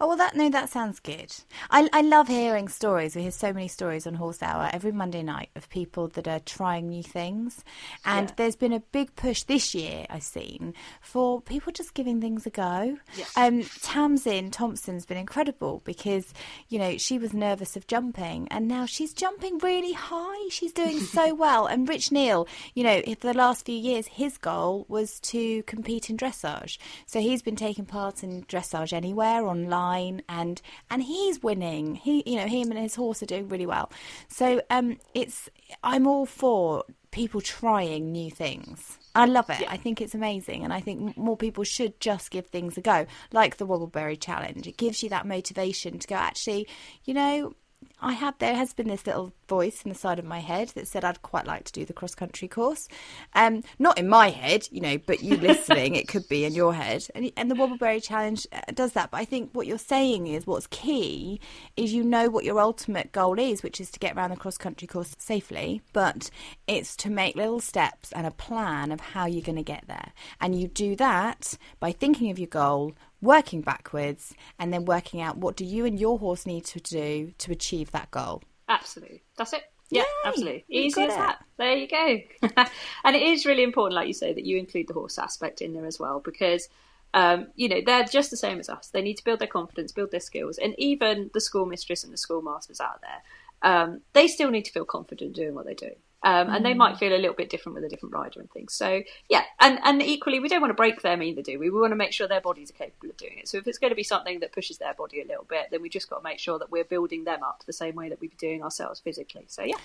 Oh 0.00 0.08
well, 0.08 0.16
that 0.16 0.36
no, 0.36 0.48
that 0.50 0.68
sounds 0.68 1.00
good. 1.00 1.34
I 1.70 1.88
I 1.92 2.00
love 2.02 2.28
hearing 2.28 2.68
stories. 2.68 3.14
We 3.16 3.22
hear 3.22 3.30
so 3.30 3.52
many 3.52 3.68
stories 3.68 4.06
on 4.06 4.14
Horse 4.14 4.42
Hour 4.42 4.70
every 4.72 4.92
Monday 4.92 5.22
night 5.22 5.50
of 5.56 5.68
people 5.70 6.08
that 6.08 6.28
are 6.28 6.40
trying 6.40 6.88
new 6.88 7.02
things, 7.02 7.64
and 8.04 8.28
Yeah. 8.28 8.34
there's 8.36 8.56
been 8.56 8.72
a 8.72 8.80
big 8.80 9.14
push 9.16 9.42
this 9.44 9.74
year 9.74 10.06
I've 10.10 10.22
seen 10.22 10.74
for 11.00 11.40
people 11.40 11.72
just 11.72 11.94
giving 11.94 12.20
things 12.20 12.46
a 12.46 12.50
go. 12.50 12.98
Yes. 13.16 13.32
Um, 13.36 13.62
Tamsin 13.82 14.50
Thompson's 14.50 15.06
been 15.06 15.16
incredible 15.18 15.82
because 15.84 16.32
you 16.68 16.78
know 16.78 16.96
she 16.98 17.18
was 17.18 17.32
nervous 17.32 17.76
of 17.76 17.86
jumping, 17.86 18.48
and 18.50 18.68
now 18.68 18.86
she's 18.86 19.12
jumping 19.14 19.58
really 19.58 19.92
high. 19.92 20.48
She's 20.50 20.72
doing 20.72 21.00
so 21.00 21.34
well. 21.44 21.66
And 21.66 21.88
Rich 21.88 22.12
Neal, 22.12 22.46
you 22.74 22.84
know, 22.84 23.00
for 23.20 23.26
the 23.28 23.34
last 23.34 23.64
few 23.66 23.76
years, 23.76 24.06
his 24.06 24.38
goal 24.38 24.86
was 24.88 25.20
to 25.20 25.62
compete 25.64 26.10
in 26.10 26.16
dressage. 26.16 26.78
So 27.06 27.20
he's 27.20 27.42
been 27.42 27.56
taking 27.56 27.84
part 27.86 28.22
in 28.22 28.44
dressage 28.44 28.92
anywhere 28.92 29.46
online, 29.72 30.22
and 30.28 30.60
and 30.90 31.02
he's 31.02 31.42
winning. 31.42 31.94
He, 31.94 32.22
you 32.26 32.36
know, 32.36 32.46
him 32.46 32.70
and 32.70 32.80
his 32.80 32.94
horse 32.94 33.22
are 33.22 33.26
doing 33.26 33.48
really 33.48 33.66
well. 33.66 33.90
So 34.28 34.60
um, 34.70 34.98
it's 35.14 35.48
I'm 35.82 36.06
all 36.06 36.26
for 36.26 36.84
people 37.10 37.40
trying 37.40 38.12
new 38.12 38.30
things. 38.30 38.98
I 39.14 39.24
love 39.24 39.50
it. 39.50 39.60
Yeah. 39.60 39.72
I 39.72 39.76
think 39.76 40.00
it's 40.00 40.14
amazing. 40.14 40.62
And 40.62 40.72
I 40.72 40.80
think 40.80 41.16
more 41.16 41.36
people 41.36 41.64
should 41.64 41.98
just 42.00 42.30
give 42.30 42.46
things 42.46 42.76
a 42.78 42.80
go, 42.80 43.06
like 43.32 43.56
the 43.56 43.66
Wobbleberry 43.66 44.20
Challenge. 44.20 44.66
It 44.66 44.76
gives 44.76 45.02
you 45.02 45.08
that 45.08 45.26
motivation 45.26 45.98
to 45.98 46.06
go, 46.06 46.14
actually, 46.14 46.68
you 47.04 47.14
know, 47.14 47.54
I 48.00 48.12
had 48.12 48.38
there 48.38 48.54
has 48.54 48.72
been 48.72 48.86
this 48.86 49.06
little 49.06 49.32
voice 49.48 49.82
in 49.82 49.88
the 49.88 49.94
side 49.94 50.20
of 50.20 50.24
my 50.24 50.38
head 50.38 50.68
that 50.70 50.86
said 50.86 51.04
I'd 51.04 51.22
quite 51.22 51.46
like 51.46 51.64
to 51.64 51.72
do 51.72 51.84
the 51.84 51.92
cross 51.92 52.14
country 52.14 52.46
course. 52.46 52.88
Um, 53.34 53.64
not 53.78 53.98
in 53.98 54.08
my 54.08 54.30
head, 54.30 54.68
you 54.70 54.80
know, 54.80 54.98
but 54.98 55.22
you 55.22 55.36
listening, 55.36 55.96
it 55.96 56.06
could 56.06 56.28
be 56.28 56.44
in 56.44 56.54
your 56.54 56.72
head. 56.74 57.06
And, 57.14 57.32
and 57.36 57.50
the 57.50 57.56
Wobbleberry 57.56 58.02
Challenge 58.02 58.46
uh, 58.52 58.60
does 58.72 58.92
that. 58.92 59.10
But 59.10 59.18
I 59.18 59.24
think 59.24 59.50
what 59.52 59.66
you're 59.66 59.78
saying 59.78 60.28
is 60.28 60.46
what's 60.46 60.68
key 60.68 61.40
is 61.76 61.92
you 61.92 62.04
know 62.04 62.30
what 62.30 62.44
your 62.44 62.60
ultimate 62.60 63.10
goal 63.10 63.38
is, 63.38 63.64
which 63.64 63.80
is 63.80 63.90
to 63.90 63.98
get 63.98 64.16
around 64.16 64.30
the 64.30 64.36
cross 64.36 64.58
country 64.58 64.86
course 64.86 65.16
safely. 65.18 65.82
But 65.92 66.30
it's 66.68 66.94
to 66.96 67.10
make 67.10 67.34
little 67.34 67.60
steps 67.60 68.12
and 68.12 68.26
a 68.26 68.30
plan 68.30 68.92
of 68.92 69.00
how 69.00 69.26
you're 69.26 69.42
going 69.42 69.56
to 69.56 69.62
get 69.62 69.84
there. 69.88 70.12
And 70.40 70.58
you 70.58 70.68
do 70.68 70.94
that 70.96 71.58
by 71.80 71.90
thinking 71.90 72.30
of 72.30 72.38
your 72.38 72.48
goal, 72.48 72.94
working 73.20 73.60
backwards 73.60 74.34
and 74.58 74.72
then 74.72 74.84
working 74.84 75.20
out 75.20 75.36
what 75.36 75.56
do 75.56 75.64
you 75.64 75.84
and 75.84 75.98
your 75.98 76.18
horse 76.18 76.46
need 76.46 76.64
to 76.66 76.80
do 76.80 77.32
to 77.38 77.52
achieve 77.52 77.90
that 77.92 78.10
goal. 78.10 78.42
Absolutely. 78.68 79.22
That's 79.36 79.52
it. 79.52 79.62
Yeah, 79.90 80.02
Yay, 80.02 80.28
absolutely. 80.28 80.64
Easy 80.68 81.02
as 81.02 81.14
that. 81.14 81.44
There 81.56 81.74
you 81.74 81.88
go. 81.88 82.18
and 83.04 83.16
it 83.16 83.22
is 83.22 83.46
really 83.46 83.62
important, 83.62 83.94
like 83.94 84.06
you 84.06 84.12
say, 84.12 84.34
that 84.34 84.44
you 84.44 84.58
include 84.58 84.86
the 84.86 84.94
horse 84.94 85.18
aspect 85.18 85.62
in 85.62 85.72
there 85.72 85.86
as 85.86 85.98
well 85.98 86.20
because 86.20 86.68
um, 87.14 87.48
you 87.56 87.68
know, 87.68 87.80
they're 87.84 88.04
just 88.04 88.30
the 88.30 88.36
same 88.36 88.60
as 88.60 88.68
us. 88.68 88.88
They 88.88 89.02
need 89.02 89.16
to 89.16 89.24
build 89.24 89.38
their 89.38 89.48
confidence, 89.48 89.92
build 89.92 90.10
their 90.10 90.20
skills, 90.20 90.58
and 90.58 90.74
even 90.78 91.30
the 91.32 91.40
schoolmistress 91.40 92.04
and 92.04 92.12
the 92.12 92.18
schoolmasters 92.18 92.80
out 92.80 93.00
there, 93.00 93.70
um, 93.70 94.02
they 94.12 94.28
still 94.28 94.50
need 94.50 94.66
to 94.66 94.72
feel 94.72 94.84
confident 94.84 95.34
doing 95.34 95.54
what 95.54 95.66
they 95.66 95.74
do. 95.74 95.90
Um, 96.24 96.50
and 96.50 96.64
they 96.64 96.74
might 96.74 96.96
mm. 96.96 96.98
feel 96.98 97.14
a 97.14 97.16
little 97.16 97.34
bit 97.34 97.48
different 97.48 97.76
with 97.76 97.84
a 97.84 97.88
different 97.88 98.12
rider 98.12 98.40
and 98.40 98.50
things. 98.50 98.74
So 98.74 99.02
yeah, 99.28 99.44
and 99.60 99.78
and 99.84 100.02
equally, 100.02 100.40
we 100.40 100.48
don't 100.48 100.60
want 100.60 100.70
to 100.70 100.74
break 100.74 101.02
them 101.02 101.22
either, 101.22 101.42
do 101.42 101.58
we? 101.58 101.70
We 101.70 101.80
want 101.80 101.92
to 101.92 101.96
make 101.96 102.12
sure 102.12 102.26
their 102.26 102.40
bodies 102.40 102.70
are 102.70 102.74
capable 102.74 103.10
of 103.10 103.16
doing 103.16 103.38
it. 103.38 103.48
So 103.48 103.58
if 103.58 103.68
it's 103.68 103.78
going 103.78 103.90
to 103.90 103.96
be 103.96 104.02
something 104.02 104.40
that 104.40 104.52
pushes 104.52 104.78
their 104.78 104.94
body 104.94 105.20
a 105.20 105.24
little 105.24 105.44
bit, 105.44 105.68
then 105.70 105.80
we 105.80 105.88
just 105.88 106.10
got 106.10 106.18
to 106.18 106.22
make 106.24 106.40
sure 106.40 106.58
that 106.58 106.70
we're 106.72 106.84
building 106.84 107.24
them 107.24 107.42
up 107.42 107.62
the 107.66 107.72
same 107.72 107.94
way 107.94 108.08
that 108.08 108.20
we'd 108.20 108.30
be 108.30 108.36
doing 108.36 108.62
ourselves 108.64 108.98
physically. 108.98 109.44
So 109.46 109.62
yeah, 109.62 109.76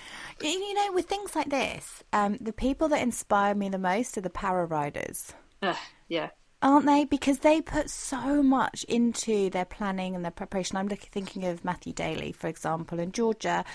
you 0.42 0.74
know, 0.74 0.92
with 0.92 1.06
things 1.06 1.36
like 1.36 1.50
this, 1.50 2.04
um, 2.12 2.38
the 2.42 2.54
people 2.54 2.90
that 2.90 3.02
inspire 3.02 3.54
me 3.54 3.70
the 3.70 3.78
most 3.78 4.18
are 4.18 4.22
the 4.22 4.30
para 4.32 4.66
riders. 4.66 5.34
Uh, 5.62 5.76
yeah, 6.08 6.30
aren't 6.64 6.86
they? 6.86 7.04
Because 7.04 7.40
they 7.40 7.62
put 7.62 7.90
so 7.90 8.42
much 8.42 8.86
into 8.86 9.50
their 9.50 9.66
planning 9.66 10.16
and 10.16 10.24
their 10.24 10.32
preparation. 10.32 10.78
I'm 10.78 10.88
looking, 10.88 11.10
thinking 11.12 11.46
of 11.46 11.66
Matthew 11.66 11.92
Daly, 11.92 12.32
for 12.32 12.48
example, 12.48 13.00
in 13.00 13.12
Georgia. 13.12 13.66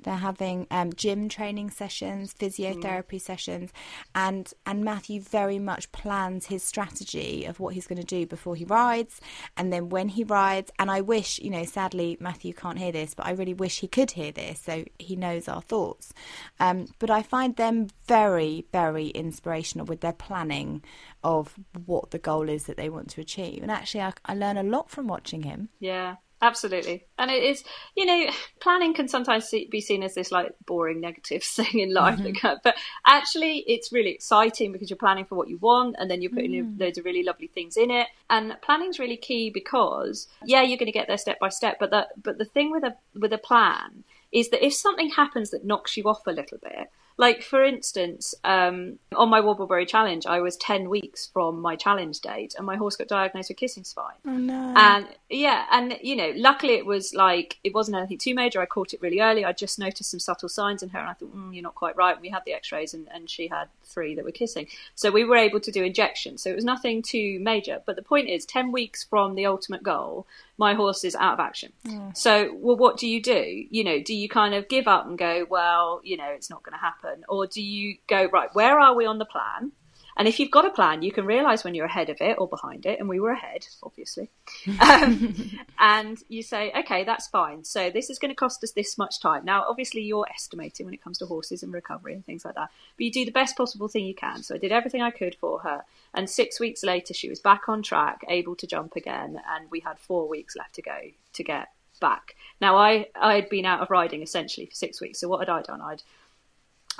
They're 0.00 0.16
having 0.16 0.66
um, 0.70 0.92
gym 0.94 1.28
training 1.28 1.70
sessions, 1.70 2.34
physiotherapy 2.34 3.16
mm. 3.16 3.20
sessions, 3.20 3.70
and 4.14 4.52
and 4.64 4.84
Matthew 4.84 5.20
very 5.20 5.58
much 5.58 5.92
plans 5.92 6.46
his 6.46 6.64
strategy 6.64 7.44
of 7.44 7.60
what 7.60 7.74
he's 7.74 7.86
going 7.86 8.00
to 8.00 8.04
do 8.04 8.26
before 8.26 8.56
he 8.56 8.64
rides, 8.64 9.20
and 9.56 9.72
then 9.72 9.90
when 9.90 10.08
he 10.08 10.24
rides. 10.24 10.72
And 10.78 10.90
I 10.90 11.02
wish, 11.02 11.38
you 11.38 11.50
know, 11.50 11.64
sadly 11.64 12.16
Matthew 12.18 12.54
can't 12.54 12.78
hear 12.78 12.92
this, 12.92 13.14
but 13.14 13.26
I 13.26 13.32
really 13.32 13.54
wish 13.54 13.80
he 13.80 13.88
could 13.88 14.12
hear 14.12 14.32
this, 14.32 14.60
so 14.60 14.84
he 14.98 15.16
knows 15.16 15.48
our 15.48 15.60
thoughts. 15.60 16.14
Um, 16.58 16.86
but 16.98 17.10
I 17.10 17.22
find 17.22 17.56
them 17.56 17.88
very, 18.06 18.64
very 18.72 19.08
inspirational 19.08 19.84
with 19.84 20.00
their 20.00 20.12
planning 20.14 20.82
of 21.22 21.54
what 21.84 22.10
the 22.10 22.18
goal 22.18 22.37
is 22.44 22.64
that 22.64 22.76
they 22.76 22.88
want 22.88 23.10
to 23.10 23.20
achieve. 23.20 23.62
And 23.62 23.70
actually, 23.70 24.02
I, 24.02 24.12
I 24.24 24.34
learn 24.34 24.56
a 24.56 24.62
lot 24.62 24.90
from 24.90 25.06
watching 25.06 25.42
him. 25.42 25.68
Yeah, 25.80 26.16
absolutely 26.40 27.04
and 27.18 27.30
it 27.30 27.42
is 27.42 27.64
you 27.96 28.06
know 28.06 28.30
planning 28.60 28.94
can 28.94 29.08
sometimes 29.08 29.50
be 29.70 29.80
seen 29.80 30.02
as 30.04 30.14
this 30.14 30.30
like 30.30 30.54
boring 30.66 31.00
negative 31.00 31.42
thing 31.44 31.80
in 31.80 31.92
life 31.92 32.18
mm-hmm. 32.18 32.48
but 32.64 32.76
actually 33.06 33.64
it's 33.66 33.92
really 33.92 34.10
exciting 34.10 34.70
because 34.72 34.88
you're 34.88 34.96
planning 34.96 35.24
for 35.24 35.34
what 35.34 35.48
you 35.48 35.58
want 35.58 35.96
and 35.98 36.10
then 36.10 36.22
you're 36.22 36.30
putting 36.30 36.52
mm. 36.52 36.80
loads 36.80 36.96
of 36.96 37.04
really 37.04 37.24
lovely 37.24 37.48
things 37.48 37.76
in 37.76 37.90
it 37.90 38.06
and 38.30 38.56
planning's 38.62 38.98
really 38.98 39.16
key 39.16 39.50
because 39.50 40.28
yeah 40.44 40.62
you're 40.62 40.78
going 40.78 40.86
to 40.86 40.92
get 40.92 41.08
there 41.08 41.18
step 41.18 41.38
by 41.40 41.48
step 41.48 41.76
but 41.80 41.90
that 41.90 42.08
but 42.22 42.38
the 42.38 42.44
thing 42.44 42.70
with 42.70 42.84
a 42.84 42.94
with 43.18 43.32
a 43.32 43.38
plan 43.38 44.04
is 44.30 44.50
that 44.50 44.64
if 44.64 44.74
something 44.74 45.10
happens 45.10 45.50
that 45.50 45.64
knocks 45.64 45.96
you 45.96 46.04
off 46.04 46.26
a 46.26 46.32
little 46.32 46.58
bit 46.58 46.90
like 47.18 47.42
for 47.42 47.64
instance, 47.64 48.32
um, 48.44 49.00
on 49.14 49.28
my 49.28 49.40
Wobbleberry 49.40 49.88
challenge, 49.88 50.24
I 50.24 50.40
was 50.40 50.56
ten 50.56 50.88
weeks 50.88 51.26
from 51.26 51.60
my 51.60 51.74
challenge 51.74 52.20
date, 52.20 52.54
and 52.56 52.64
my 52.64 52.76
horse 52.76 52.94
got 52.94 53.08
diagnosed 53.08 53.50
with 53.50 53.58
kissing 53.58 53.82
spine. 53.82 54.14
Oh 54.24 54.36
no! 54.36 54.72
And 54.76 55.08
yeah, 55.28 55.66
and 55.72 55.98
you 56.00 56.14
know, 56.14 56.32
luckily 56.36 56.74
it 56.74 56.86
was 56.86 57.12
like 57.14 57.58
it 57.64 57.74
wasn't 57.74 57.96
anything 57.96 58.18
too 58.18 58.34
major. 58.34 58.60
I 58.60 58.66
caught 58.66 58.94
it 58.94 59.02
really 59.02 59.20
early. 59.20 59.44
I 59.44 59.52
just 59.52 59.80
noticed 59.80 60.12
some 60.12 60.20
subtle 60.20 60.48
signs 60.48 60.84
in 60.84 60.90
her, 60.90 61.00
and 61.00 61.08
I 61.08 61.12
thought, 61.14 61.36
mm, 61.36 61.52
you're 61.52 61.62
not 61.62 61.74
quite 61.74 61.96
right. 61.96 62.18
we 62.20 62.28
had 62.28 62.44
the 62.46 62.52
X-rays, 62.52 62.94
and, 62.94 63.08
and 63.12 63.28
she 63.28 63.48
had 63.48 63.66
three 63.82 64.14
that 64.14 64.24
were 64.24 64.30
kissing, 64.30 64.68
so 64.94 65.10
we 65.10 65.24
were 65.24 65.36
able 65.36 65.58
to 65.58 65.72
do 65.72 65.82
injections. 65.82 66.42
So 66.42 66.50
it 66.50 66.54
was 66.56 66.64
nothing 66.64 67.02
too 67.02 67.40
major. 67.40 67.82
But 67.84 67.96
the 67.96 68.02
point 68.02 68.28
is, 68.28 68.46
ten 68.46 68.70
weeks 68.70 69.02
from 69.02 69.34
the 69.34 69.46
ultimate 69.46 69.82
goal, 69.82 70.24
my 70.58 70.74
horse 70.74 71.04
is 71.04 71.14
out 71.14 71.34
of 71.34 71.40
action. 71.40 71.72
Yeah. 71.84 72.12
So, 72.12 72.52
well, 72.54 72.76
what 72.76 72.96
do 72.96 73.06
you 73.06 73.22
do? 73.22 73.64
You 73.70 73.84
know, 73.84 74.00
do 74.00 74.14
you 74.14 74.28
kind 74.28 74.54
of 74.54 74.68
give 74.68 74.88
up 74.88 75.06
and 75.06 75.16
go, 75.16 75.46
well, 75.48 76.00
you 76.02 76.16
know, 76.16 76.28
it's 76.28 76.50
not 76.50 76.64
going 76.64 76.72
to 76.72 76.78
happen? 76.78 77.07
Or 77.28 77.46
do 77.46 77.62
you 77.62 77.96
go, 78.08 78.26
right, 78.26 78.48
where 78.54 78.78
are 78.78 78.94
we 78.94 79.06
on 79.06 79.18
the 79.18 79.24
plan? 79.24 79.72
And 80.18 80.26
if 80.26 80.40
you've 80.40 80.50
got 80.50 80.64
a 80.64 80.70
plan, 80.70 81.02
you 81.02 81.12
can 81.12 81.24
realize 81.24 81.62
when 81.62 81.76
you're 81.76 81.86
ahead 81.86 82.10
of 82.10 82.20
it 82.20 82.38
or 82.38 82.48
behind 82.48 82.86
it. 82.86 82.98
And 82.98 83.08
we 83.08 83.20
were 83.20 83.30
ahead, 83.30 83.66
obviously. 83.82 84.28
Um, 84.80 85.34
and 85.78 86.18
you 86.28 86.42
say, 86.42 86.72
okay, 86.76 87.04
that's 87.04 87.28
fine. 87.28 87.62
So 87.64 87.90
this 87.90 88.10
is 88.10 88.18
going 88.18 88.30
to 88.30 88.34
cost 88.34 88.64
us 88.64 88.72
this 88.72 88.98
much 88.98 89.20
time. 89.20 89.44
Now, 89.44 89.64
obviously, 89.68 90.02
you're 90.02 90.26
estimating 90.28 90.86
when 90.86 90.94
it 90.94 91.02
comes 91.02 91.18
to 91.18 91.26
horses 91.26 91.62
and 91.62 91.72
recovery 91.72 92.14
and 92.14 92.24
things 92.24 92.44
like 92.44 92.54
that. 92.54 92.70
But 92.96 93.04
you 93.04 93.12
do 93.12 93.24
the 93.24 93.30
best 93.30 93.56
possible 93.56 93.86
thing 93.86 94.06
you 94.06 94.14
can. 94.14 94.42
So 94.42 94.54
I 94.54 94.58
did 94.58 94.72
everything 94.72 95.02
I 95.02 95.10
could 95.10 95.36
for 95.36 95.60
her. 95.60 95.84
And 96.14 96.28
six 96.28 96.58
weeks 96.58 96.82
later, 96.82 97.14
she 97.14 97.28
was 97.28 97.38
back 97.38 97.68
on 97.68 97.82
track, 97.82 98.22
able 98.28 98.56
to 98.56 98.66
jump 98.66 98.96
again. 98.96 99.40
And 99.54 99.70
we 99.70 99.80
had 99.80 99.98
four 100.00 100.26
weeks 100.28 100.56
left 100.56 100.74
to 100.76 100.82
go 100.82 100.98
to 101.34 101.44
get 101.44 101.68
back. 102.00 102.34
Now, 102.60 102.76
I, 102.76 103.08
I'd 103.14 103.48
been 103.48 103.66
out 103.66 103.80
of 103.80 103.90
riding 103.90 104.22
essentially 104.22 104.66
for 104.66 104.74
six 104.74 105.00
weeks. 105.00 105.20
So 105.20 105.28
what 105.28 105.40
had 105.40 105.48
I 105.48 105.62
done? 105.62 105.80
I'd 105.80 106.02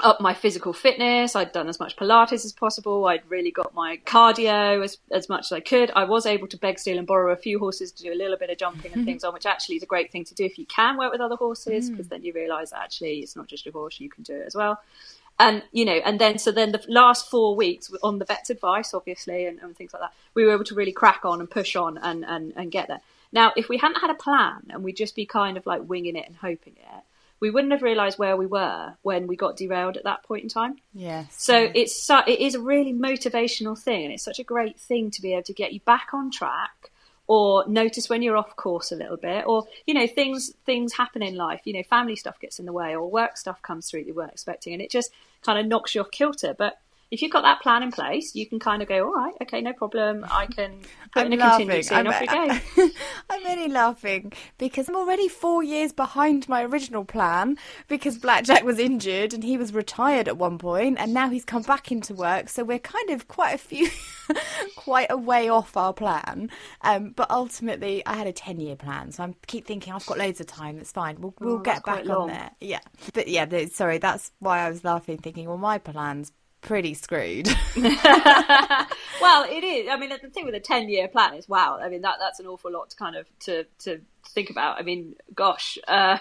up 0.00 0.20
my 0.20 0.34
physical 0.34 0.72
fitness. 0.72 1.34
I'd 1.34 1.52
done 1.52 1.68
as 1.68 1.80
much 1.80 1.96
Pilates 1.96 2.44
as 2.44 2.52
possible. 2.52 3.06
I'd 3.06 3.28
really 3.28 3.50
got 3.50 3.74
my 3.74 3.98
cardio 4.04 4.82
as, 4.82 4.98
as 5.10 5.28
much 5.28 5.46
as 5.46 5.52
I 5.52 5.60
could. 5.60 5.90
I 5.94 6.04
was 6.04 6.26
able 6.26 6.46
to 6.48 6.56
beg, 6.56 6.78
steal, 6.78 6.98
and 6.98 7.06
borrow 7.06 7.32
a 7.32 7.36
few 7.36 7.58
horses 7.58 7.92
to 7.92 8.02
do 8.02 8.12
a 8.12 8.14
little 8.14 8.36
bit 8.36 8.50
of 8.50 8.58
jumping 8.58 8.92
and 8.92 9.04
things 9.04 9.24
on, 9.24 9.34
which 9.34 9.46
actually 9.46 9.76
is 9.76 9.82
a 9.82 9.86
great 9.86 10.12
thing 10.12 10.24
to 10.24 10.34
do 10.34 10.44
if 10.44 10.58
you 10.58 10.66
can 10.66 10.96
work 10.96 11.12
with 11.12 11.20
other 11.20 11.36
horses, 11.36 11.90
because 11.90 12.06
mm. 12.06 12.10
then 12.10 12.22
you 12.22 12.32
realise 12.32 12.72
actually 12.72 13.18
it's 13.18 13.36
not 13.36 13.46
just 13.48 13.64
your 13.64 13.72
horse, 13.72 14.00
you 14.00 14.08
can 14.08 14.22
do 14.22 14.34
it 14.34 14.46
as 14.46 14.54
well. 14.54 14.80
And 15.40 15.62
you 15.72 15.84
know, 15.84 16.00
and 16.04 16.18
then 16.18 16.38
so 16.38 16.50
then 16.50 16.72
the 16.72 16.84
last 16.88 17.30
four 17.30 17.54
weeks 17.54 17.92
on 18.02 18.18
the 18.18 18.24
vet's 18.24 18.50
advice, 18.50 18.92
obviously, 18.92 19.46
and, 19.46 19.60
and 19.60 19.76
things 19.76 19.92
like 19.92 20.02
that, 20.02 20.12
we 20.34 20.44
were 20.44 20.52
able 20.52 20.64
to 20.64 20.74
really 20.74 20.92
crack 20.92 21.24
on 21.24 21.40
and 21.40 21.48
push 21.48 21.76
on 21.76 21.98
and, 21.98 22.24
and, 22.24 22.52
and 22.56 22.72
get 22.72 22.88
there. 22.88 23.00
Now, 23.30 23.52
if 23.56 23.68
we 23.68 23.78
hadn't 23.78 24.00
had 24.00 24.10
a 24.10 24.14
plan 24.14 24.62
and 24.70 24.82
we'd 24.82 24.96
just 24.96 25.14
be 25.14 25.26
kind 25.26 25.56
of 25.56 25.66
like 25.66 25.88
winging 25.88 26.16
it 26.16 26.26
and 26.26 26.36
hoping 26.36 26.74
it, 26.76 27.04
we 27.40 27.50
wouldn't 27.50 27.72
have 27.72 27.82
realised 27.82 28.18
where 28.18 28.36
we 28.36 28.46
were 28.46 28.94
when 29.02 29.26
we 29.26 29.36
got 29.36 29.56
derailed 29.56 29.96
at 29.96 30.04
that 30.04 30.22
point 30.24 30.42
in 30.42 30.48
time. 30.48 30.76
Yes. 30.92 31.34
So 31.36 31.58
yeah. 31.58 31.72
it's 31.74 32.02
su- 32.02 32.26
it 32.26 32.40
is 32.40 32.54
a 32.54 32.60
really 32.60 32.92
motivational 32.92 33.78
thing, 33.78 34.04
and 34.04 34.12
it's 34.12 34.24
such 34.24 34.38
a 34.38 34.44
great 34.44 34.78
thing 34.78 35.10
to 35.12 35.22
be 35.22 35.32
able 35.32 35.44
to 35.44 35.52
get 35.52 35.72
you 35.72 35.80
back 35.80 36.08
on 36.12 36.30
track, 36.30 36.90
or 37.26 37.64
notice 37.68 38.08
when 38.08 38.22
you're 38.22 38.36
off 38.36 38.56
course 38.56 38.90
a 38.92 38.96
little 38.96 39.16
bit, 39.16 39.46
or 39.46 39.64
you 39.86 39.94
know 39.94 40.06
things 40.06 40.52
things 40.66 40.92
happen 40.92 41.22
in 41.22 41.36
life. 41.36 41.60
You 41.64 41.74
know, 41.74 41.82
family 41.82 42.16
stuff 42.16 42.40
gets 42.40 42.58
in 42.58 42.66
the 42.66 42.72
way, 42.72 42.94
or 42.94 43.10
work 43.10 43.36
stuff 43.36 43.62
comes 43.62 43.88
through 43.90 44.00
that 44.00 44.08
you 44.08 44.14
weren't 44.14 44.32
expecting, 44.32 44.72
and 44.72 44.82
it 44.82 44.90
just 44.90 45.10
kind 45.42 45.58
of 45.58 45.66
knocks 45.66 45.94
you 45.94 46.00
off 46.00 46.10
kilter. 46.10 46.54
But 46.56 46.78
if 47.10 47.22
you've 47.22 47.32
got 47.32 47.42
that 47.42 47.62
plan 47.62 47.82
in 47.82 47.90
place, 47.90 48.34
you 48.34 48.46
can 48.46 48.58
kind 48.58 48.82
of 48.82 48.88
go, 48.88 49.06
all 49.06 49.14
right, 49.14 49.34
okay, 49.42 49.62
no 49.62 49.72
problem. 49.72 50.26
I 50.30 50.46
can 50.46 50.80
put 51.12 51.24
I'm 51.24 51.32
in 51.32 51.40
a 51.40 51.42
laughing. 51.42 51.68
contingency 51.68 51.94
and 51.94 52.08
off 52.08 52.20
we 52.20 52.26
go. 52.26 52.90
I'm 53.30 53.46
only 53.46 53.68
laughing 53.68 54.32
because 54.58 54.88
I'm 54.88 54.96
already 54.96 55.26
four 55.28 55.62
years 55.62 55.92
behind 55.92 56.48
my 56.50 56.62
original 56.64 57.06
plan 57.06 57.56
because 57.88 58.18
Blackjack 58.18 58.62
was 58.62 58.78
injured 58.78 59.32
and 59.32 59.42
he 59.42 59.56
was 59.56 59.72
retired 59.72 60.28
at 60.28 60.36
one 60.36 60.58
point 60.58 60.98
and 60.98 61.14
now 61.14 61.30
he's 61.30 61.46
come 61.46 61.62
back 61.62 61.90
into 61.90 62.12
work. 62.12 62.50
So 62.50 62.62
we're 62.62 62.78
kind 62.78 63.08
of 63.08 63.26
quite 63.26 63.54
a 63.54 63.58
few, 63.58 63.88
quite 64.76 65.06
a 65.08 65.16
way 65.16 65.48
off 65.48 65.78
our 65.78 65.94
plan. 65.94 66.50
Um, 66.82 67.14
but 67.16 67.30
ultimately, 67.30 68.04
I 68.04 68.16
had 68.16 68.26
a 68.26 68.32
10 68.32 68.60
year 68.60 68.76
plan. 68.76 69.12
So 69.12 69.24
I 69.24 69.34
keep 69.46 69.66
thinking 69.66 69.94
I've 69.94 70.04
got 70.04 70.18
loads 70.18 70.40
of 70.40 70.46
time. 70.46 70.78
It's 70.78 70.92
fine. 70.92 71.22
We'll, 71.22 71.34
we'll 71.40 71.54
oh, 71.54 71.58
get 71.60 71.84
back 71.84 72.06
on 72.06 72.28
there. 72.28 72.50
Yeah. 72.60 72.80
But 73.14 73.28
yeah, 73.28 73.46
sorry, 73.72 73.96
that's 73.96 74.30
why 74.40 74.60
I 74.60 74.68
was 74.68 74.84
laughing, 74.84 75.16
thinking, 75.16 75.48
well, 75.48 75.56
my 75.56 75.78
plan's 75.78 76.32
pretty 76.60 76.94
screwed. 76.94 77.48
well, 77.76 79.44
it 79.44 79.64
is. 79.64 79.88
I 79.90 79.96
mean, 79.98 80.10
the 80.10 80.30
thing 80.30 80.44
with 80.44 80.54
a 80.54 80.60
ten-year 80.60 81.08
plan 81.08 81.34
is 81.34 81.48
wow. 81.48 81.78
I 81.80 81.88
mean, 81.88 82.02
that 82.02 82.16
that's 82.20 82.40
an 82.40 82.46
awful 82.46 82.72
lot 82.72 82.90
to 82.90 82.96
kind 82.96 83.16
of 83.16 83.26
to 83.40 83.64
to 83.80 84.00
think 84.28 84.50
about. 84.50 84.78
I 84.78 84.82
mean, 84.82 85.14
gosh, 85.34 85.78
uh, 85.88 86.18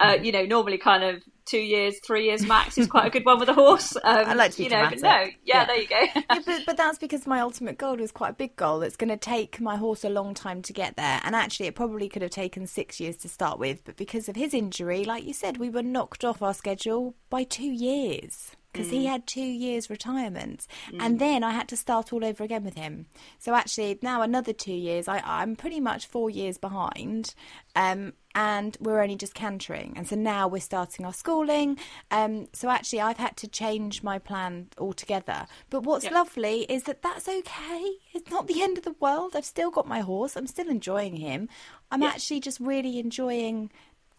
uh, 0.00 0.16
you 0.20 0.32
know, 0.32 0.44
normally 0.44 0.78
kind 0.78 1.04
of 1.04 1.22
two 1.44 1.58
years, 1.58 1.98
three 2.06 2.26
years 2.26 2.44
max 2.46 2.76
is 2.76 2.86
quite 2.86 3.06
a 3.06 3.10
good 3.10 3.24
one 3.24 3.38
with 3.38 3.48
a 3.48 3.54
horse. 3.54 3.96
Um, 3.96 4.02
I 4.04 4.34
like 4.34 4.52
to 4.52 4.62
you 4.62 4.68
know, 4.68 4.86
but 4.88 5.00
no, 5.00 5.08
yeah, 5.08 5.28
yeah, 5.44 5.64
there 5.64 5.80
you 5.80 5.88
go. 5.88 5.96
yeah, 6.14 6.40
but, 6.44 6.62
but 6.66 6.76
that's 6.76 6.98
because 6.98 7.26
my 7.26 7.40
ultimate 7.40 7.78
goal 7.78 7.96
was 7.96 8.12
quite 8.12 8.30
a 8.30 8.34
big 8.34 8.56
goal. 8.56 8.82
It's 8.82 8.96
going 8.96 9.10
to 9.10 9.16
take 9.16 9.60
my 9.60 9.76
horse 9.76 10.04
a 10.04 10.10
long 10.10 10.34
time 10.34 10.62
to 10.62 10.72
get 10.72 10.96
there, 10.96 11.20
and 11.24 11.34
actually, 11.34 11.66
it 11.66 11.74
probably 11.74 12.08
could 12.08 12.22
have 12.22 12.30
taken 12.30 12.66
six 12.66 13.00
years 13.00 13.16
to 13.18 13.28
start 13.28 13.58
with. 13.58 13.84
But 13.84 13.96
because 13.96 14.28
of 14.28 14.36
his 14.36 14.54
injury, 14.54 15.04
like 15.04 15.24
you 15.24 15.32
said, 15.32 15.56
we 15.56 15.70
were 15.70 15.82
knocked 15.82 16.24
off 16.24 16.42
our 16.42 16.54
schedule 16.54 17.14
by 17.30 17.44
two 17.44 17.70
years 17.70 18.52
because 18.78 18.90
he 18.90 19.06
had 19.06 19.26
two 19.26 19.40
years 19.40 19.90
retirement, 19.90 20.66
and 21.00 21.18
then 21.18 21.42
I 21.42 21.50
had 21.50 21.68
to 21.68 21.76
start 21.76 22.12
all 22.12 22.24
over 22.24 22.44
again 22.44 22.64
with 22.64 22.74
him. 22.76 23.06
So 23.38 23.54
actually, 23.54 23.98
now 24.02 24.22
another 24.22 24.52
two 24.52 24.72
years, 24.72 25.08
I, 25.08 25.20
I'm 25.24 25.56
pretty 25.56 25.80
much 25.80 26.06
four 26.06 26.30
years 26.30 26.58
behind. 26.58 27.34
Um, 27.76 28.12
and 28.34 28.76
we're 28.80 29.00
only 29.02 29.16
just 29.16 29.34
cantering. 29.34 29.94
And 29.96 30.06
so 30.06 30.14
now 30.14 30.46
we're 30.46 30.60
starting 30.60 31.04
our 31.04 31.12
schooling. 31.12 31.76
Um, 32.12 32.46
so 32.52 32.68
actually, 32.68 33.00
I've 33.00 33.16
had 33.16 33.36
to 33.38 33.48
change 33.48 34.02
my 34.04 34.18
plan 34.20 34.68
altogether. 34.78 35.46
But 35.70 35.82
what's 35.82 36.04
Yeah. 36.04 36.12
lovely 36.14 36.62
is 36.68 36.84
that 36.84 37.02
that's 37.02 37.28
okay. 37.28 37.90
It's 38.14 38.30
not 38.30 38.46
the 38.46 38.62
end 38.62 38.78
of 38.78 38.84
the 38.84 38.94
world. 39.00 39.34
I've 39.34 39.44
still 39.44 39.70
got 39.72 39.88
my 39.88 40.00
horse. 40.00 40.36
I'm 40.36 40.46
still 40.46 40.68
enjoying 40.68 41.16
him. 41.16 41.48
I'm 41.90 42.02
Yeah. 42.02 42.08
actually 42.10 42.40
just 42.40 42.60
really 42.60 42.98
enjoying 43.00 43.70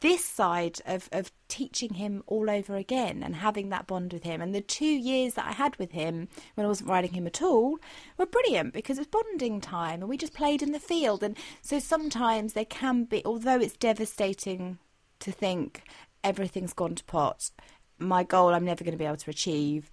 this 0.01 0.23
side 0.23 0.79
of, 0.85 1.09
of 1.11 1.31
teaching 1.47 1.95
him 1.95 2.23
all 2.27 2.49
over 2.49 2.75
again 2.75 3.21
and 3.23 3.35
having 3.35 3.69
that 3.69 3.87
bond 3.87 4.13
with 4.13 4.23
him. 4.23 4.41
And 4.41 4.53
the 4.55 4.61
two 4.61 4.85
years 4.85 5.33
that 5.33 5.47
I 5.47 5.51
had 5.51 5.75
with 5.77 5.91
him 5.91 6.27
when 6.55 6.65
I 6.65 6.67
wasn't 6.69 6.89
riding 6.89 7.13
him 7.13 7.27
at 7.27 7.41
all 7.41 7.79
were 8.17 8.25
brilliant 8.25 8.73
because 8.73 8.97
it 8.97 9.01
was 9.01 9.07
bonding 9.07 9.59
time 9.59 10.01
and 10.01 10.09
we 10.09 10.17
just 10.17 10.33
played 10.33 10.61
in 10.61 10.71
the 10.71 10.79
field. 10.79 11.23
And 11.23 11.37
so 11.61 11.79
sometimes 11.79 12.53
there 12.53 12.65
can 12.65 13.03
be, 13.03 13.23
although 13.25 13.59
it's 13.59 13.75
devastating 13.77 14.77
to 15.19 15.31
think 15.31 15.83
everything's 16.23 16.73
gone 16.73 16.95
to 16.95 17.03
pot, 17.03 17.51
my 17.97 18.23
goal 18.23 18.53
I'm 18.53 18.65
never 18.65 18.83
going 18.83 18.93
to 18.93 18.97
be 18.97 19.05
able 19.05 19.17
to 19.17 19.29
achieve. 19.29 19.89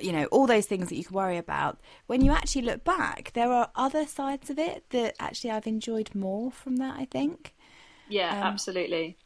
You 0.00 0.12
know, 0.12 0.26
all 0.26 0.46
those 0.46 0.66
things 0.66 0.90
that 0.90 0.96
you 0.96 1.04
can 1.04 1.16
worry 1.16 1.38
about. 1.38 1.80
When 2.06 2.20
you 2.22 2.32
actually 2.32 2.62
look 2.62 2.84
back, 2.84 3.32
there 3.34 3.50
are 3.50 3.70
other 3.74 4.06
sides 4.06 4.50
of 4.50 4.58
it 4.58 4.84
that 4.90 5.14
actually 5.18 5.50
I've 5.50 5.66
enjoyed 5.66 6.14
more 6.14 6.52
from 6.52 6.76
that, 6.76 6.96
I 6.98 7.06
think. 7.06 7.54
Yeah, 8.08 8.30
Um, 8.30 8.42
absolutely. 8.42 9.16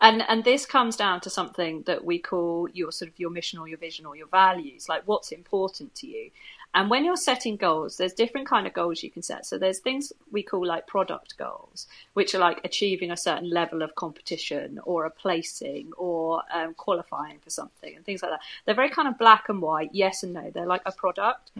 And 0.00 0.22
and 0.28 0.44
this 0.44 0.66
comes 0.66 0.96
down 0.96 1.20
to 1.22 1.30
something 1.30 1.82
that 1.82 2.04
we 2.04 2.18
call 2.18 2.68
your 2.72 2.92
sort 2.92 3.10
of 3.10 3.18
your 3.18 3.30
mission 3.30 3.58
or 3.58 3.68
your 3.68 3.78
vision 3.78 4.06
or 4.06 4.16
your 4.16 4.28
values, 4.28 4.88
like 4.88 5.02
what's 5.06 5.32
important 5.32 5.94
to 5.96 6.06
you. 6.06 6.30
And 6.76 6.90
when 6.90 7.04
you're 7.04 7.16
setting 7.16 7.54
goals, 7.56 7.96
there's 7.96 8.12
different 8.12 8.48
kind 8.48 8.66
of 8.66 8.72
goals 8.72 9.02
you 9.02 9.10
can 9.10 9.22
set. 9.22 9.46
So 9.46 9.58
there's 9.58 9.78
things 9.78 10.12
we 10.32 10.42
call 10.42 10.66
like 10.66 10.88
product 10.88 11.38
goals, 11.38 11.86
which 12.14 12.34
are 12.34 12.40
like 12.40 12.60
achieving 12.64 13.12
a 13.12 13.16
certain 13.16 13.48
level 13.48 13.80
of 13.80 13.94
competition 13.94 14.80
or 14.82 15.04
a 15.04 15.10
placing 15.10 15.92
or 15.96 16.42
um, 16.52 16.74
qualifying 16.74 17.38
for 17.38 17.50
something 17.50 17.94
and 17.94 18.04
things 18.04 18.22
like 18.22 18.32
that. 18.32 18.40
They're 18.64 18.74
very 18.74 18.90
kind 18.90 19.06
of 19.06 19.18
black 19.18 19.48
and 19.48 19.62
white, 19.62 19.90
yes 19.92 20.24
and 20.24 20.32
no. 20.32 20.50
They're 20.50 20.66
like 20.66 20.82
a 20.84 20.90
product. 20.90 21.52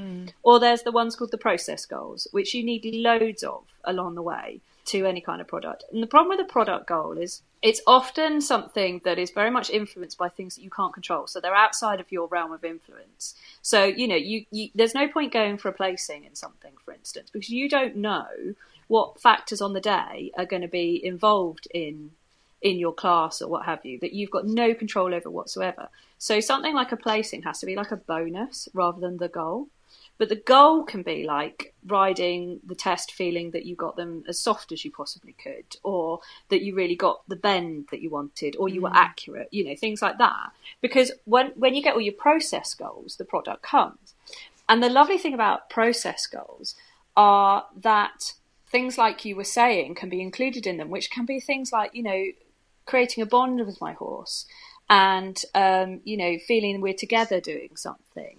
Or 0.42 0.58
there's 0.58 0.82
the 0.82 0.90
ones 0.90 1.14
called 1.14 1.30
the 1.30 1.38
process 1.38 1.86
goals, 1.86 2.26
which 2.32 2.52
you 2.52 2.64
need 2.64 2.84
loads 2.84 3.44
of 3.44 3.62
along 3.84 4.16
the 4.16 4.22
way 4.22 4.60
to 4.86 5.06
any 5.06 5.20
kind 5.20 5.40
of 5.40 5.46
product. 5.46 5.84
And 5.92 6.02
the 6.02 6.08
problem 6.08 6.36
with 6.36 6.44
a 6.44 6.52
product 6.52 6.88
goal 6.88 7.12
is 7.12 7.42
it's 7.64 7.80
often 7.86 8.42
something 8.42 9.00
that 9.04 9.18
is 9.18 9.30
very 9.30 9.50
much 9.50 9.70
influenced 9.70 10.18
by 10.18 10.28
things 10.28 10.54
that 10.54 10.60
you 10.60 10.68
can't 10.68 10.92
control. 10.92 11.26
So 11.26 11.40
they're 11.40 11.54
outside 11.54 11.98
of 11.98 12.12
your 12.12 12.28
realm 12.28 12.52
of 12.52 12.62
influence. 12.62 13.34
So, 13.62 13.84
you 13.84 14.06
know, 14.06 14.16
you, 14.16 14.44
you 14.50 14.68
there's 14.74 14.94
no 14.94 15.08
point 15.08 15.32
going 15.32 15.56
for 15.56 15.70
a 15.70 15.72
placing 15.72 16.24
in 16.24 16.34
something, 16.34 16.72
for 16.84 16.92
instance, 16.92 17.30
because 17.32 17.48
you 17.48 17.70
don't 17.70 17.96
know 17.96 18.26
what 18.88 19.18
factors 19.18 19.62
on 19.62 19.72
the 19.72 19.80
day 19.80 20.30
are 20.36 20.44
going 20.44 20.60
to 20.60 20.68
be 20.68 21.00
involved 21.02 21.66
in 21.72 22.10
in 22.60 22.78
your 22.78 22.92
class 22.92 23.40
or 23.40 23.48
what 23.48 23.64
have 23.64 23.82
you 23.84 23.98
that 24.00 24.12
you've 24.12 24.30
got 24.30 24.46
no 24.46 24.74
control 24.74 25.14
over 25.14 25.30
whatsoever. 25.30 25.88
So 26.18 26.40
something 26.40 26.74
like 26.74 26.92
a 26.92 26.98
placing 26.98 27.42
has 27.42 27.60
to 27.60 27.66
be 27.66 27.76
like 27.76 27.92
a 27.92 27.96
bonus 27.96 28.68
rather 28.74 29.00
than 29.00 29.16
the 29.16 29.28
goal. 29.28 29.68
But 30.16 30.28
the 30.28 30.36
goal 30.36 30.84
can 30.84 31.02
be 31.02 31.24
like 31.24 31.74
riding 31.86 32.60
the 32.64 32.76
test 32.76 33.12
feeling 33.12 33.50
that 33.50 33.66
you 33.66 33.74
got 33.74 33.96
them 33.96 34.24
as 34.28 34.38
soft 34.38 34.70
as 34.70 34.84
you 34.84 34.92
possibly 34.92 35.32
could, 35.32 35.76
or 35.82 36.20
that 36.50 36.62
you 36.62 36.74
really 36.74 36.94
got 36.94 37.28
the 37.28 37.36
bend 37.36 37.88
that 37.90 38.00
you 38.00 38.10
wanted, 38.10 38.54
or 38.56 38.68
you 38.68 38.80
were 38.82 38.94
accurate, 38.94 39.48
you 39.50 39.64
know, 39.64 39.74
things 39.74 40.00
like 40.00 40.18
that. 40.18 40.50
Because 40.80 41.10
when, 41.24 41.48
when 41.56 41.74
you 41.74 41.82
get 41.82 41.94
all 41.94 42.00
your 42.00 42.14
process 42.14 42.74
goals, 42.74 43.16
the 43.16 43.24
product 43.24 43.62
comes. 43.62 44.14
And 44.68 44.82
the 44.82 44.88
lovely 44.88 45.18
thing 45.18 45.34
about 45.34 45.68
process 45.68 46.26
goals 46.26 46.76
are 47.16 47.66
that 47.76 48.34
things 48.68 48.96
like 48.96 49.24
you 49.24 49.36
were 49.36 49.44
saying 49.44 49.94
can 49.96 50.08
be 50.08 50.20
included 50.20 50.66
in 50.66 50.76
them, 50.76 50.90
which 50.90 51.10
can 51.10 51.26
be 51.26 51.40
things 51.40 51.72
like, 51.72 51.94
you 51.94 52.02
know, 52.02 52.24
creating 52.86 53.22
a 53.22 53.26
bond 53.26 53.64
with 53.66 53.80
my 53.80 53.92
horse 53.92 54.46
and, 54.88 55.42
um, 55.54 56.00
you 56.04 56.16
know, 56.16 56.38
feeling 56.46 56.80
we're 56.80 56.94
together 56.94 57.40
doing 57.40 57.70
something 57.74 58.38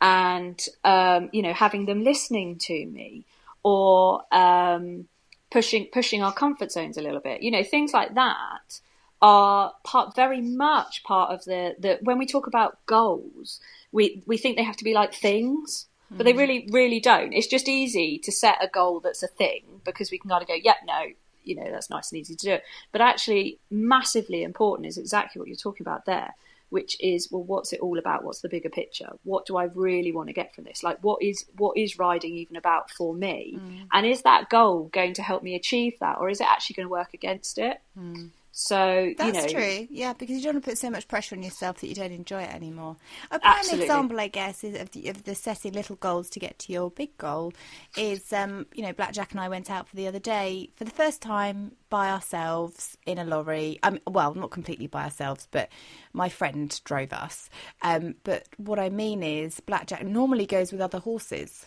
and 0.00 0.60
um, 0.84 1.30
you 1.32 1.42
know 1.42 1.52
having 1.52 1.86
them 1.86 2.04
listening 2.04 2.58
to 2.58 2.86
me 2.86 3.24
or 3.62 4.22
um, 4.32 5.06
pushing 5.50 5.86
pushing 5.86 6.22
our 6.22 6.32
comfort 6.32 6.72
zones 6.72 6.96
a 6.96 7.02
little 7.02 7.20
bit. 7.20 7.42
You 7.42 7.50
know 7.50 7.64
things 7.64 7.92
like 7.92 8.14
that 8.14 8.80
are 9.22 9.72
part 9.82 10.14
very 10.14 10.40
much 10.40 11.02
part 11.04 11.30
of 11.30 11.44
the 11.44 11.74
the 11.78 11.98
when 12.02 12.18
we 12.18 12.26
talk 12.26 12.46
about 12.46 12.84
goals 12.84 13.60
we 13.90 14.22
we 14.26 14.36
think 14.36 14.56
they 14.56 14.62
have 14.62 14.76
to 14.76 14.84
be 14.84 14.92
like 14.92 15.14
things 15.14 15.86
but 16.10 16.24
they 16.24 16.32
really 16.32 16.68
really 16.70 17.00
don't. 17.00 17.32
It's 17.32 17.48
just 17.48 17.68
easy 17.68 18.18
to 18.18 18.30
set 18.30 18.58
a 18.62 18.68
goal 18.68 19.00
that's 19.00 19.22
a 19.22 19.28
thing 19.28 19.64
because 19.84 20.10
we 20.10 20.18
can 20.18 20.30
kind 20.30 20.42
of 20.42 20.48
go 20.48 20.54
yep 20.54 20.76
no 20.86 21.06
you 21.42 21.56
know 21.56 21.70
that's 21.70 21.90
nice 21.90 22.12
and 22.12 22.20
easy 22.20 22.34
to 22.36 22.46
do 22.46 22.58
but 22.92 23.00
actually 23.00 23.58
massively 23.70 24.42
important 24.42 24.86
is 24.86 24.98
exactly 24.98 25.40
what 25.40 25.48
you're 25.48 25.56
talking 25.56 25.84
about 25.84 26.04
there 26.04 26.34
which 26.70 26.96
is 27.00 27.30
well 27.30 27.42
what's 27.42 27.72
it 27.72 27.80
all 27.80 27.98
about? 27.98 28.24
What's 28.24 28.40
the 28.40 28.48
bigger 28.48 28.68
picture? 28.68 29.10
What 29.24 29.46
do 29.46 29.56
i 29.56 29.64
really 29.74 30.12
want 30.12 30.28
to 30.28 30.32
get 30.32 30.54
from 30.54 30.64
this? 30.64 30.82
Like 30.82 30.98
what 31.02 31.22
is 31.22 31.44
what 31.56 31.76
is 31.76 31.98
riding 31.98 32.34
even 32.34 32.56
about 32.56 32.90
for 32.90 33.14
me? 33.14 33.58
Mm. 33.58 33.86
And 33.92 34.06
is 34.06 34.22
that 34.22 34.48
goal 34.50 34.90
going 34.92 35.14
to 35.14 35.22
help 35.22 35.42
me 35.42 35.54
achieve 35.54 35.94
that 36.00 36.18
or 36.18 36.28
is 36.28 36.40
it 36.40 36.46
actually 36.48 36.74
going 36.74 36.86
to 36.86 36.90
work 36.90 37.14
against 37.14 37.58
it 37.58 37.78
mm. 37.98 38.30
So 38.58 39.12
That's 39.18 39.26
you 39.26 39.32
know 39.34 39.60
true, 39.60 39.86
yeah, 39.90 40.14
because 40.14 40.36
you 40.38 40.42
don't 40.44 40.54
want 40.54 40.64
to 40.64 40.70
put 40.70 40.78
so 40.78 40.88
much 40.88 41.08
pressure 41.08 41.36
on 41.36 41.42
yourself 41.42 41.82
that 41.82 41.88
you 41.88 41.94
don't 41.94 42.10
enjoy 42.10 42.40
it 42.40 42.54
anymore. 42.54 42.96
A 43.30 43.38
prime 43.38 43.54
Absolutely. 43.58 43.84
example, 43.84 44.18
I 44.18 44.28
guess, 44.28 44.64
is 44.64 44.80
of 44.80 44.92
the, 44.92 45.10
of 45.10 45.24
the 45.24 45.34
setting 45.34 45.74
little 45.74 45.96
goals 45.96 46.30
to 46.30 46.40
get 46.40 46.58
to 46.60 46.72
your 46.72 46.90
big 46.90 47.14
goal. 47.18 47.52
Is 47.98 48.32
um, 48.32 48.64
you 48.72 48.82
know, 48.82 48.94
Blackjack 48.94 49.32
and 49.32 49.40
I 49.40 49.50
went 49.50 49.70
out 49.70 49.88
for 49.88 49.96
the 49.96 50.08
other 50.08 50.18
day 50.18 50.70
for 50.74 50.84
the 50.84 50.90
first 50.90 51.20
time 51.20 51.72
by 51.90 52.08
ourselves 52.08 52.96
in 53.04 53.18
a 53.18 53.24
lorry. 53.24 53.78
Um, 53.82 53.98
well, 54.06 54.34
not 54.34 54.52
completely 54.52 54.86
by 54.86 55.04
ourselves, 55.04 55.46
but 55.50 55.68
my 56.14 56.30
friend 56.30 56.80
drove 56.84 57.12
us. 57.12 57.50
Um, 57.82 58.14
but 58.24 58.48
what 58.56 58.78
I 58.78 58.88
mean 58.88 59.22
is, 59.22 59.60
Blackjack 59.60 60.02
normally 60.06 60.46
goes 60.46 60.72
with 60.72 60.80
other 60.80 61.00
horses. 61.00 61.66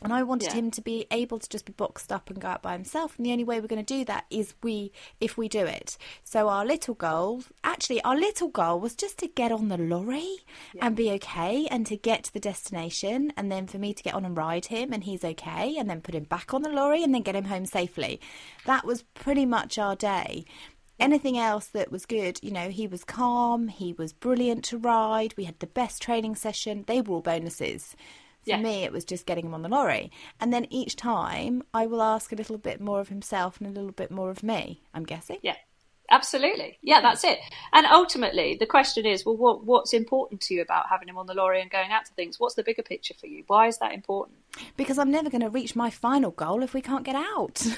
And 0.00 0.12
I 0.12 0.22
wanted 0.22 0.50
Yeah. 0.50 0.54
him 0.54 0.70
to 0.70 0.80
be 0.80 1.06
able 1.10 1.40
to 1.40 1.48
just 1.48 1.64
be 1.64 1.72
boxed 1.72 2.12
up 2.12 2.30
and 2.30 2.40
go 2.40 2.46
out 2.46 2.62
by 2.62 2.72
himself. 2.74 3.16
And 3.16 3.26
the 3.26 3.32
only 3.32 3.42
way 3.42 3.60
we're 3.60 3.66
going 3.66 3.84
to 3.84 3.94
do 3.98 4.04
that 4.04 4.26
is 4.30 4.54
we, 4.62 4.92
if 5.20 5.36
we 5.36 5.48
do 5.48 5.66
it. 5.66 5.98
So 6.22 6.48
our 6.48 6.64
little 6.64 6.94
goal, 6.94 7.42
actually, 7.64 8.00
our 8.04 8.16
little 8.16 8.46
goal 8.46 8.78
was 8.78 8.94
just 8.94 9.18
to 9.18 9.26
get 9.26 9.50
on 9.50 9.68
the 9.68 9.76
lorry 9.76 10.36
and 10.80 10.94
be 10.94 11.10
okay, 11.12 11.66
and 11.68 11.84
to 11.86 11.96
get 11.96 12.22
to 12.24 12.32
the 12.32 12.38
destination, 12.38 13.32
and 13.36 13.50
then 13.50 13.66
for 13.66 13.78
me 13.78 13.92
to 13.92 14.02
get 14.02 14.14
on 14.14 14.24
and 14.24 14.36
ride 14.36 14.66
him, 14.66 14.92
and 14.92 15.02
he's 15.02 15.24
okay, 15.24 15.76
and 15.76 15.90
then 15.90 16.00
put 16.00 16.14
him 16.14 16.24
back 16.24 16.54
on 16.54 16.62
the 16.62 16.68
lorry, 16.70 17.02
and 17.02 17.12
then 17.12 17.22
get 17.22 17.34
him 17.34 17.46
home 17.46 17.66
safely. 17.66 18.20
That 18.66 18.84
was 18.84 19.02
pretty 19.02 19.46
much 19.46 19.78
our 19.78 19.96
day. 19.96 20.44
Anything 21.00 21.38
else 21.38 21.66
that 21.68 21.90
was 21.90 22.06
good, 22.06 22.38
you 22.42 22.52
know, 22.52 22.70
he 22.70 22.86
was 22.86 23.02
calm, 23.04 23.66
he 23.66 23.92
was 23.92 24.12
brilliant 24.12 24.64
to 24.66 24.78
ride, 24.78 25.34
we 25.36 25.44
had 25.44 25.58
the 25.58 25.66
best 25.66 26.02
training 26.02 26.36
session, 26.36 26.84
they 26.86 27.00
were 27.00 27.14
all 27.16 27.20
bonuses. 27.20 27.96
For 28.48 28.56
Yeah. 28.56 28.62
me, 28.62 28.84
it 28.84 28.92
was 28.92 29.04
just 29.04 29.26
getting 29.26 29.46
him 29.46 29.54
on 29.54 29.62
the 29.62 29.68
lorry. 29.68 30.10
And 30.40 30.52
then 30.52 30.66
each 30.70 30.96
time, 30.96 31.62
I 31.72 31.86
will 31.86 32.02
ask 32.02 32.32
a 32.32 32.36
little 32.36 32.58
bit 32.58 32.80
more 32.80 33.00
of 33.00 33.08
himself 33.08 33.58
and 33.60 33.66
a 33.68 33.72
little 33.72 33.92
bit 33.92 34.10
more 34.10 34.30
of 34.30 34.42
me, 34.42 34.82
I'm 34.92 35.04
guessing. 35.04 35.38
Yeah, 35.42 35.56
absolutely. 36.10 36.78
Yeah, 36.82 37.00
that's 37.00 37.24
it. 37.24 37.38
And 37.72 37.86
ultimately, 37.86 38.56
the 38.58 38.66
question 38.66 39.06
is, 39.06 39.24
well, 39.26 39.36
what 39.36 39.64
what's 39.64 39.92
important 39.92 40.40
to 40.42 40.54
you 40.54 40.62
about 40.62 40.86
having 40.90 41.08
him 41.08 41.18
on 41.18 41.26
the 41.26 41.34
lorry 41.34 41.60
and 41.60 41.70
going 41.70 41.90
out 41.92 42.06
to 42.06 42.12
things? 42.14 42.40
What's 42.40 42.54
the 42.54 42.62
bigger 42.64 42.82
picture 42.82 43.14
for 43.14 43.26
you? 43.26 43.44
Why 43.46 43.66
is 43.68 43.78
that 43.78 43.92
important? 43.92 44.38
Because 44.76 44.98
I'm 44.98 45.10
never 45.10 45.30
going 45.30 45.42
to 45.42 45.50
reach 45.50 45.76
my 45.76 45.90
final 45.90 46.30
goal 46.30 46.62
if 46.62 46.74
we 46.74 46.80
can't 46.80 47.04
get 47.04 47.16
out. 47.16 47.64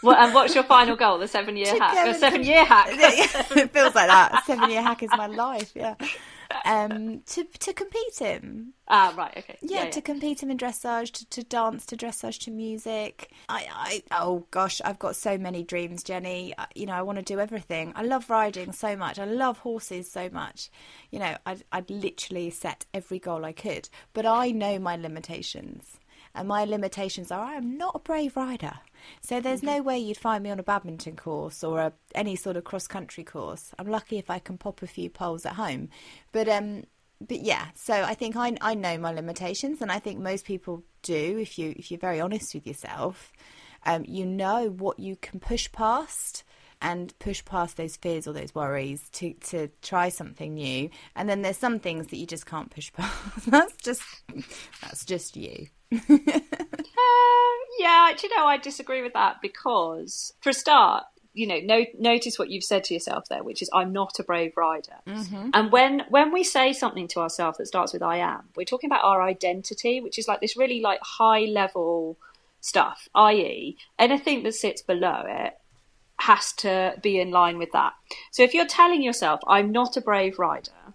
Well, 0.00 0.14
and 0.16 0.32
what's 0.32 0.54
your 0.54 0.62
final 0.62 0.94
goal? 0.94 1.18
The 1.18 1.26
seven 1.26 1.56
year 1.56 1.76
hack. 1.80 2.06
The 2.06 2.14
seven 2.14 2.44
year 2.44 2.64
hack. 2.64 2.86
it 2.92 3.72
feels 3.72 3.96
like 3.96 4.06
that. 4.06 4.44
Seven 4.46 4.70
year 4.70 4.80
hack 4.80 5.02
is 5.02 5.10
my 5.10 5.26
life, 5.26 5.72
yeah. 5.74 5.96
Um, 6.64 7.22
to, 7.26 7.44
to 7.44 7.72
compete 7.72 8.18
him. 8.18 8.72
ah, 8.88 9.12
right. 9.16 9.36
Okay. 9.36 9.58
Yeah, 9.60 9.84
yeah. 9.84 9.90
to 9.90 10.00
compete 10.00 10.42
him 10.42 10.50
in 10.50 10.56
dressage, 10.56 11.12
to, 11.12 11.28
to 11.28 11.42
dance, 11.42 11.84
to 11.86 11.96
dressage, 11.96 12.40
to 12.44 12.50
music. 12.50 13.30
I, 13.48 13.66
I, 13.70 14.02
oh 14.18 14.46
gosh, 14.50 14.80
I've 14.84 14.98
got 14.98 15.16
so 15.16 15.36
many 15.36 15.62
dreams, 15.62 16.02
Jenny. 16.02 16.54
I, 16.56 16.66
you 16.74 16.86
know, 16.86 16.94
I 16.94 17.02
want 17.02 17.18
to 17.18 17.24
do 17.24 17.38
everything. 17.38 17.92
I 17.94 18.02
love 18.02 18.30
riding 18.30 18.72
so 18.72 18.96
much. 18.96 19.18
I 19.18 19.24
love 19.24 19.58
horses 19.58 20.10
so 20.10 20.30
much. 20.30 20.70
You 21.10 21.18
know, 21.18 21.36
I'd, 21.44 21.64
I'd 21.70 21.90
literally 21.90 22.50
set 22.50 22.86
every 22.94 23.18
goal 23.18 23.44
I 23.44 23.52
could, 23.52 23.88
but 24.14 24.24
I 24.24 24.50
know 24.50 24.78
my 24.78 24.96
limitations. 24.96 25.97
And 26.38 26.46
my 26.46 26.64
limitations 26.64 27.32
are 27.32 27.42
I 27.42 27.54
am 27.54 27.76
not 27.76 27.96
a 27.96 27.98
brave 27.98 28.36
rider. 28.36 28.74
So 29.20 29.40
there's 29.40 29.62
no 29.62 29.82
way 29.82 29.98
you'd 29.98 30.16
find 30.16 30.44
me 30.44 30.50
on 30.50 30.60
a 30.60 30.62
Badminton 30.62 31.16
course 31.16 31.64
or 31.64 31.80
a, 31.80 31.92
any 32.14 32.36
sort 32.36 32.56
of 32.56 32.62
cross 32.62 32.86
country 32.86 33.24
course. 33.24 33.72
I'm 33.76 33.88
lucky 33.88 34.18
if 34.18 34.30
I 34.30 34.38
can 34.38 34.56
pop 34.56 34.80
a 34.82 34.86
few 34.86 35.10
poles 35.10 35.44
at 35.44 35.54
home. 35.54 35.88
But 36.30 36.48
um 36.48 36.84
but 37.20 37.40
yeah, 37.40 37.66
so 37.74 37.92
I 37.92 38.14
think 38.14 38.36
I 38.36 38.56
I 38.60 38.74
know 38.74 38.98
my 38.98 39.12
limitations 39.12 39.82
and 39.82 39.90
I 39.90 39.98
think 39.98 40.20
most 40.20 40.44
people 40.44 40.84
do 41.02 41.38
if 41.38 41.58
you 41.58 41.74
if 41.76 41.90
you're 41.90 41.98
very 41.98 42.20
honest 42.20 42.54
with 42.54 42.68
yourself. 42.68 43.32
Um 43.84 44.04
you 44.06 44.24
know 44.24 44.68
what 44.68 45.00
you 45.00 45.16
can 45.16 45.40
push 45.40 45.70
past 45.72 46.44
and 46.80 47.18
push 47.18 47.44
past 47.44 47.76
those 47.76 47.96
fears 47.96 48.26
or 48.26 48.32
those 48.32 48.54
worries 48.54 49.08
to 49.10 49.34
to 49.34 49.68
try 49.82 50.08
something 50.08 50.54
new. 50.54 50.90
And 51.16 51.28
then 51.28 51.42
there's 51.42 51.58
some 51.58 51.78
things 51.78 52.08
that 52.08 52.16
you 52.16 52.26
just 52.26 52.46
can't 52.46 52.70
push 52.70 52.92
past. 52.96 53.50
that's 53.50 53.76
just 53.76 54.02
that's 54.80 55.04
just 55.04 55.36
you. 55.36 55.68
uh, 55.92 55.98
yeah, 57.78 58.12
do 58.16 58.26
you 58.26 58.36
know, 58.36 58.46
I 58.46 58.58
disagree 58.58 59.02
with 59.02 59.14
that 59.14 59.36
because, 59.40 60.34
for 60.40 60.50
a 60.50 60.54
start, 60.54 61.04
you 61.32 61.46
know, 61.46 61.60
no, 61.62 61.84
notice 61.98 62.38
what 62.38 62.50
you've 62.50 62.64
said 62.64 62.84
to 62.84 62.94
yourself 62.94 63.24
there, 63.28 63.42
which 63.42 63.62
is 63.62 63.70
"I'm 63.72 63.92
not 63.92 64.18
a 64.18 64.24
brave 64.24 64.56
rider." 64.56 64.96
Mm-hmm. 65.06 65.50
And 65.54 65.72
when 65.72 66.02
when 66.08 66.32
we 66.32 66.44
say 66.44 66.72
something 66.72 67.08
to 67.08 67.20
ourselves 67.20 67.58
that 67.58 67.66
starts 67.66 67.92
with 67.92 68.02
"I 68.02 68.18
am," 68.18 68.48
we're 68.56 68.64
talking 68.64 68.88
about 68.90 69.04
our 69.04 69.22
identity, 69.22 70.00
which 70.00 70.18
is 70.18 70.28
like 70.28 70.40
this 70.40 70.56
really 70.56 70.80
like 70.80 71.00
high 71.02 71.44
level 71.44 72.18
stuff. 72.60 73.08
I.e., 73.14 73.76
anything 73.98 74.42
that 74.42 74.54
sits 74.54 74.82
below 74.82 75.24
it 75.26 75.58
has 76.20 76.52
to 76.52 76.94
be 77.02 77.20
in 77.20 77.30
line 77.30 77.58
with 77.58 77.72
that. 77.72 77.94
So 78.32 78.42
if 78.42 78.54
you're 78.54 78.66
telling 78.66 79.02
yourself 79.02 79.40
"I'm 79.46 79.72
not 79.72 79.96
a 79.96 80.00
brave 80.00 80.38
rider," 80.38 80.94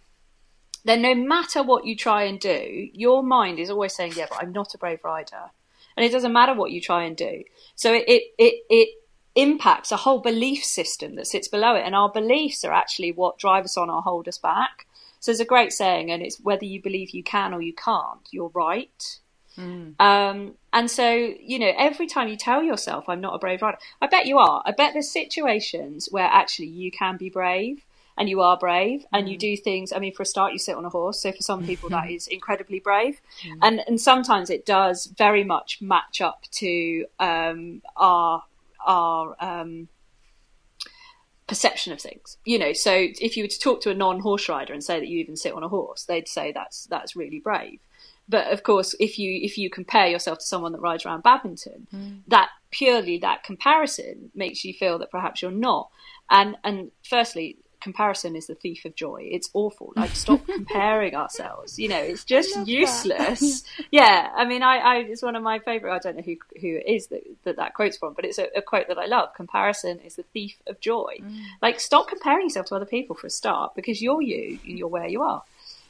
then 0.85 1.01
no 1.01 1.15
matter 1.15 1.63
what 1.63 1.85
you 1.85 1.95
try 1.95 2.23
and 2.23 2.39
do, 2.39 2.89
your 2.93 3.23
mind 3.23 3.59
is 3.59 3.69
always 3.69 3.95
saying, 3.95 4.13
"Yeah, 4.15 4.27
but 4.29 4.41
I'm 4.41 4.51
not 4.51 4.73
a 4.73 4.77
brave 4.77 5.03
rider," 5.03 5.51
and 5.95 6.05
it 6.05 6.11
doesn't 6.11 6.33
matter 6.33 6.53
what 6.53 6.71
you 6.71 6.81
try 6.81 7.03
and 7.03 7.15
do. 7.15 7.43
So 7.75 7.93
it 7.93 8.05
it 8.07 8.23
it, 8.37 8.63
it 8.69 8.89
impacts 9.35 9.91
a 9.91 9.97
whole 9.97 10.19
belief 10.19 10.63
system 10.63 11.15
that 11.15 11.27
sits 11.27 11.47
below 11.47 11.75
it. 11.75 11.83
And 11.85 11.95
our 11.95 12.09
beliefs 12.09 12.63
are 12.63 12.73
actually 12.73 13.11
what 13.11 13.39
drive 13.39 13.65
us 13.65 13.77
on 13.77 13.89
or 13.89 14.01
hold 14.01 14.27
us 14.27 14.37
back. 14.37 14.85
So 15.19 15.31
there's 15.31 15.39
a 15.39 15.45
great 15.45 15.71
saying, 15.71 16.11
and 16.11 16.21
it's 16.21 16.39
whether 16.41 16.65
you 16.65 16.81
believe 16.81 17.11
you 17.11 17.23
can 17.23 17.53
or 17.53 17.61
you 17.61 17.73
can't, 17.73 18.27
you're 18.31 18.51
right. 18.53 19.19
Mm. 19.57 19.99
Um, 19.99 20.53
and 20.71 20.89
so, 20.89 21.13
you 21.13 21.59
know, 21.59 21.71
every 21.77 22.07
time 22.07 22.27
you 22.27 22.37
tell 22.37 22.63
yourself, 22.63 23.05
I'm 23.07 23.21
not 23.21 23.35
a 23.35 23.39
brave 23.39 23.61
rider, 23.61 23.77
I 24.01 24.07
bet 24.07 24.25
you 24.25 24.39
are. 24.39 24.63
I 24.65 24.71
bet 24.71 24.93
there's 24.93 25.11
situations 25.11 26.07
where 26.11 26.25
actually 26.25 26.67
you 26.67 26.91
can 26.91 27.17
be 27.17 27.29
brave 27.29 27.83
and 28.17 28.29
you 28.29 28.41
are 28.41 28.57
brave 28.57 29.05
and 29.11 29.27
you 29.27 29.35
mm. 29.35 29.39
do 29.39 29.57
things. 29.57 29.91
I 29.91 29.99
mean, 29.99 30.13
for 30.13 30.23
a 30.23 30.25
start, 30.25 30.53
you 30.53 30.59
sit 30.59 30.75
on 30.75 30.85
a 30.85 30.89
horse. 30.89 31.21
So 31.21 31.31
for 31.31 31.41
some 31.41 31.65
people, 31.65 31.89
that 31.89 32.09
is 32.11 32.27
incredibly 32.27 32.79
brave. 32.79 33.21
Mm. 33.43 33.59
And, 33.61 33.81
and 33.87 34.01
sometimes 34.01 34.49
it 34.49 34.65
does 34.65 35.05
very 35.05 35.43
much 35.43 35.81
match 35.81 36.21
up 36.21 36.43
to 36.53 37.05
um, 37.19 37.81
our 37.95 38.43
our 38.85 39.35
um, 39.39 39.87
perception 41.47 41.93
of 41.93 42.01
things. 42.01 42.37
You 42.45 42.59
know, 42.59 42.73
so 42.73 42.91
if 42.93 43.37
you 43.37 43.43
were 43.43 43.49
to 43.49 43.59
talk 43.59 43.81
to 43.81 43.91
a 43.91 43.93
non-horse 43.93 44.49
rider 44.49 44.73
and 44.73 44.83
say 44.83 44.99
that 44.99 45.07
you 45.07 45.19
even 45.19 45.37
sit 45.37 45.53
on 45.53 45.63
a 45.63 45.69
horse, 45.69 46.03
they'd 46.03 46.27
say 46.27 46.51
that's 46.51 46.85
that's 46.85 47.15
really 47.15 47.39
brave. 47.39 47.79
But 48.29 48.51
of 48.53 48.63
course, 48.63 48.95
if 48.99 49.19
you 49.19 49.39
if 49.43 49.57
you 49.57 49.69
compare 49.69 50.07
yourself 50.07 50.39
to 50.39 50.45
someone 50.45 50.71
that 50.71 50.81
rides 50.81 51.05
around 51.05 51.23
Badminton, 51.23 51.87
mm. 51.93 52.19
that 52.27 52.49
purely 52.71 53.17
that 53.19 53.43
comparison 53.43 54.31
makes 54.33 54.63
you 54.63 54.73
feel 54.73 54.97
that 54.99 55.11
perhaps 55.11 55.41
you're 55.41 55.51
not. 55.51 55.89
And 56.29 56.55
and 56.63 56.91
firstly, 57.07 57.57
comparison 57.83 58.37
is 58.37 58.47
the 58.47 58.55
thief 58.55 58.85
of 58.85 58.95
joy. 58.95 59.27
It's 59.29 59.49
awful. 59.53 59.91
Like 59.95 60.15
stop 60.15 60.45
comparing 60.47 61.15
ourselves. 61.15 61.77
You 61.77 61.89
know, 61.89 61.99
it's 61.99 62.23
just 62.23 62.65
useless. 62.65 63.63
yeah, 63.91 64.29
I 64.33 64.45
mean, 64.45 64.63
I, 64.63 64.77
I 64.77 64.95
it's 64.99 65.21
one 65.21 65.35
of 65.35 65.43
my 65.43 65.59
favorite. 65.59 65.93
I 65.93 65.99
don't 65.99 66.15
know 66.15 66.23
who 66.23 66.37
who 66.59 66.77
it 66.77 66.87
is 66.87 67.07
that 67.07 67.23
that, 67.43 67.57
that 67.57 67.73
quotes 67.73 67.97
from, 67.97 68.13
but 68.13 68.25
it's 68.25 68.39
a, 68.39 68.47
a, 68.55 68.61
quote 68.61 68.87
that 68.87 68.97
I 68.97 69.05
love. 69.05 69.33
Comparison 69.35 69.99
is 69.99 70.15
the 70.15 70.23
thief 70.23 70.55
of 70.65 70.79
joy. 70.79 71.17
Mm. 71.19 71.41
Like 71.61 71.81
stop 71.81 72.07
comparing 72.07 72.45
yourself 72.45 72.67
to 72.67 72.75
other 72.75 72.85
people 72.85 73.15
for 73.17 73.27
a 73.27 73.29
start, 73.29 73.75
because 73.75 74.01
you're 74.01 74.21
you. 74.21 74.57
And 74.65 74.79
you're 74.79 74.87
where 74.87 75.07
you 75.07 75.21
are. 75.21 75.43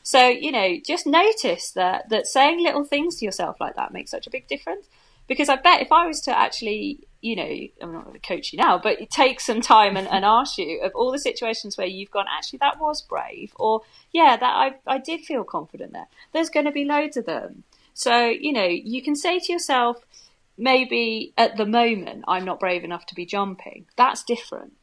So 0.04 0.28
you 0.28 0.51
know, 0.51 0.78
just 0.86 1.08
notice 1.08 1.72
that 1.72 2.10
that 2.10 2.28
saying 2.28 2.62
little 2.62 2.84
things 2.84 3.18
to 3.18 3.26
yourself 3.26 3.58
like 3.60 3.76
that 3.76 3.93
makes 3.93 4.12
such 4.12 4.28
a 4.28 4.32
big 4.32 4.47
difference. 4.47 4.88
Because 5.26 5.47
I 5.47 5.56
bet 5.56 5.82
if 5.82 5.91
I 5.91 6.06
was 6.06 6.20
to 6.22 6.38
actually 6.38 7.08
you 7.24 7.38
know, 7.38 7.68
I'm 7.82 7.93
not 7.93 8.04
going 8.04 8.20
to 8.20 8.28
coach 8.28 8.51
you 8.51 8.60
now, 8.60 8.78
but 8.78 8.99
it 8.99 9.10
takes 9.10 9.45
some 9.45 9.62
time 9.62 9.95
and, 9.95 10.08
and 10.10 10.26
ask 10.26 10.58
you 10.58 10.82
of 10.82 10.91
all 10.93 11.12
the 11.12 11.18
situations 11.18 11.78
where 11.78 11.88
you've 11.88 12.12
gone, 12.12 12.26
actually, 12.30 12.60
that 12.60 12.80
was 12.80 13.01
brave, 13.01 13.54
or 13.56 13.82
yeah, 14.12 14.36
that 14.36 14.43
I, 14.43 14.74
I 14.86 14.97
did 14.99 15.22
feel 15.22 15.45
confident 15.45 15.93
there. 15.93 16.08
There's 16.34 16.49
going 16.49 16.66
to 16.66 16.72
be 16.72 16.84
loads 16.84 17.16
of 17.16 17.26
them. 17.26 17.64
So, 17.93 18.26
you 18.26 18.51
know, 18.51 18.66
you 18.66 19.01
can 19.01 19.16
say 19.16 19.39
to 19.39 19.54
yourself, 19.54 20.04
maybe 20.58 21.34
at 21.38 21.56
the 21.56 21.66
moment, 21.66 22.26
I'm 22.28 22.43
not 22.43 22.60
brave 22.60 22.84
enough 22.84 23.06
to 23.08 23.16
be 23.16 23.26
jumping. 23.26 23.86
That's 23.95 24.24
different. 24.24 24.74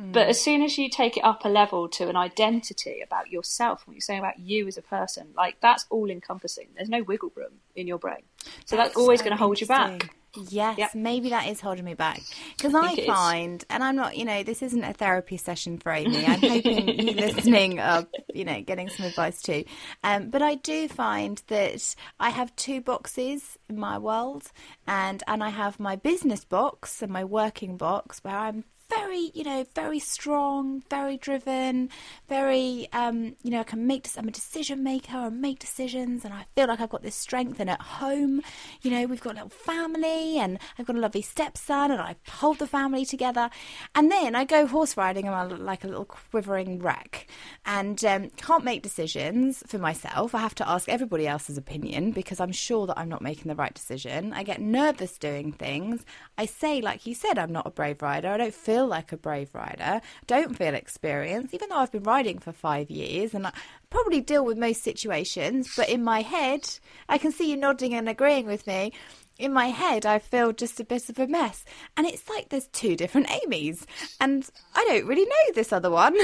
Mm. 0.00 0.12
But 0.12 0.28
as 0.28 0.40
soon 0.40 0.62
as 0.62 0.76
you 0.76 0.88
take 0.88 1.16
it 1.16 1.24
up 1.24 1.44
a 1.44 1.48
level 1.48 1.88
to 1.90 2.08
an 2.08 2.16
identity 2.16 3.00
about 3.00 3.30
yourself, 3.30 3.86
what 3.86 3.94
you're 3.94 4.00
saying 4.00 4.20
about 4.20 4.38
you 4.38 4.66
as 4.66 4.76
a 4.76 4.82
person, 4.82 5.28
like 5.36 5.56
that's 5.60 5.86
all 5.90 6.10
encompassing. 6.10 6.68
There's 6.74 6.88
no 6.88 7.02
wiggle 7.02 7.32
room 7.34 7.60
in 7.76 7.86
your 7.86 7.98
brain. 7.98 8.22
So 8.66 8.76
that's, 8.76 8.90
that's 8.90 8.96
always 8.96 9.20
so 9.20 9.24
going 9.24 9.36
to 9.36 9.42
hold 9.42 9.60
you 9.60 9.66
back. 9.66 10.10
Yes, 10.50 10.78
yep. 10.78 10.94
maybe 10.94 11.30
that 11.30 11.48
is 11.48 11.60
holding 11.60 11.84
me 11.84 11.94
back 11.94 12.20
because 12.56 12.74
I, 12.74 12.90
I 12.90 13.06
find, 13.06 13.62
is. 13.62 13.66
and 13.70 13.84
I'm 13.84 13.94
not, 13.94 14.16
you 14.16 14.24
know, 14.24 14.42
this 14.42 14.62
isn't 14.62 14.82
a 14.82 14.92
therapy 14.92 15.36
session 15.36 15.78
for 15.78 15.92
Amy. 15.92 16.26
I'm 16.26 16.40
hoping 16.40 16.88
you 16.98 17.14
listening 17.14 17.78
are, 17.78 18.04
you 18.34 18.44
know, 18.44 18.60
getting 18.62 18.88
some 18.88 19.06
advice 19.06 19.40
too. 19.40 19.64
Um, 20.02 20.30
but 20.30 20.42
I 20.42 20.56
do 20.56 20.88
find 20.88 21.40
that 21.46 21.94
I 22.18 22.30
have 22.30 22.54
two 22.56 22.80
boxes 22.80 23.58
in 23.68 23.78
my 23.78 23.96
world, 23.98 24.50
and 24.88 25.22
and 25.28 25.42
I 25.42 25.50
have 25.50 25.78
my 25.78 25.94
business 25.94 26.44
box 26.44 27.00
and 27.00 27.12
my 27.12 27.22
working 27.22 27.76
box 27.76 28.18
where 28.24 28.36
I'm 28.36 28.64
very, 28.90 29.30
you 29.34 29.44
know, 29.44 29.64
very 29.74 29.98
strong, 29.98 30.82
very 30.90 31.16
driven, 31.16 31.88
very, 32.28 32.88
um, 32.92 33.36
you 33.42 33.50
know, 33.50 33.60
I 33.60 33.64
can 33.64 33.86
make. 33.86 34.08
I'm 34.16 34.28
a 34.28 34.30
decision 34.30 34.82
maker 34.82 35.16
and 35.16 35.40
make 35.40 35.58
decisions, 35.58 36.24
and 36.24 36.34
I 36.34 36.44
feel 36.54 36.68
like 36.68 36.80
I've 36.80 36.90
got 36.90 37.02
this 37.02 37.14
strength. 37.14 37.60
And 37.60 37.70
at 37.70 37.80
home, 37.80 38.42
you 38.82 38.90
know, 38.90 39.06
we've 39.06 39.20
got 39.20 39.32
a 39.32 39.34
little 39.34 39.48
family, 39.48 40.38
and 40.38 40.58
I've 40.78 40.86
got 40.86 40.96
a 40.96 41.00
lovely 41.00 41.22
stepson, 41.22 41.90
and 41.90 42.00
I 42.00 42.16
hold 42.28 42.58
the 42.58 42.66
family 42.66 43.04
together. 43.04 43.50
And 43.94 44.10
then 44.10 44.34
I 44.34 44.44
go 44.44 44.66
horse 44.66 44.96
riding, 44.96 45.26
and 45.26 45.34
I'm 45.34 45.64
like 45.64 45.84
a 45.84 45.88
little 45.88 46.04
quivering 46.04 46.80
wreck, 46.80 47.26
and 47.64 48.04
um, 48.04 48.30
can't 48.30 48.64
make 48.64 48.82
decisions 48.82 49.62
for 49.66 49.78
myself. 49.78 50.34
I 50.34 50.40
have 50.40 50.54
to 50.56 50.68
ask 50.68 50.88
everybody 50.88 51.26
else's 51.26 51.56
opinion 51.56 52.12
because 52.12 52.40
I'm 52.40 52.52
sure 52.52 52.86
that 52.86 52.98
I'm 52.98 53.08
not 53.08 53.22
making 53.22 53.48
the 53.48 53.54
right 53.54 53.72
decision. 53.72 54.32
I 54.32 54.42
get 54.42 54.60
nervous 54.60 55.16
doing 55.18 55.52
things. 55.52 56.04
I 56.36 56.46
say, 56.46 56.80
like 56.80 57.06
you 57.06 57.14
said, 57.14 57.38
I'm 57.38 57.52
not 57.52 57.66
a 57.66 57.70
brave 57.70 58.02
rider. 58.02 58.28
I 58.28 58.36
don't 58.36 58.54
feel 58.54 58.73
feel 58.74 58.86
like 58.88 59.12
a 59.12 59.16
brave 59.16 59.54
rider, 59.54 60.00
don't 60.26 60.58
feel 60.58 60.74
experienced, 60.74 61.54
even 61.54 61.68
though 61.68 61.76
I've 61.76 61.92
been 61.92 62.02
riding 62.02 62.40
for 62.40 62.50
five 62.50 62.90
years 62.90 63.32
and 63.32 63.46
I 63.46 63.52
probably 63.88 64.20
deal 64.20 64.44
with 64.44 64.58
most 64.58 64.82
situations. 64.82 65.72
But 65.76 65.88
in 65.88 66.02
my 66.02 66.22
head, 66.22 66.68
I 67.08 67.18
can 67.18 67.30
see 67.30 67.48
you 67.48 67.56
nodding 67.56 67.94
and 67.94 68.08
agreeing 68.08 68.46
with 68.46 68.66
me. 68.66 68.92
In 69.38 69.52
my 69.52 69.66
head, 69.66 70.06
I 70.06 70.18
feel 70.18 70.52
just 70.52 70.80
a 70.80 70.84
bit 70.84 71.08
of 71.08 71.20
a 71.20 71.28
mess. 71.28 71.64
And 71.96 72.04
it's 72.04 72.28
like 72.28 72.48
there's 72.48 72.66
two 72.66 72.96
different 72.96 73.30
Amy's, 73.30 73.86
and 74.20 74.48
I 74.74 74.84
don't 74.88 75.06
really 75.06 75.24
know 75.24 75.54
this 75.54 75.72
other 75.72 75.90
one. 75.90 76.16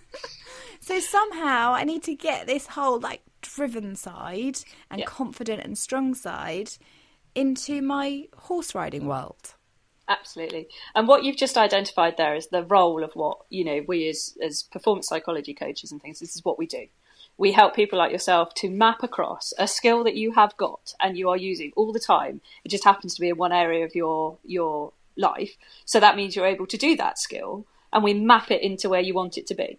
so 0.80 1.00
somehow 1.00 1.72
I 1.72 1.84
need 1.84 2.02
to 2.02 2.14
get 2.14 2.46
this 2.46 2.66
whole 2.66 3.00
like 3.00 3.22
driven 3.40 3.96
side 3.96 4.58
and 4.90 4.98
yep. 4.98 5.08
confident 5.08 5.62
and 5.62 5.78
strong 5.78 6.14
side 6.14 6.70
into 7.34 7.80
my 7.80 8.28
horse 8.36 8.74
riding 8.74 9.06
world. 9.06 9.54
Absolutely. 10.12 10.68
And 10.94 11.08
what 11.08 11.24
you've 11.24 11.38
just 11.38 11.56
identified 11.56 12.16
there 12.16 12.34
is 12.34 12.48
the 12.48 12.64
role 12.64 13.02
of 13.02 13.12
what, 13.14 13.38
you 13.48 13.64
know, 13.64 13.82
we 13.86 14.08
as, 14.08 14.36
as 14.42 14.62
performance 14.64 15.08
psychology 15.08 15.54
coaches 15.54 15.90
and 15.90 16.02
things, 16.02 16.20
this 16.20 16.36
is 16.36 16.44
what 16.44 16.58
we 16.58 16.66
do. 16.66 16.86
We 17.38 17.52
help 17.52 17.74
people 17.74 17.98
like 17.98 18.12
yourself 18.12 18.52
to 18.56 18.68
map 18.68 19.02
across 19.02 19.54
a 19.58 19.66
skill 19.66 20.04
that 20.04 20.14
you 20.14 20.32
have 20.32 20.54
got 20.58 20.94
and 21.00 21.16
you 21.16 21.30
are 21.30 21.36
using 21.36 21.72
all 21.76 21.92
the 21.92 21.98
time. 21.98 22.42
It 22.62 22.68
just 22.68 22.84
happens 22.84 23.14
to 23.14 23.22
be 23.22 23.30
in 23.30 23.38
one 23.38 23.52
area 23.52 23.86
of 23.86 23.94
your 23.94 24.36
your 24.44 24.92
life. 25.16 25.56
So 25.86 25.98
that 25.98 26.16
means 26.16 26.36
you're 26.36 26.46
able 26.46 26.66
to 26.66 26.76
do 26.76 26.94
that 26.96 27.18
skill 27.18 27.66
and 27.90 28.04
we 28.04 28.12
map 28.12 28.50
it 28.50 28.62
into 28.62 28.90
where 28.90 29.00
you 29.00 29.14
want 29.14 29.38
it 29.38 29.46
to 29.46 29.54
be. 29.54 29.78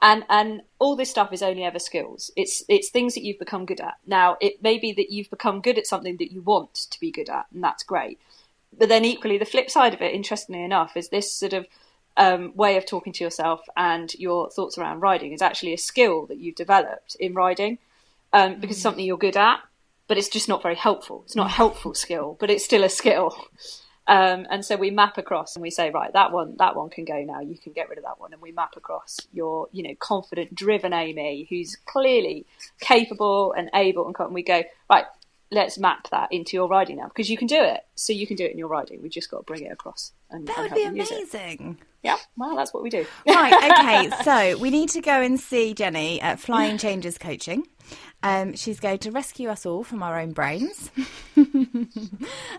And 0.00 0.24
and 0.28 0.62
all 0.78 0.94
this 0.94 1.10
stuff 1.10 1.32
is 1.32 1.42
only 1.42 1.64
ever 1.64 1.80
skills. 1.80 2.30
It's 2.36 2.62
it's 2.68 2.90
things 2.90 3.14
that 3.14 3.24
you've 3.24 3.40
become 3.40 3.66
good 3.66 3.80
at. 3.80 3.94
Now 4.06 4.36
it 4.40 4.62
may 4.62 4.78
be 4.78 4.92
that 4.92 5.10
you've 5.10 5.30
become 5.30 5.60
good 5.60 5.78
at 5.78 5.88
something 5.88 6.16
that 6.18 6.32
you 6.32 6.42
want 6.42 6.74
to 6.74 7.00
be 7.00 7.10
good 7.10 7.28
at, 7.28 7.46
and 7.52 7.62
that's 7.64 7.82
great 7.82 8.20
but 8.78 8.88
then 8.88 9.04
equally, 9.04 9.38
the 9.38 9.44
flip 9.44 9.70
side 9.70 9.94
of 9.94 10.02
it, 10.02 10.14
interestingly 10.14 10.62
enough, 10.62 10.96
is 10.96 11.08
this 11.08 11.32
sort 11.32 11.52
of 11.52 11.66
um, 12.16 12.52
way 12.54 12.76
of 12.76 12.86
talking 12.86 13.12
to 13.12 13.24
yourself 13.24 13.60
and 13.76 14.12
your 14.14 14.50
thoughts 14.50 14.78
around 14.78 15.00
riding 15.00 15.32
is 15.32 15.42
actually 15.42 15.74
a 15.74 15.78
skill 15.78 16.26
that 16.26 16.38
you've 16.38 16.54
developed 16.54 17.16
in 17.18 17.34
riding 17.34 17.78
um, 18.32 18.60
because 18.60 18.76
it's 18.76 18.80
mm. 18.80 18.82
something 18.82 19.04
you're 19.04 19.16
good 19.16 19.36
at, 19.36 19.60
but 20.06 20.18
it's 20.18 20.28
just 20.28 20.48
not 20.48 20.62
very 20.62 20.76
helpful. 20.76 21.22
It's 21.24 21.36
not 21.36 21.46
a 21.46 21.54
helpful 21.54 21.94
skill, 21.94 22.36
but 22.38 22.50
it's 22.50 22.64
still 22.64 22.84
a 22.84 22.88
skill. 22.88 23.36
Um, 24.06 24.46
and 24.50 24.64
so 24.64 24.76
we 24.76 24.90
map 24.90 25.16
across 25.16 25.56
and 25.56 25.62
we 25.62 25.70
say, 25.70 25.90
right, 25.90 26.12
that 26.12 26.30
one, 26.30 26.56
that 26.58 26.76
one 26.76 26.90
can 26.90 27.04
go 27.04 27.22
now. 27.24 27.40
You 27.40 27.56
can 27.56 27.72
get 27.72 27.88
rid 27.88 27.96
of 27.98 28.04
that 28.04 28.20
one, 28.20 28.32
and 28.32 28.42
we 28.42 28.52
map 28.52 28.76
across 28.76 29.18
your, 29.32 29.68
you 29.72 29.82
know, 29.82 29.94
confident, 29.98 30.54
driven 30.54 30.92
Amy, 30.92 31.46
who's 31.48 31.76
clearly 31.86 32.44
capable 32.80 33.54
and 33.56 33.70
able, 33.74 34.06
and, 34.06 34.14
and 34.18 34.34
we 34.34 34.42
go, 34.42 34.62
right, 34.90 35.06
let's 35.54 35.78
map 35.78 36.08
that 36.10 36.28
into 36.30 36.56
your 36.56 36.68
riding 36.68 36.96
now 36.96 37.08
because 37.08 37.30
you 37.30 37.36
can 37.36 37.46
do 37.46 37.60
it. 37.62 37.80
So 37.94 38.12
you 38.12 38.26
can 38.26 38.36
do 38.36 38.44
it 38.44 38.52
in 38.52 38.58
your 38.58 38.68
riding. 38.68 39.00
We 39.00 39.08
just 39.08 39.30
got 39.30 39.38
to 39.38 39.42
bring 39.44 39.62
it 39.62 39.72
across. 39.72 40.12
And, 40.30 40.46
that 40.48 40.58
would 40.58 40.74
be 40.74 40.82
amazing. 40.84 41.78
Yeah, 42.02 42.16
well, 42.36 42.56
that's 42.56 42.74
what 42.74 42.82
we 42.82 42.90
do. 42.90 43.06
right, 43.26 43.70
okay. 43.78 44.10
So 44.24 44.58
we 44.58 44.70
need 44.70 44.90
to 44.90 45.00
go 45.00 45.22
and 45.22 45.40
see 45.40 45.72
Jenny 45.72 46.20
at 46.20 46.38
Flying 46.40 46.76
Changes 46.76 47.16
Coaching. 47.16 47.66
Um, 48.24 48.54
she's 48.56 48.80
going 48.80 48.98
to 49.00 49.10
rescue 49.10 49.50
us 49.50 49.66
all 49.66 49.84
from 49.84 50.02
our 50.02 50.18
own 50.18 50.32
brains. 50.32 50.90
uh, 51.36 51.44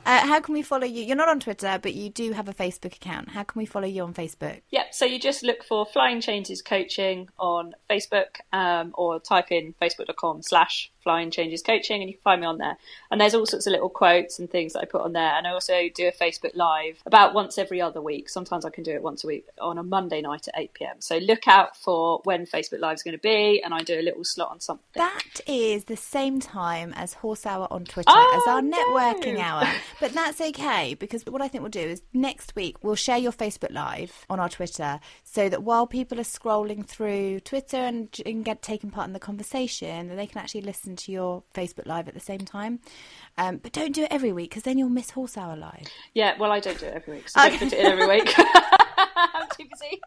how 0.05 0.39
can 0.39 0.53
we 0.53 0.61
follow 0.61 0.85
you? 0.85 1.03
You're 1.03 1.15
not 1.15 1.27
on 1.27 1.39
Twitter, 1.39 1.79
but 1.81 1.95
you 1.95 2.11
do 2.11 2.33
have 2.33 2.47
a 2.47 2.53
Facebook 2.53 2.95
account. 2.95 3.29
How 3.29 3.41
can 3.41 3.59
we 3.59 3.65
follow 3.65 3.87
you 3.87 4.03
on 4.03 4.13
Facebook? 4.13 4.61
Yep, 4.69 4.93
so 4.93 5.05
you 5.05 5.19
just 5.19 5.41
look 5.41 5.63
for 5.63 5.87
Flying 5.87 6.21
Changes 6.21 6.61
Coaching 6.61 7.29
on 7.39 7.73
Facebook 7.89 8.41
um, 8.53 8.91
or 8.93 9.19
type 9.19 9.51
in 9.51 9.73
facebook.com 9.81 10.43
slash 10.43 10.91
Flying 11.01 11.31
Changes 11.31 11.61
Coaching 11.61 12.01
and 12.01 12.09
you 12.09 12.15
can 12.15 12.23
find 12.23 12.41
me 12.41 12.47
on 12.47 12.57
there. 12.59 12.77
And 13.09 13.19
there's 13.19 13.33
all 13.33 13.45
sorts 13.45 13.65
of 13.65 13.71
little 13.71 13.89
quotes 13.89 14.37
and 14.39 14.49
things 14.49 14.73
that 14.73 14.79
I 14.79 14.85
put 14.85 15.01
on 15.01 15.13
there. 15.13 15.35
And 15.35 15.47
I 15.47 15.51
also 15.51 15.89
do 15.93 16.07
a 16.07 16.11
Facebook 16.11 16.55
Live 16.55 17.01
about 17.05 17.33
once 17.33 17.57
every 17.57 17.81
other 17.81 18.01
week. 18.01 18.29
Sometimes 18.29 18.65
I 18.65 18.69
can 18.69 18.83
do 18.83 18.91
it 18.91 19.01
once 19.01 19.23
a 19.23 19.27
week 19.27 19.45
on 19.59 19.77
a 19.77 19.83
Monday 19.83 20.21
night 20.21 20.47
at 20.47 20.59
8 20.59 20.73
pm. 20.73 20.95
So 20.99 21.17
look 21.17 21.47
out 21.47 21.75
for 21.75 22.21
when 22.23 22.45
Facebook 22.45 22.79
Live 22.79 22.95
is 22.95 23.03
going 23.03 23.15
to 23.15 23.21
be 23.21 23.61
and 23.63 23.73
I 23.73 23.79
do 23.79 23.99
a 23.99 24.01
little 24.01 24.23
slot 24.23 24.49
on 24.51 24.59
something. 24.59 24.85
That 24.93 25.41
is 25.47 25.54
the 25.85 25.97
same 25.97 26.39
time 26.39 26.93
as 26.95 27.13
Horse 27.13 27.45
Hour 27.45 27.67
on 27.71 27.85
Twitter 27.85 28.09
oh, 28.09 28.41
as 28.41 28.51
our 28.51 28.61
no. 28.61 28.77
networking 28.77 29.39
hour. 29.39 29.67
But 29.99 30.13
that's 30.13 30.41
okay 30.41 30.93
because 30.93 31.23
what 31.25 31.41
I 31.41 31.47
think 31.47 31.61
we'll 31.61 31.69
do 31.69 31.79
is 31.79 32.01
next 32.13 32.55
week 32.55 32.83
we'll 32.83 32.95
share 32.95 33.17
your 33.17 33.31
Facebook 33.31 33.71
Live 33.71 34.25
on 34.29 34.39
our 34.39 34.49
Twitter 34.49 34.99
so 35.23 35.49
that 35.49 35.63
while 35.63 35.87
people 35.87 36.19
are 36.19 36.23
scrolling 36.23 36.85
through 36.85 37.39
Twitter 37.41 37.77
and, 37.77 38.09
and 38.25 38.43
get 38.43 38.61
taking 38.61 38.89
part 38.89 39.07
in 39.07 39.13
the 39.13 39.19
conversation, 39.19 40.15
they 40.15 40.27
can 40.27 40.39
actually 40.39 40.61
listen 40.61 40.95
to 40.97 41.11
your 41.11 41.43
Facebook 41.53 41.85
Live 41.85 42.07
at 42.07 42.13
the 42.13 42.19
same 42.19 42.39
time. 42.39 42.79
Um, 43.37 43.57
but 43.57 43.71
don't 43.71 43.93
do 43.93 44.03
it 44.03 44.11
every 44.11 44.31
week 44.31 44.49
because 44.49 44.63
then 44.63 44.77
you'll 44.77 44.89
miss 44.89 45.11
Horse 45.11 45.37
Hour 45.37 45.55
Live. 45.55 45.87
Yeah, 46.13 46.37
well, 46.37 46.51
I 46.51 46.59
don't 46.59 46.79
do 46.79 46.85
it 46.85 46.93
every 46.93 47.15
week, 47.15 47.29
so 47.29 47.39
okay. 47.39 47.57
don't 47.57 47.69
put 47.69 47.73
it 47.73 47.79
in 47.79 47.85
every 47.85 48.07
week. 48.07 48.33
I'm 49.59 49.65
too 49.65 49.69
busy. 49.71 50.01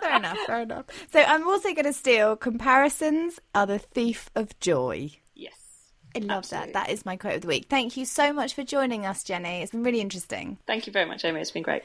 fair 0.00 0.16
enough, 0.16 0.38
fair 0.46 0.62
enough. 0.62 0.86
So 1.12 1.20
I'm 1.20 1.46
also 1.46 1.72
going 1.72 1.84
to 1.84 1.92
steal 1.92 2.36
comparisons 2.36 3.40
are 3.54 3.66
the 3.66 3.78
thief 3.78 4.30
of 4.34 4.58
joy. 4.60 5.10
Yes. 5.34 5.54
I 6.14 6.20
love 6.20 6.38
absolutely. 6.38 6.72
that. 6.72 6.86
That 6.86 6.92
is 6.92 7.06
my 7.06 7.16
quote 7.16 7.36
of 7.36 7.40
the 7.42 7.48
week. 7.48 7.66
Thank 7.68 7.96
you 7.96 8.04
so 8.04 8.32
much 8.32 8.54
for 8.54 8.62
joining 8.62 9.06
us, 9.06 9.22
Jenny. 9.22 9.62
It's 9.62 9.72
been 9.72 9.82
really 9.82 10.00
interesting. 10.00 10.58
Thank 10.66 10.86
you 10.86 10.92
very 10.92 11.06
much, 11.06 11.24
Amy. 11.24 11.40
It's 11.40 11.50
been 11.50 11.62
great. 11.62 11.84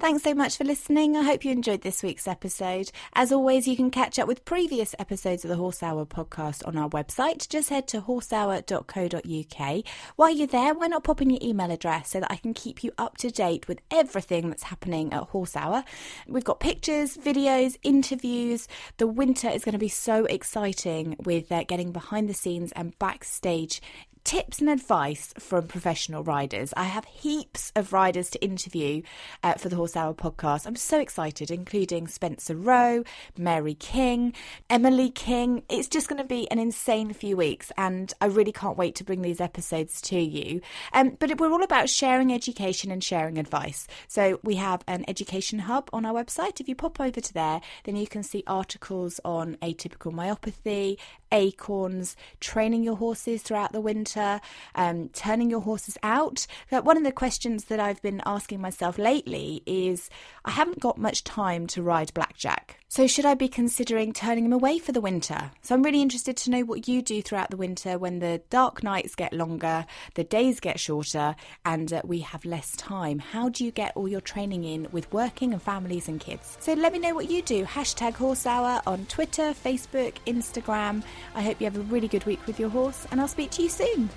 Thanks 0.00 0.22
so 0.22 0.32
much 0.32 0.56
for 0.56 0.62
listening. 0.62 1.16
I 1.16 1.24
hope 1.24 1.44
you 1.44 1.50
enjoyed 1.50 1.80
this 1.82 2.04
week's 2.04 2.28
episode. 2.28 2.92
As 3.14 3.32
always, 3.32 3.66
you 3.66 3.74
can 3.74 3.90
catch 3.90 4.16
up 4.20 4.28
with 4.28 4.44
previous 4.44 4.94
episodes 4.96 5.44
of 5.44 5.48
the 5.48 5.56
Horse 5.56 5.82
Hour 5.82 6.06
podcast 6.06 6.64
on 6.68 6.78
our 6.78 6.88
website. 6.88 7.48
Just 7.48 7.68
head 7.68 7.88
to 7.88 8.02
horsehour.co.uk. 8.02 9.84
While 10.14 10.30
you're 10.30 10.46
there, 10.46 10.74
why 10.74 10.86
not 10.86 11.02
pop 11.02 11.20
in 11.20 11.30
your 11.30 11.40
email 11.42 11.72
address 11.72 12.10
so 12.10 12.20
that 12.20 12.30
I 12.30 12.36
can 12.36 12.54
keep 12.54 12.84
you 12.84 12.92
up 12.96 13.16
to 13.18 13.32
date 13.32 13.66
with 13.66 13.80
everything 13.90 14.50
that's 14.50 14.62
happening 14.62 15.12
at 15.12 15.24
Horse 15.24 15.56
Hour? 15.56 15.82
We've 16.28 16.44
got 16.44 16.60
pictures, 16.60 17.16
videos, 17.16 17.76
interviews. 17.82 18.68
The 18.98 19.08
winter 19.08 19.48
is 19.48 19.64
going 19.64 19.72
to 19.72 19.78
be 19.78 19.88
so 19.88 20.26
exciting 20.26 21.16
with 21.24 21.50
uh, 21.50 21.64
getting 21.64 21.90
behind 21.90 22.28
the 22.28 22.34
scenes 22.34 22.70
and 22.76 22.96
backstage 23.00 23.82
tips 24.28 24.60
and 24.60 24.68
advice 24.68 25.32
from 25.38 25.66
professional 25.66 26.22
riders. 26.22 26.74
I 26.76 26.84
have 26.84 27.06
heaps 27.06 27.72
of 27.74 27.94
riders 27.94 28.28
to 28.28 28.44
interview 28.44 29.00
uh, 29.42 29.54
for 29.54 29.70
the 29.70 29.76
Horse 29.76 29.96
Hour 29.96 30.12
podcast. 30.12 30.66
I'm 30.66 30.76
so 30.76 31.00
excited, 31.00 31.50
including 31.50 32.08
Spencer 32.08 32.54
Rowe, 32.54 33.04
Mary 33.38 33.72
King, 33.72 34.34
Emily 34.68 35.08
King. 35.08 35.62
It's 35.70 35.88
just 35.88 36.08
going 36.08 36.20
to 36.20 36.28
be 36.28 36.46
an 36.50 36.58
insane 36.58 37.14
few 37.14 37.38
weeks, 37.38 37.72
and 37.78 38.12
I 38.20 38.26
really 38.26 38.52
can't 38.52 38.76
wait 38.76 38.96
to 38.96 39.04
bring 39.04 39.22
these 39.22 39.40
episodes 39.40 40.02
to 40.02 40.20
you. 40.20 40.60
Um, 40.92 41.16
but 41.18 41.40
we're 41.40 41.50
all 41.50 41.64
about 41.64 41.88
sharing 41.88 42.30
education 42.30 42.90
and 42.90 43.02
sharing 43.02 43.38
advice. 43.38 43.86
So 44.08 44.40
we 44.44 44.56
have 44.56 44.84
an 44.86 45.06
education 45.08 45.60
hub 45.60 45.88
on 45.90 46.04
our 46.04 46.12
website. 46.12 46.60
If 46.60 46.68
you 46.68 46.74
pop 46.74 47.00
over 47.00 47.18
to 47.18 47.32
there, 47.32 47.62
then 47.84 47.96
you 47.96 48.06
can 48.06 48.22
see 48.22 48.44
articles 48.46 49.20
on 49.24 49.56
atypical 49.62 50.12
myopathy, 50.12 50.98
acorns, 51.32 52.16
training 52.40 52.82
your 52.82 52.96
horses 52.96 53.42
throughout 53.42 53.72
the 53.72 53.80
winter, 53.80 54.40
um, 54.74 55.08
turning 55.10 55.50
your 55.50 55.60
horses 55.60 55.98
out. 56.02 56.46
But 56.70 56.84
one 56.84 56.96
of 56.96 57.04
the 57.04 57.12
questions 57.12 57.64
that 57.64 57.80
I've 57.80 58.02
been 58.02 58.22
asking 58.26 58.60
myself 58.60 58.98
lately 58.98 59.62
is 59.66 60.10
I 60.44 60.52
haven't 60.52 60.80
got 60.80 60.98
much 60.98 61.24
time 61.24 61.66
to 61.68 61.82
ride 61.82 62.12
Blackjack. 62.14 62.78
So, 62.90 63.06
should 63.06 63.26
I 63.26 63.34
be 63.34 63.48
considering 63.48 64.14
turning 64.14 64.46
him 64.46 64.52
away 64.54 64.78
for 64.78 64.92
the 64.92 65.00
winter? 65.02 65.50
So, 65.60 65.74
I'm 65.74 65.82
really 65.82 66.00
interested 66.00 66.38
to 66.38 66.50
know 66.50 66.62
what 66.62 66.88
you 66.88 67.02
do 67.02 67.20
throughout 67.20 67.50
the 67.50 67.58
winter 67.58 67.98
when 67.98 68.20
the 68.20 68.40
dark 68.48 68.82
nights 68.82 69.14
get 69.14 69.34
longer, 69.34 69.84
the 70.14 70.24
days 70.24 70.58
get 70.58 70.80
shorter, 70.80 71.36
and 71.66 71.92
uh, 71.92 72.00
we 72.02 72.20
have 72.20 72.46
less 72.46 72.74
time. 72.76 73.18
How 73.18 73.50
do 73.50 73.62
you 73.62 73.72
get 73.72 73.92
all 73.94 74.08
your 74.08 74.22
training 74.22 74.64
in 74.64 74.88
with 74.90 75.12
working 75.12 75.52
and 75.52 75.60
families 75.60 76.08
and 76.08 76.18
kids? 76.18 76.56
So, 76.60 76.72
let 76.72 76.94
me 76.94 76.98
know 76.98 77.14
what 77.14 77.30
you 77.30 77.42
do. 77.42 77.66
Hashtag 77.66 78.14
Horse 78.14 78.46
Hour 78.46 78.80
on 78.86 79.04
Twitter, 79.04 79.52
Facebook, 79.52 80.14
Instagram. 80.26 81.02
I 81.34 81.42
hope 81.42 81.60
you 81.60 81.64
have 81.66 81.76
a 81.76 81.80
really 81.80 82.08
good 82.08 82.24
week 82.26 82.46
with 82.46 82.58
your 82.58 82.68
horse, 82.68 83.06
and 83.10 83.20
I'll 83.20 83.28
speak 83.28 83.50
to 83.52 83.62
you 83.62 83.68
soon. 83.68 84.10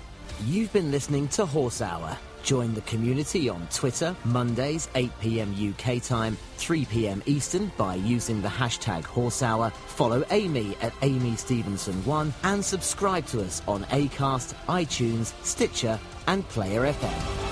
You've 0.46 0.72
been 0.72 0.90
listening 0.90 1.28
to 1.28 1.46
Horse 1.46 1.80
Hour. 1.80 2.16
Join 2.42 2.74
the 2.74 2.80
community 2.82 3.48
on 3.48 3.66
Twitter, 3.68 4.16
Mondays, 4.24 4.88
8pm 4.94 5.70
UK 5.70 6.02
time, 6.02 6.36
3pm 6.58 7.22
Eastern 7.26 7.70
by 7.76 7.94
using 7.94 8.42
the 8.42 8.48
hashtag 8.48 9.02
HorseHour. 9.04 9.72
Follow 9.72 10.24
Amy 10.30 10.76
at 10.80 10.92
Amy 11.02 11.32
Stevenson1 11.32 12.32
and 12.42 12.64
subscribe 12.64 13.26
to 13.26 13.42
us 13.42 13.62
on 13.68 13.84
Acast, 13.84 14.54
iTunes, 14.66 15.32
Stitcher, 15.44 15.98
and 16.26 16.46
Player 16.48 16.92
FM. 16.92 17.51